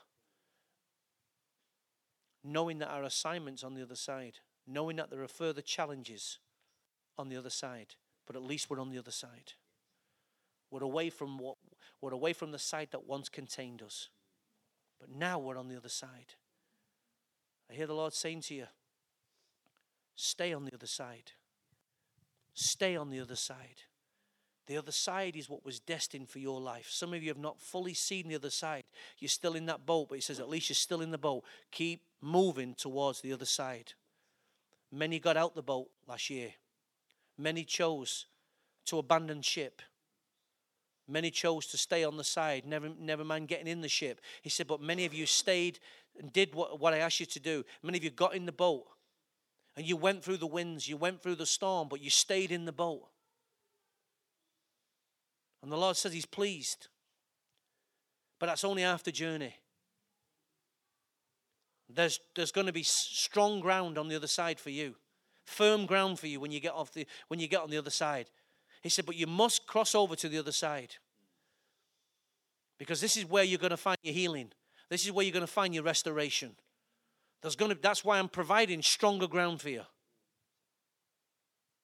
knowing 2.45 2.79
that 2.79 2.91
our 2.91 3.03
assignment's 3.03 3.65
on 3.65 3.75
the 3.75 3.83
other 3.83 3.97
side, 3.97 4.39
knowing 4.69 4.97
that 4.97 5.11
there 5.11 5.23
are 5.23 5.29
further 5.29 5.63
challenges 5.63 6.39
on 7.17 7.29
the 7.29 7.37
other 7.37 7.51
side, 7.51 7.95
but 8.27 8.37
at 8.37 8.43
least 8.43 8.69
we're 8.69 8.81
on 8.81 8.91
the 8.91 8.99
other 8.99 9.11
side. 9.11 9.55
We're 10.71 10.85
away 10.85 11.11
from 11.11 11.39
what 11.39 11.57
we're 12.01 12.13
away 12.13 12.33
from 12.33 12.53
the 12.53 12.59
side 12.59 12.89
that 12.93 13.07
once 13.07 13.29
contained 13.29 13.83
us. 13.83 14.11
But 15.01 15.11
now 15.11 15.39
we're 15.39 15.59
on 15.59 15.69
the 15.69 15.77
other 15.77 15.89
side. 15.89 16.35
I 17.71 17.75
hear 17.75 17.87
the 17.87 17.95
Lord 17.95 18.13
saying 18.13 18.43
to 18.43 18.55
you, 18.55 18.67
stay 20.15 20.53
on 20.53 20.65
the 20.65 20.75
other 20.75 20.87
side. 20.87 21.33
Stay 22.55 22.97
on 22.97 23.11
the 23.11 23.21
other 23.21 23.37
side. 23.37 23.83
The 24.67 24.77
other 24.77 24.93
side 24.93 25.35
is 25.35 25.49
what 25.49 25.65
was 25.65 25.81
destined 25.81 26.29
for 26.29 26.41
your 26.41 26.61
life. 26.61 26.89
Some 26.91 27.15
of 27.15 27.23
you 27.23 27.29
have 27.29 27.39
not 27.39 27.61
fully 27.61 27.95
seen 27.95 28.29
the 28.29 28.35
other 28.35 28.51
side. 28.51 28.85
You're 29.19 29.29
still 29.29 29.55
in 29.55 29.67
that 29.67 29.87
boat, 29.87 30.09
but 30.09 30.17
he 30.17 30.21
says, 30.21 30.41
at 30.41 30.49
least 30.49 30.69
you're 30.69 30.75
still 30.75 31.01
in 31.01 31.11
the 31.11 31.19
boat. 31.19 31.45
Keep 31.71 32.03
moving 32.21 32.75
towards 32.75 33.21
the 33.23 33.33
other 33.33 33.47
side. 33.47 33.95
Many 34.91 35.19
got 35.19 35.37
out 35.37 35.55
the 35.55 35.63
boat 35.63 35.89
last 36.07 36.31
year. 36.31 36.51
Many 37.37 37.65
chose 37.65 38.27
to 38.87 38.99
abandon 38.99 39.43
ship. 39.43 39.83
Many 41.07 41.31
chose 41.31 41.67
to 41.69 41.79
stay 41.79 42.05
on 42.05 42.17
the 42.17 42.25
side, 42.25 42.67
never, 42.67 42.91
never 42.99 43.25
mind 43.25 43.49
getting 43.49 43.67
in 43.67 43.81
the 43.81 43.89
ship. 43.89 44.21
He 44.43 44.51
said, 44.51 44.67
but 44.67 44.81
many 44.81 45.07
of 45.07 45.15
you 45.15 45.25
stayed 45.25 45.79
and 46.19 46.33
did 46.33 46.55
what, 46.55 46.79
what 46.81 46.93
I 46.93 46.99
asked 46.99 47.21
you 47.21 47.27
to 47.27 47.41
do. 47.41 47.65
Many 47.83 47.97
of 47.97 48.05
you 48.05 48.11
got 48.11 48.35
in 48.35 48.45
the 48.45 48.53
boat 48.53 48.85
and 49.77 49.87
you 49.87 49.97
went 49.97 50.23
through 50.23 50.37
the 50.39 50.47
winds, 50.47 50.89
you 50.89 50.97
went 50.97 51.23
through 51.23 51.37
the 51.37 51.47
storm, 51.47 51.89
but 51.89 52.03
you 52.03 52.11
stayed 52.11 52.51
in 52.51 52.67
the 52.67 52.73
boat. 52.73 53.09
And 55.63 55.73
the 55.73 55.77
Lord 55.77 55.97
says 55.97 56.13
He's 56.13 56.27
pleased. 56.27 56.89
But 58.39 58.47
that's 58.47 58.65
only 58.65 58.85
after 58.85 59.11
journey. 59.11 59.55
There's, 61.89 62.21
there's 62.35 62.53
going 62.53 62.67
to 62.67 62.73
be 62.73 62.83
strong 62.83 63.61
ground 63.61 63.99
on 63.99 64.09
the 64.09 64.17
other 64.17 64.27
side 64.27 64.61
for 64.61 64.71
you. 64.71 64.95
firm 65.49 65.87
ground 65.87 66.19
for 66.19 66.27
you 66.27 66.39
when 66.39 66.53
you 66.53 66.61
get 66.61 66.75
off 66.75 66.93
the 66.93 67.07
when 67.29 67.41
you 67.41 67.49
get 67.49 67.63
on 67.63 67.71
the 67.71 67.79
other 67.79 67.91
side. 67.91 68.31
He 68.83 68.89
said, 68.89 69.07
but 69.07 69.17
you 69.17 69.27
must 69.27 69.67
cross 69.67 69.95
over 69.95 70.15
to 70.15 70.29
the 70.29 70.39
other 70.39 70.53
side. 70.53 70.95
Because 72.79 73.01
this 73.01 73.17
is 73.17 73.25
where 73.25 73.43
you're 73.43 73.59
going 73.59 73.71
to 73.71 73.77
find 73.77 73.99
your 74.03 74.15
healing. 74.15 74.53
This 74.89 75.05
is 75.05 75.11
where 75.11 75.25
you're 75.25 75.33
going 75.33 75.41
to 75.47 75.53
find 75.53 75.75
your 75.75 75.83
restoration. 75.83 76.55
There's 77.43 77.57
going 77.57 77.73
to, 77.73 77.79
that's 77.81 78.05
why 78.05 78.19
I'm 78.19 78.29
providing 78.29 78.83
stronger 78.83 79.27
ground 79.27 79.61
for 79.61 79.71
you. 79.71 79.83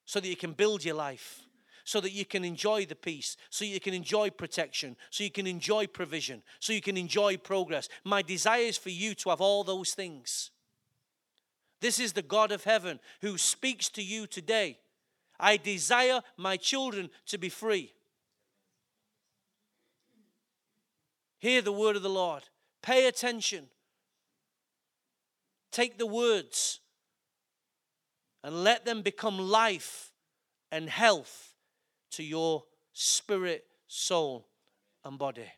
So 0.05 0.19
that 0.21 0.27
you 0.27 0.37
can 0.37 0.53
build 0.53 0.85
your 0.85 0.95
life. 0.95 1.41
So 1.85 2.01
that 2.01 2.11
you 2.11 2.25
can 2.25 2.43
enjoy 2.43 2.85
the 2.85 2.95
peace. 2.95 3.37
So 3.49 3.63
you 3.63 3.79
can 3.79 3.93
enjoy 3.93 4.31
protection. 4.31 4.97
So 5.11 5.23
you 5.23 5.31
can 5.31 5.47
enjoy 5.47 5.87
provision. 5.87 6.43
So 6.59 6.73
you 6.73 6.81
can 6.81 6.97
enjoy 6.97 7.37
progress. 7.37 7.87
My 8.03 8.21
desire 8.21 8.63
is 8.63 8.77
for 8.77 8.89
you 8.89 9.15
to 9.15 9.29
have 9.29 9.39
all 9.39 9.63
those 9.63 9.93
things. 9.93 10.51
This 11.81 11.99
is 11.99 12.13
the 12.13 12.21
God 12.21 12.51
of 12.51 12.63
heaven 12.63 12.99
who 13.21 13.37
speaks 13.37 13.87
to 13.89 14.01
you 14.01 14.25
today. 14.27 14.79
I 15.39 15.57
desire 15.57 16.21
my 16.37 16.57
children 16.57 17.09
to 17.27 17.37
be 17.37 17.49
free. 17.49 17.93
Hear 21.37 21.61
the 21.61 21.71
word 21.71 21.95
of 21.95 22.01
the 22.01 22.09
Lord. 22.09 22.43
Pay 22.81 23.07
attention. 23.07 23.67
Take 25.71 25.97
the 25.97 26.07
words 26.07 26.79
and 28.43 28.63
let 28.63 28.85
them 28.85 29.01
become 29.01 29.37
life 29.37 30.11
and 30.71 30.89
health 30.89 31.54
to 32.15 32.23
your 32.23 32.63
spirit, 32.93 33.65
soul, 33.87 34.47
and 35.03 35.17
body. 35.17 35.51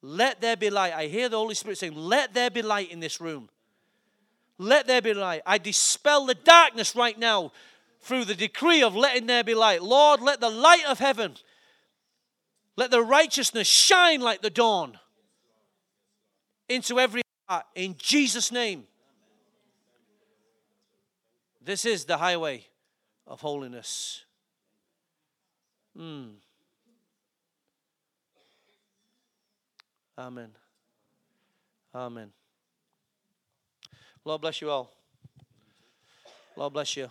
Let 0.00 0.40
there 0.40 0.56
be 0.56 0.70
light. 0.70 0.92
I 0.94 1.06
hear 1.06 1.28
the 1.28 1.36
Holy 1.36 1.54
Spirit 1.54 1.78
saying, 1.78 1.96
Let 1.96 2.34
there 2.34 2.50
be 2.50 2.62
light 2.62 2.90
in 2.90 3.00
this 3.00 3.20
room. 3.20 3.48
Let 4.58 4.86
there 4.86 5.02
be 5.02 5.14
light. 5.14 5.42
I 5.46 5.58
dispel 5.58 6.26
the 6.26 6.34
darkness 6.34 6.96
right 6.96 7.18
now 7.18 7.52
through 8.00 8.24
the 8.24 8.34
decree 8.34 8.82
of 8.82 8.94
letting 8.94 9.26
there 9.26 9.44
be 9.44 9.54
light. 9.54 9.82
Lord, 9.82 10.20
let 10.20 10.40
the 10.40 10.50
light 10.50 10.84
of 10.88 10.98
heaven, 10.98 11.34
let 12.76 12.90
the 12.90 13.02
righteousness 13.02 13.68
shine 13.68 14.20
like 14.20 14.42
the 14.42 14.50
dawn 14.50 14.98
into 16.68 16.98
every 16.98 17.22
heart 17.48 17.66
in 17.74 17.96
Jesus' 17.98 18.52
name. 18.52 18.84
This 21.64 21.84
is 21.84 22.04
the 22.04 22.18
highway 22.18 22.66
of 23.26 23.40
holiness. 23.40 24.24
Mm. 25.98 26.34
Amen. 30.16 30.50
Amen. 31.94 32.30
Lord 34.24 34.40
bless 34.40 34.60
you 34.60 34.70
all. 34.70 34.92
Lord 36.56 36.72
bless 36.72 36.96
you. 36.96 37.10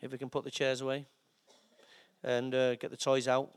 If 0.00 0.10
we 0.10 0.18
can 0.18 0.30
put 0.30 0.44
the 0.44 0.50
chairs 0.50 0.80
away 0.80 1.06
and 2.24 2.54
uh, 2.54 2.74
get 2.74 2.90
the 2.90 2.96
toys 2.96 3.28
out. 3.28 3.50